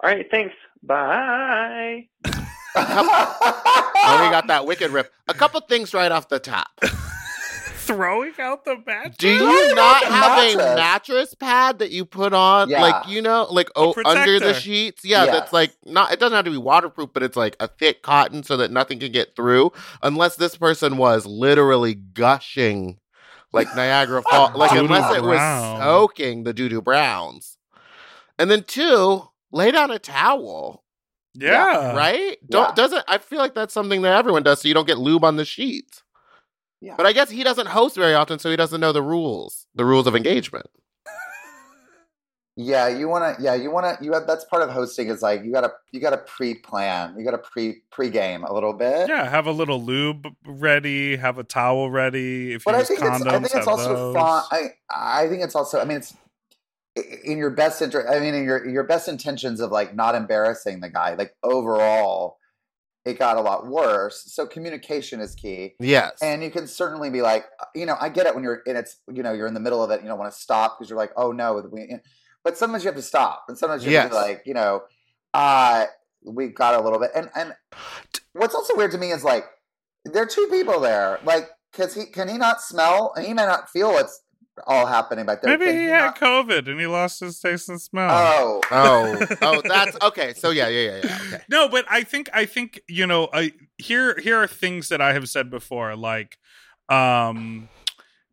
All 0.04 0.10
right, 0.10 0.26
thanks. 0.30 0.54
Bye. 0.82 2.08
Oh, 2.76 4.26
we 4.26 4.32
got 4.32 4.48
that 4.48 4.66
wicked 4.66 4.92
rip. 4.92 5.12
A 5.28 5.34
couple 5.34 5.62
things 5.62 5.94
right 5.94 6.12
off 6.12 6.28
the 6.28 6.40
top. 6.40 6.68
Throwing 6.82 8.34
out 8.40 8.66
the 8.66 8.78
match? 8.86 9.18
Do 9.18 9.30
you 9.30 9.38
Throwing 9.40 9.76
not 9.76 10.04
out 10.04 10.08
the 10.10 10.14
have 10.16 10.32
a 10.32 10.58
mattress. 10.58 10.76
mattress 10.76 11.36
pad 11.36 11.80
that 11.80 11.92
you 11.92 12.04
put 12.06 12.34
on, 12.34 12.70
Yeah. 12.70 12.82
like 12.82 13.08
you 13.08 13.22
know, 13.22 13.46
like 13.52 13.70
oh, 13.76 13.94
under 14.06 14.40
the 14.40 14.54
sheets? 14.54 15.04
Yeah, 15.06 15.26
Yes. 15.26 15.34
that's 15.34 15.54
like 15.54 15.72
not. 15.86 16.12
It 16.14 16.20
doesn't 16.20 16.36
have 16.36 16.46
to 16.46 16.52
be 16.52 16.58
waterproof, 16.58 17.12
but 17.14 17.24
it's 17.24 17.36
like 17.38 17.56
a 17.60 17.68
thick 17.68 18.02
cotton 18.02 18.44
so 18.44 18.58
that 18.58 18.72
nothing 18.72 19.00
can 19.00 19.12
get 19.12 19.36
through. 19.36 19.72
Unless 20.02 20.38
this 20.38 20.58
person 20.58 20.98
was 20.98 21.26
literally 21.26 21.94
gushing, 21.94 22.98
like 23.54 23.74
Niagara 23.76 24.22
Falls, 24.24 24.56
like 24.56 24.72
Doo-doo 24.72 24.86
unless 24.86 25.16
it 25.16 25.24
was 25.24 25.40
soaking 25.82 26.44
the 26.44 26.54
doo 26.54 26.70
doo 26.70 26.82
browns. 26.82 27.58
And 28.40 28.50
then 28.50 28.64
two, 28.64 29.24
lay 29.52 29.72
down 29.72 29.92
a 29.92 30.00
towel, 30.00 30.84
Yeah. 31.36 31.96
right? 31.96 32.38
Don't 32.50 32.70
Yeah. 32.70 32.76
doesn't. 32.76 33.06
I 33.08 33.20
feel 33.20 33.40
like 33.40 33.54
that's 33.54 33.74
something 33.74 34.02
that 34.02 34.14
everyone 34.14 34.44
does, 34.44 34.62
so 34.62 34.68
you 34.68 34.74
don't 34.74 34.88
get 34.88 34.98
lube 34.98 35.24
on 35.24 35.36
the 35.38 35.46
sheets. 35.46 36.02
Yeah. 36.82 36.96
But 36.98 37.06
I 37.06 37.14
guess 37.14 37.30
he 37.30 37.44
doesn't 37.44 37.68
host 37.68 37.96
very 37.96 38.14
often, 38.14 38.40
so 38.40 38.50
he 38.50 38.56
doesn't 38.58 38.82
know 38.82 38.92
the 38.92 39.02
rules, 39.04 39.68
the 39.76 39.86
rules 39.86 40.08
of 40.08 40.16
engagement. 40.16 40.66
Yeah, 42.56 42.88
you 42.88 43.08
want 43.08 43.38
to. 43.38 43.44
Yeah, 43.44 43.56
you 43.56 43.72
want 43.72 43.98
to. 43.98 44.06
You 44.06 44.14
have 44.14 44.28
that's 44.28 44.46
part 44.46 44.62
of 44.62 44.70
hosting. 44.70 45.08
Is 45.08 45.24
like 45.24 45.44
you 45.44 45.52
got 45.52 45.62
to 45.62 45.72
you 45.92 46.00
got 46.00 46.12
to 46.12 46.18
pre-plan. 46.18 47.16
You 47.18 47.26
got 47.26 47.32
to 47.32 47.40
pre 47.40 47.82
pre-game 47.92 48.44
a 48.44 48.54
little 48.54 48.74
bit. 48.74 49.10
Yeah, 49.10 49.28
have 49.28 49.48
a 49.48 49.52
little 49.52 49.82
lube 49.82 50.28
ready, 50.46 51.16
have 51.16 51.40
a 51.40 51.44
towel 51.44 51.90
ready. 51.90 52.54
If 52.54 52.62
you 52.62 52.72
but 52.72 52.76
I 52.76 52.80
use 52.80 52.88
think 52.90 53.00
condoms, 53.00 53.16
it's 53.16 53.26
I 53.26 53.40
think 53.40 53.56
it's 53.56 53.68
also 53.68 54.14
fun. 54.14 54.44
I 54.52 54.68
I 54.90 55.28
think 55.28 55.42
it's 55.42 55.56
also. 55.56 55.82
I 55.82 55.86
mean, 55.86 55.98
it's 55.98 56.16
in 57.24 57.40
your 57.40 57.50
best 57.50 57.82
interest. 57.82 58.08
I 58.08 58.20
mean, 58.20 58.36
in 58.36 58.44
your 58.44 58.68
your 58.70 58.84
best 58.84 59.08
intentions 59.08 59.60
of 59.60 59.72
like 59.72 59.96
not 59.96 60.14
embarrassing 60.14 60.80
the 60.82 60.90
guy. 60.90 61.16
Like 61.16 61.36
overall, 61.42 62.38
it 63.06 63.20
got 63.20 63.38
a 63.38 63.42
lot 63.42 63.68
worse. 63.68 64.24
So 64.28 64.46
communication 64.46 65.20
is 65.20 65.36
key. 65.36 65.74
Yes. 65.80 66.12
And 66.22 66.44
you 66.44 66.52
can 66.52 66.68
certainly 66.68 67.10
be 67.10 67.22
like, 67.22 67.46
you 67.76 67.86
know, 67.86 67.98
I 68.00 68.10
get 68.10 68.28
it 68.28 68.36
when 68.36 68.44
you're 68.44 68.62
in 68.66 68.76
it's, 68.76 68.98
you 69.12 69.24
know, 69.24 69.34
you're 69.34 69.48
in 69.48 69.54
the 69.54 69.60
middle 69.60 69.84
of 69.84 69.92
it. 69.92 70.02
You 70.02 70.08
don't 70.08 70.20
want 70.20 70.32
to 70.32 70.40
stop 70.40 70.78
because 70.78 70.90
you're 70.90 70.98
like, 70.98 71.12
oh 71.18 71.32
no, 71.32 71.68
we, 71.72 71.96
but 72.44 72.58
sometimes 72.58 72.84
you 72.84 72.90
have 72.90 72.96
to 72.96 73.02
stop, 73.02 73.46
and 73.48 73.58
sometimes 73.58 73.86
you 73.86 73.92
have 73.92 74.12
to 74.12 74.16
be 74.16 74.16
like, 74.16 74.44
you 74.46 74.54
know, 74.54 74.84
uh, 75.34 75.86
we 76.26 76.48
got 76.48 76.76
a 76.76 76.82
little 76.82 77.00
bit. 77.00 77.12
And 77.16 77.30
and 77.36 77.54
what's 78.34 78.56
also 78.56 78.76
weird 78.76 78.92
to 78.92 78.98
me 78.98 79.12
is 79.12 79.24
like, 79.24 79.46
there 80.06 80.24
are 80.24 80.28
two 80.28 80.48
people 80.52 80.80
there, 80.80 81.20
like, 81.24 81.50
because 81.72 81.94
he 81.96 82.06
can 82.06 82.28
he 82.30 82.38
not 82.38 82.62
smell, 82.62 83.14
and 83.16 83.26
he 83.26 83.34
may 83.34 83.46
not 83.46 83.70
feel 83.70 83.90
what's 83.92 84.22
all 84.68 84.86
happening 84.86 85.26
back 85.26 85.42
there. 85.42 85.58
Maybe 85.58 85.72
Can 85.72 85.80
he 85.82 85.88
had 85.88 86.06
not- 86.06 86.20
COVID 86.20 86.70
and 86.70 86.80
he 86.80 86.86
lost 86.86 87.20
his 87.20 87.40
taste 87.40 87.70
and 87.70 87.82
smell. 87.82 88.10
Oh, 88.12 88.62
oh, 88.72 89.28
oh, 89.42 89.62
that's 89.66 89.98
okay. 90.04 90.34
So 90.34 90.52
yeah, 90.52 90.68
yeah, 90.68 90.92
yeah, 90.92 91.02
yeah. 91.04 91.18
Okay. 91.28 91.44
No, 91.50 91.68
but 91.68 91.86
I 91.90 92.04
think 92.04 92.30
I 92.34 92.46
think 92.46 92.82
you 92.88 93.08
know 93.08 93.30
I 93.34 93.54
here 93.78 94.18
here 94.20 94.38
are 94.38 94.48
things 94.48 94.90
that 94.90 95.02
I 95.02 95.14
have 95.14 95.28
said 95.30 95.50
before 95.50 95.96
like 95.96 96.38
um 96.90 97.70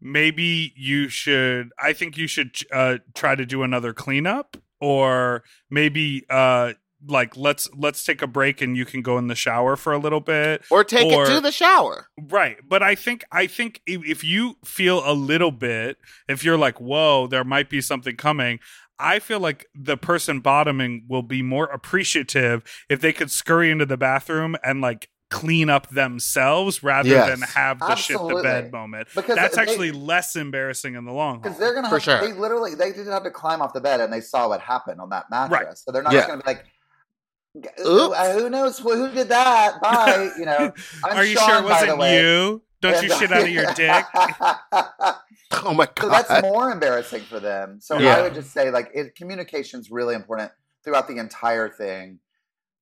maybe 0.01 0.72
you 0.76 1.09
should 1.09 1.70
I 1.78 1.92
think 1.92 2.16
you 2.16 2.26
should 2.26 2.55
uh 2.72 2.98
try 3.14 3.34
to 3.34 3.44
do 3.46 3.62
another 3.62 3.92
cleanup 3.92 4.57
or 4.80 5.42
maybe 5.70 6.24
uh 6.30 6.72
like 7.07 7.36
let's 7.36 7.68
let's 7.74 8.05
take 8.05 8.20
a 8.20 8.26
break 8.26 8.61
and 8.61 8.76
you 8.76 8.84
can 8.84 9.01
go 9.03 9.16
in 9.16 9.26
the 9.28 9.34
shower 9.34 9.74
for 9.76 9.92
a 9.92 9.98
little 9.98 10.20
bit 10.20 10.62
Or 10.70 10.84
take 10.84 11.07
Or- 11.07 11.24
it 11.24 11.34
to 11.34 11.40
the 11.40 11.53
shower. 11.53 12.09
Right, 12.18 12.59
but 12.66 12.82
I 12.82 12.94
think 12.94 13.24
I 13.32 13.46
think 13.46 13.80
if, 13.86 14.05
if 14.07 14.24
you 14.24 14.57
feel 14.64 15.03
a 15.05 15.14
little 15.14 15.51
bit, 15.51 15.96
if 16.28 16.44
you're 16.44 16.59
like, 16.59 16.78
"Whoa, 16.80 17.26
there 17.26 17.44
might 17.44 17.70
be 17.70 17.80
something 17.80 18.16
coming," 18.16 18.59
I 18.98 19.18
feel 19.18 19.40
like 19.40 19.66
the 19.74 19.96
person 19.96 20.40
bottoming 20.40 21.07
will 21.09 21.22
be 21.22 21.40
more 21.40 21.64
appreciative 21.66 22.62
if 22.90 23.01
they 23.01 23.14
could 23.14 23.30
scurry 23.30 23.70
into 23.70 23.86
the 23.86 23.96
bathroom 23.96 24.57
and 24.62 24.82
like 24.82 25.09
clean 25.31 25.70
up 25.70 25.89
themselves 25.91 26.83
rather 26.83 27.09
Yes. 27.09 27.28
than 27.28 27.41
have 27.49 27.78
the 27.78 27.95
shit 27.95 28.18
the 28.18 28.41
bed 28.43 28.72
moment. 28.72 29.09
Because 29.14 29.37
That's 29.37 29.57
they- 29.57 29.62
actually 29.62 29.93
less 29.93 30.35
embarrassing 30.37 30.97
in 30.97 31.05
the 31.05 31.12
long 31.12 31.35
haul. 31.37 31.43
because 31.43 31.59
they're 31.59 31.74
gonna 31.74 31.89
For 31.89 31.95
have, 31.97 32.03
sure. 32.03 32.20
they 32.20 32.33
literally 32.33 32.74
they 32.74 32.91
didn't 32.91 33.12
have 33.12 33.22
to 33.24 33.31
climb 33.31 33.62
off 33.62 33.72
the 33.72 33.81
bed, 33.81 34.01
and 34.01 34.12
they 34.12 34.20
saw 34.20 34.49
what 34.49 34.61
happened 34.61 35.01
on 35.01 35.09
that 35.11 35.31
mattress, 35.31 35.51
Right. 35.66 35.78
so 35.78 35.93
they're 35.93 36.03
not 36.03 36.12
Yeah. 36.12 36.18
just 36.20 36.28
gonna 36.28 36.43
be 36.43 36.47
like. 36.47 36.64
Oops. 37.85 38.16
Uh, 38.16 38.33
who 38.35 38.49
knows 38.49 38.78
who, 38.78 38.95
who 38.95 39.12
did 39.12 39.28
that? 39.31 39.81
Bye. 39.81 40.31
You 40.39 40.45
know, 40.47 40.72
I'm 41.05 41.16
Are 41.16 41.24
you 41.24 41.35
Sean, 41.37 41.49
sure 41.49 41.59
it 41.59 41.64
wasn't 41.64 42.12
you? 42.12 42.62
Don't 42.81 43.03
you 43.03 43.09
shit 43.11 43.33
out 43.33 43.43
of 43.43 43.49
your 43.49 43.72
dick? 43.74 44.05
Oh 45.64 45.74
my 45.74 45.87
god! 45.87 46.01
so 46.01 46.09
that's 46.09 46.43
more 46.43 46.70
embarrassing 46.70 47.22
for 47.22 47.41
them. 47.41 47.81
So 47.81 47.99
Yeah. 47.99 48.16
I 48.16 48.22
would 48.22 48.35
just 48.35 48.53
say, 48.53 48.70
like, 48.70 48.91
it, 48.95 49.16
communication's 49.16 49.91
really 49.91 50.14
important 50.14 50.53
throughout 50.85 51.09
the 51.09 51.18
entire 51.18 51.68
thing. 51.68 52.20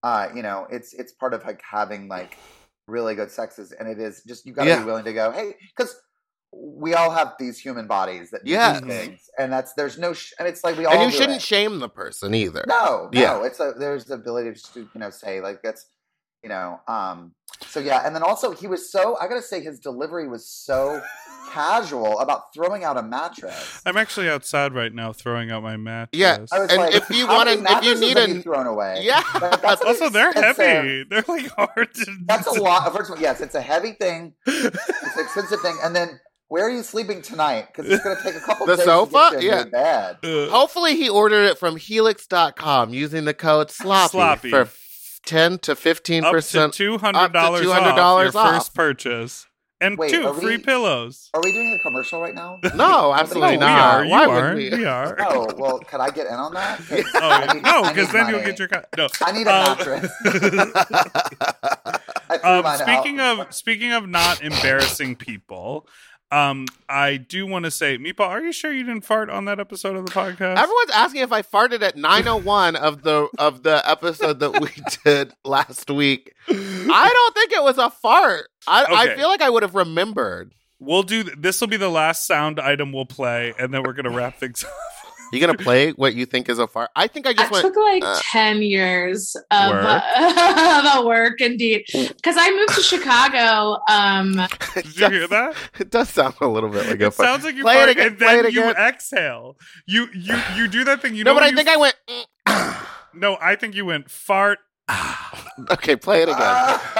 Uh, 0.03 0.28
you 0.34 0.42
know, 0.42 0.66
it's 0.70 0.94
it's 0.94 1.12
part 1.12 1.34
of 1.34 1.44
like 1.44 1.61
having 1.68 2.09
like 2.09 2.36
really 2.86 3.14
good 3.14 3.30
sexes, 3.30 3.72
and 3.72 3.88
it 3.88 3.99
is 3.99 4.22
just 4.26 4.46
you 4.46 4.53
got 4.53 4.64
to 4.64 4.70
Yeah. 4.70 4.78
be 4.80 4.84
willing 4.84 5.05
to 5.05 5.12
go, 5.12 5.30
hey, 5.32 5.55
because 5.76 5.94
we 6.53 6.94
all 6.94 7.11
have 7.11 7.34
these 7.38 7.59
human 7.59 7.86
bodies 7.86 8.30
that 8.30 8.44
do 8.44 8.51
Yes. 8.53 8.80
things, 8.80 9.28
and 9.38 9.53
that's 9.53 9.74
there's 9.74 9.99
no, 9.99 10.12
sh- 10.14 10.32
and 10.38 10.49
it's 10.49 10.64
like 10.64 10.78
we 10.78 10.86
all 10.86 10.94
and 10.94 11.03
you 11.03 11.11
do 11.11 11.16
shouldn't 11.16 11.36
it. 11.38 11.42
shame 11.42 11.78
the 11.80 11.88
person 11.88 12.34
either. 12.34 12.64
No, 12.66 13.11
no, 13.12 13.20
Yeah. 13.20 13.44
it's 13.44 13.61
a 13.61 13.74
there's 13.78 14.07
the 14.07 14.14
ability 14.14 14.51
to 14.51 14.55
just, 14.55 14.74
you 14.74 14.88
know 14.94 15.11
say 15.11 15.40
like 15.40 15.61
that's 15.62 15.86
you 16.43 16.49
know 16.49 16.80
um 16.89 17.32
so 17.66 17.80
yeah, 17.80 18.07
and 18.07 18.14
then 18.14 18.22
also 18.22 18.53
he 18.53 18.66
was 18.68 18.91
so 18.93 19.16
I 19.20 19.26
gotta 19.26 19.43
say 19.43 19.61
his 19.62 19.80
delivery 19.80 20.28
was 20.28 20.47
so 20.49 21.03
casual 21.51 22.18
about 22.20 22.53
throwing 22.55 22.84
out 22.84 22.97
a 22.97 23.03
mattress. 23.03 23.80
I'm 23.86 23.97
actually 23.97 24.28
outside 24.28 24.74
right 24.74 24.93
now 24.95 25.12
throwing 25.12 25.51
out 25.51 25.62
my 25.62 25.76
mattress. 25.76 26.18
Yeah, 26.20 26.39
I 26.53 26.61
was 26.61 26.70
And 26.70 26.78
like, 26.78 26.95
if 26.95 27.09
you 27.11 27.26
how 27.26 27.36
wanna- 27.39 27.53
if 27.53 27.57
you 27.59 27.62
mattresses 27.64 28.01
need 28.01 28.16
have 28.16 28.28
a- 28.28 28.32
you 28.34 28.43
thrown 28.43 28.66
away, 28.66 29.01
Yeah. 29.03 29.22
That- 29.41 29.62
that's 29.62 29.82
also 29.82 30.07
it's- 30.07 30.12
they're 30.12 30.32
heavy. 30.32 31.01
A, 31.01 31.05
they're 31.11 31.24
like 31.26 31.51
hard 31.57 31.95
to 31.95 32.16
that's 32.26 32.47
a 32.47 32.53
lot. 32.62 32.93
First 32.97 33.11
of 33.11 33.16
all, 33.16 33.22
yes, 33.22 33.41
it's 33.41 33.55
a 33.55 33.61
heavy 33.62 33.93
thing. 33.93 34.34
It's 34.47 35.16
an 35.16 35.24
expensive 35.24 35.61
thing, 35.61 35.76
and 35.82 35.97
then 35.97 36.20
Where 36.51 36.64
are 36.66 36.70
you 36.70 36.82
sleeping 36.82 37.20
tonight? 37.20 37.66
Because 37.68 37.91
it's 37.93 38.03
going 38.03 38.16
to 38.16 38.22
take 38.22 38.34
a 38.34 38.41
couple 38.41 38.64
The 38.66 38.76
days 38.76 38.84
sofa? 38.86 39.28
to 39.32 39.36
get 39.36 39.43
you 39.43 39.51
Yeah. 39.51 39.64
bed. 39.64 40.16
Uh, 40.24 40.49
Hopefully, 40.51 40.97
he 40.97 41.09
ordered 41.11 41.45
it 41.45 41.59
from 41.59 41.76
Helix.com 41.76 42.95
using 42.95 43.26
the 43.26 43.34
code 43.34 43.70
SLOPPY, 43.70 44.09
Sloppy. 44.11 44.51
for 44.51 44.64
f- 45.28 45.30
10 45.30 45.58
to 45.60 45.76
15 45.76 46.24
up 46.24 46.30
to 46.30 46.36
percent. 46.36 46.74
two 46.74 46.98
hundred 46.98 47.32
dollars 47.32 47.66
$200 47.66 47.98
off 47.98 48.32
your 48.34 48.40
off. 48.40 48.54
first 48.54 48.74
purchase, 48.74 49.46
and 49.80 49.96
Wait, 49.98 50.10
two 50.10 50.26
are 50.26 50.32
we- 50.32 50.40
free 50.40 50.58
pillows. 50.58 51.30
Are 51.34 51.40
we 51.42 51.52
doing 51.52 51.76
a 51.78 51.82
commercial 51.82 52.20
right 52.20 52.34
now? 52.34 52.58
No, 52.74 53.12
absolutely 53.14 53.58
no, 53.58 53.66
not. 53.66 54.04
we 54.04 54.06
are. 54.06 54.10
Why 54.10 54.22
you 54.24 54.28
would 54.30 54.42
are. 54.44 54.54
we? 54.54 54.70
We 54.70 54.84
are. 54.86 55.16
Oh, 55.20 55.48
well, 55.56 55.78
could 55.80 56.00
I 56.00 56.10
get 56.10 56.26
in 56.26 56.34
on 56.34 56.54
that? 56.54 56.78
'Cause 56.88 57.04
Oh 57.14 57.52
need- 57.54 57.62
no, 57.62 57.82
because 57.82 58.12
need 58.12 58.12
then 58.12 58.28
you'll 58.30 58.44
get 58.44 58.58
your. 58.58 58.68
Co- 58.68 58.82
no, 58.96 59.08
I 59.22 59.32
need 59.32 59.46
a 59.46 59.54
Um, 59.54 59.78
mattress. 59.78 60.12
Um, 62.44 62.62
speaking 62.76 63.18
out. 63.20 63.40
of 63.48 63.54
speaking 63.54 63.92
of 63.92 64.06
not 64.06 64.42
embarrassing 64.42 65.16
people, 65.16 65.88
um, 66.30 66.66
I 66.88 67.16
do 67.16 67.46
want 67.46 67.64
to 67.64 67.70
say, 67.70 67.96
Meatball, 67.96 68.28
are 68.28 68.42
you 68.42 68.52
sure 68.52 68.72
you 68.72 68.84
didn't 68.84 69.04
fart 69.04 69.30
on 69.30 69.46
that 69.46 69.58
episode 69.58 69.96
of 69.96 70.04
the 70.04 70.12
podcast? 70.12 70.56
Everyone's 70.56 70.90
asking 70.92 71.22
if 71.22 71.32
I 71.32 71.42
farted 71.42 71.82
at 71.82 71.96
901 71.96 72.76
of 72.76 73.02
the 73.02 73.28
of 73.38 73.62
the 73.62 73.82
episode 73.88 74.40
that 74.40 74.60
we 74.60 74.68
did 75.04 75.32
last 75.44 75.90
week. 75.90 76.34
I 76.48 77.10
don't 77.12 77.34
think 77.34 77.52
it 77.52 77.62
was 77.62 77.78
a 77.78 77.88
fart. 77.90 78.48
I, 78.66 78.84
I 78.84 79.16
feel 79.16 79.28
like 79.28 79.40
I 79.40 79.48
would 79.48 79.62
have 79.62 79.74
remembered. 79.74 80.54
We'll 80.80 81.02
do. 81.02 81.24
This 81.24 81.60
will 81.60 81.68
be 81.68 81.76
the 81.76 81.88
last 81.88 82.26
sound 82.26 82.60
item 82.60 82.92
we'll 82.92 83.06
play, 83.06 83.52
and 83.58 83.72
then 83.72 83.82
we're 83.82 83.94
gonna 83.94 84.10
wrap 84.10 84.38
things 84.38 84.64
up. 84.64 84.70
You 85.32 85.40
gonna 85.40 85.56
play 85.58 85.90
what 85.92 86.14
you 86.14 86.24
think 86.26 86.48
is 86.48 86.58
a 86.58 86.66
fart? 86.66 86.90
I 86.96 87.06
think 87.06 87.26
I 87.26 87.30
I 87.30 87.32
just 87.34 87.50
went. 87.52 87.64
took 87.66 87.76
like 87.76 88.02
uh, 88.04 88.18
10 88.22 88.62
years 88.62 89.36
of 89.50 89.70
Work. 89.70 89.84
uh, 89.84 90.94
the 91.00 91.06
work 91.06 91.40
indeed. 91.40 91.84
Because 91.92 92.36
I 92.38 92.50
moved 92.50 92.74
to 92.74 92.82
Chicago. 92.82 93.78
Um, 93.90 94.34
Did 94.74 94.96
you 94.98 95.08
hear 95.10 95.20
does, 95.20 95.30
that? 95.30 95.54
it 95.80 95.90
does 95.90 96.08
sound 96.08 96.34
a 96.40 96.46
little 96.48 96.70
bit 96.70 96.86
like 96.86 97.00
a 97.00 97.06
It 97.06 97.14
fart. 97.14 97.28
sounds 97.28 97.44
like 97.44 97.56
you 97.56 97.62
Play 97.62 97.74
it 97.74 97.78
fart, 97.78 97.88
again, 97.90 98.06
and 98.08 98.18
play 98.18 98.36
then 98.36 98.46
it 98.46 98.52
you 98.54 98.68
again. 98.70 98.82
exhale. 98.88 99.56
You 99.86 100.08
you 100.14 100.40
you 100.56 100.68
do 100.68 100.84
that 100.84 101.02
thing. 101.02 101.14
You 101.14 101.24
no, 101.24 101.32
know 101.32 101.40
but 101.40 101.42
I 101.44 101.48
you 101.50 101.56
think 101.56 101.68
I 101.68 101.76
went. 101.76 101.96
No, 103.14 103.36
I 103.40 103.56
think 103.56 103.74
you 103.74 103.84
went 103.86 104.10
fart. 104.10 104.58
Okay, 105.70 105.97
play 105.97 106.22
it 106.22 106.28
again. 106.28 106.78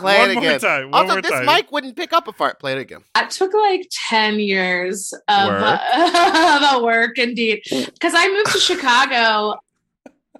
play 0.00 0.18
One 0.18 0.30
it 0.30 0.34
more 0.34 0.42
again. 0.44 0.60
time, 0.60 0.90
one 0.90 1.02
also, 1.02 1.14
more 1.14 1.22
this 1.22 1.30
time. 1.30 1.46
mic 1.46 1.72
wouldn't 1.72 1.96
pick 1.96 2.12
up 2.12 2.28
a 2.28 2.32
fart. 2.32 2.60
Play 2.60 2.72
it 2.72 2.78
again. 2.78 3.02
I 3.14 3.26
took 3.26 3.52
like 3.54 3.88
10 4.08 4.40
years 4.40 5.12
of 5.28 5.48
Work. 5.48 5.62
uh, 5.94 6.76
the 6.76 6.84
work 6.84 7.18
indeed. 7.18 7.62
Because 7.70 8.12
I 8.14 8.28
moved 8.28 8.52
to 8.52 8.58
Chicago. 8.58 9.58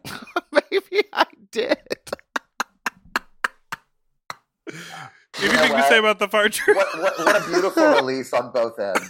Maybe 0.53 1.05
I 1.13 1.27
did. 1.51 1.79
Anything 5.41 5.77
to 5.77 5.83
say 5.89 5.99
about 5.99 6.19
the 6.19 6.29
fart? 6.29 6.61
What, 6.67 6.77
what, 6.99 7.19
what 7.19 7.43
a 7.43 7.51
beautiful 7.51 7.85
release 7.95 8.33
on 8.33 8.53
both 8.53 8.79
ends. 8.79 9.09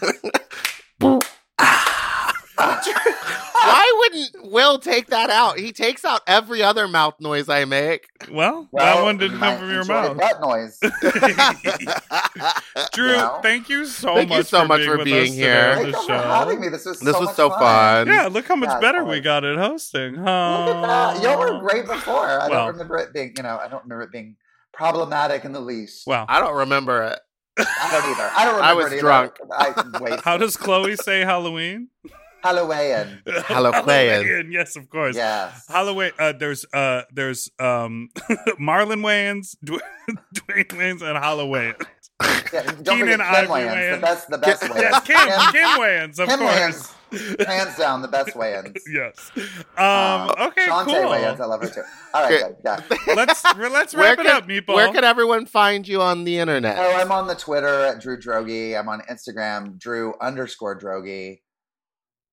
Why 3.64 3.94
wouldn't 3.98 4.50
Will 4.52 4.78
take 4.78 5.08
that 5.08 5.30
out? 5.30 5.58
He 5.58 5.72
takes 5.72 6.04
out 6.04 6.20
every 6.26 6.62
other 6.62 6.88
mouth 6.88 7.14
noise 7.20 7.48
I 7.48 7.64
make. 7.64 8.08
Well, 8.30 8.68
Well, 8.70 8.96
that 8.96 9.02
one 9.02 9.18
didn't 9.18 9.38
come 9.38 9.58
from 9.58 9.70
your 9.70 9.84
mouth. 9.84 10.16
Butt 10.16 10.40
noise. 10.40 10.78
Drew, 12.92 13.16
Well, 13.16 13.40
thank 13.42 13.68
you 13.68 13.86
so 13.86 14.14
thank 14.14 14.30
you 14.30 14.36
much. 14.38 14.46
so 14.46 14.62
for 14.62 14.68
much 14.68 14.78
being 14.80 14.90
for 14.90 14.96
with 14.98 15.04
being 15.04 15.32
here. 15.32 15.70
on 15.70 15.74
Thank 15.76 15.94
the 15.94 16.00
you 16.00 16.06
for 16.06 16.12
having 16.12 16.60
me. 16.60 16.66
show. 16.66 16.70
This 16.70 16.84
was 16.86 17.00
This 17.00 17.14
so 17.14 17.20
was 17.20 17.26
much 17.28 17.36
so 17.36 17.50
fun. 17.50 17.58
fun. 17.60 18.06
Yeah, 18.08 18.26
look 18.28 18.46
how 18.46 18.56
much 18.56 18.68
Yeah, 18.70 18.80
better 18.80 18.98
totally. 18.98 19.18
we 19.18 19.22
got 19.22 19.44
at 19.44 19.58
hosting. 19.58 20.16
Look 20.16 20.26
at 20.26 20.82
that. 20.82 21.22
Y'all 21.22 21.38
were 21.38 21.60
great 21.68 21.86
before. 21.86 22.26
I 22.28 22.48
Well. 22.48 22.66
don't 22.66 22.72
remember 22.74 22.96
it 22.98 23.12
being, 23.12 23.32
you 23.36 23.42
know, 23.42 23.58
I 23.58 23.68
don't 23.68 23.82
remember 23.84 24.02
it 24.04 24.12
being 24.12 24.36
problematic 24.72 25.44
in 25.44 25.52
the 25.52 25.60
least. 25.60 26.06
Well, 26.06 26.24
I 26.28 26.40
don't 26.40 26.56
remember 26.56 27.02
it. 27.04 27.18
I 27.58 27.88
don't 27.90 28.10
either. 28.10 28.30
I 28.34 28.44
don't 28.46 28.54
remember 28.56 28.64
I 28.64 28.72
was 28.84 28.92
it 28.92 29.00
drunk. 29.00 29.34
I 29.52 29.74
wasted. 30.00 30.20
How 30.24 30.38
does 30.38 30.56
Chloe 30.56 30.96
say 30.96 31.20
Halloween? 31.20 31.88
Halloween? 32.43 33.22
Halloween. 33.47 33.84
Halloween, 33.84 34.53
Yes, 34.53 34.76
of 34.76 34.88
course. 34.90 35.16
Yes. 35.16 35.64
Halloween. 35.68 36.12
Uh, 36.18 36.32
there's 36.32 36.64
uh, 36.72 37.03
there's 37.12 37.49
um, 37.59 38.09
Marlon 38.61 39.01
Wayans, 39.03 39.57
Dwayne 39.64 40.66
Wayans, 40.68 41.03
and 41.03 41.16
Halloween. 41.18 41.74
Yeah, 42.53 42.62
don't 42.82 42.99
Keenan 42.99 43.18
forget 43.18 43.20
Ivory 43.20 43.62
Wayans, 43.62 43.74
Wayans. 43.74 43.95
the 43.95 44.01
best, 44.01 44.30
the 44.30 44.38
best 44.38 44.62
Wayans. 44.62 44.80
Yes, 44.80 45.05
Kim, 45.05 45.53
Kim 45.53 45.80
Wayans, 45.80 46.18
of 46.20 46.28
Kim 46.28 46.38
course. 46.38 46.95
Wayans, 47.12 47.47
hands 47.47 47.76
down, 47.76 48.03
the 48.03 48.09
best 48.09 48.30
Wayans. 48.30 48.76
yes. 48.93 49.30
Um. 49.76 50.30
Okay. 50.49 50.66
Shantae 50.66 50.84
cool. 50.84 50.95
Wayans, 50.95 51.40
I 51.40 51.45
love 51.47 51.62
her 51.62 51.68
too. 51.68 51.82
All 52.14 52.22
right, 52.22 52.43
good. 52.43 52.57
Yeah. 52.64 52.80
Let's 53.14 53.45
let's 53.57 53.95
Where 53.95 54.05
wrap 54.16 54.18
it 54.18 54.26
up, 54.26 54.47
Meatball. 54.49 54.74
Where 54.74 54.93
can 54.93 55.05
everyone 55.05 55.47
find 55.47 55.86
you 55.86 56.01
on 56.01 56.24
the 56.24 56.38
internet? 56.38 56.76
Oh, 56.78 56.97
I'm 56.97 57.11
on 57.12 57.26
the 57.26 57.34
Twitter 57.34 57.84
at 57.84 58.01
Drew 58.01 58.18
Droege. 58.18 58.78
I'm 58.78 58.88
on 58.88 59.01
Instagram, 59.11 59.78
Drew 59.78 60.14
underscore 60.20 60.78
Droege. 60.78 61.40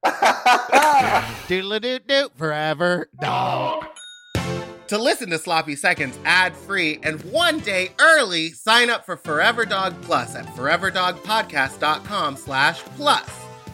Doodle 1.46 1.78
doo 1.78 1.98
doo 1.98 2.30
forever 2.38 3.10
dog. 3.20 3.84
To 4.86 4.96
listen 4.96 5.28
to 5.28 5.38
Sloppy 5.38 5.76
Seconds 5.76 6.18
ad 6.24 6.56
free 6.56 7.00
and 7.02 7.20
one 7.24 7.58
day 7.58 7.90
early, 8.00 8.48
sign 8.52 8.88
up 8.88 9.04
for 9.04 9.18
Forever 9.18 9.66
Dog 9.66 9.94
Plus 10.00 10.34
at 10.34 10.46
foreverdogpodcast.com 10.46 12.38
slash 12.38 12.80
plus. 12.96 13.39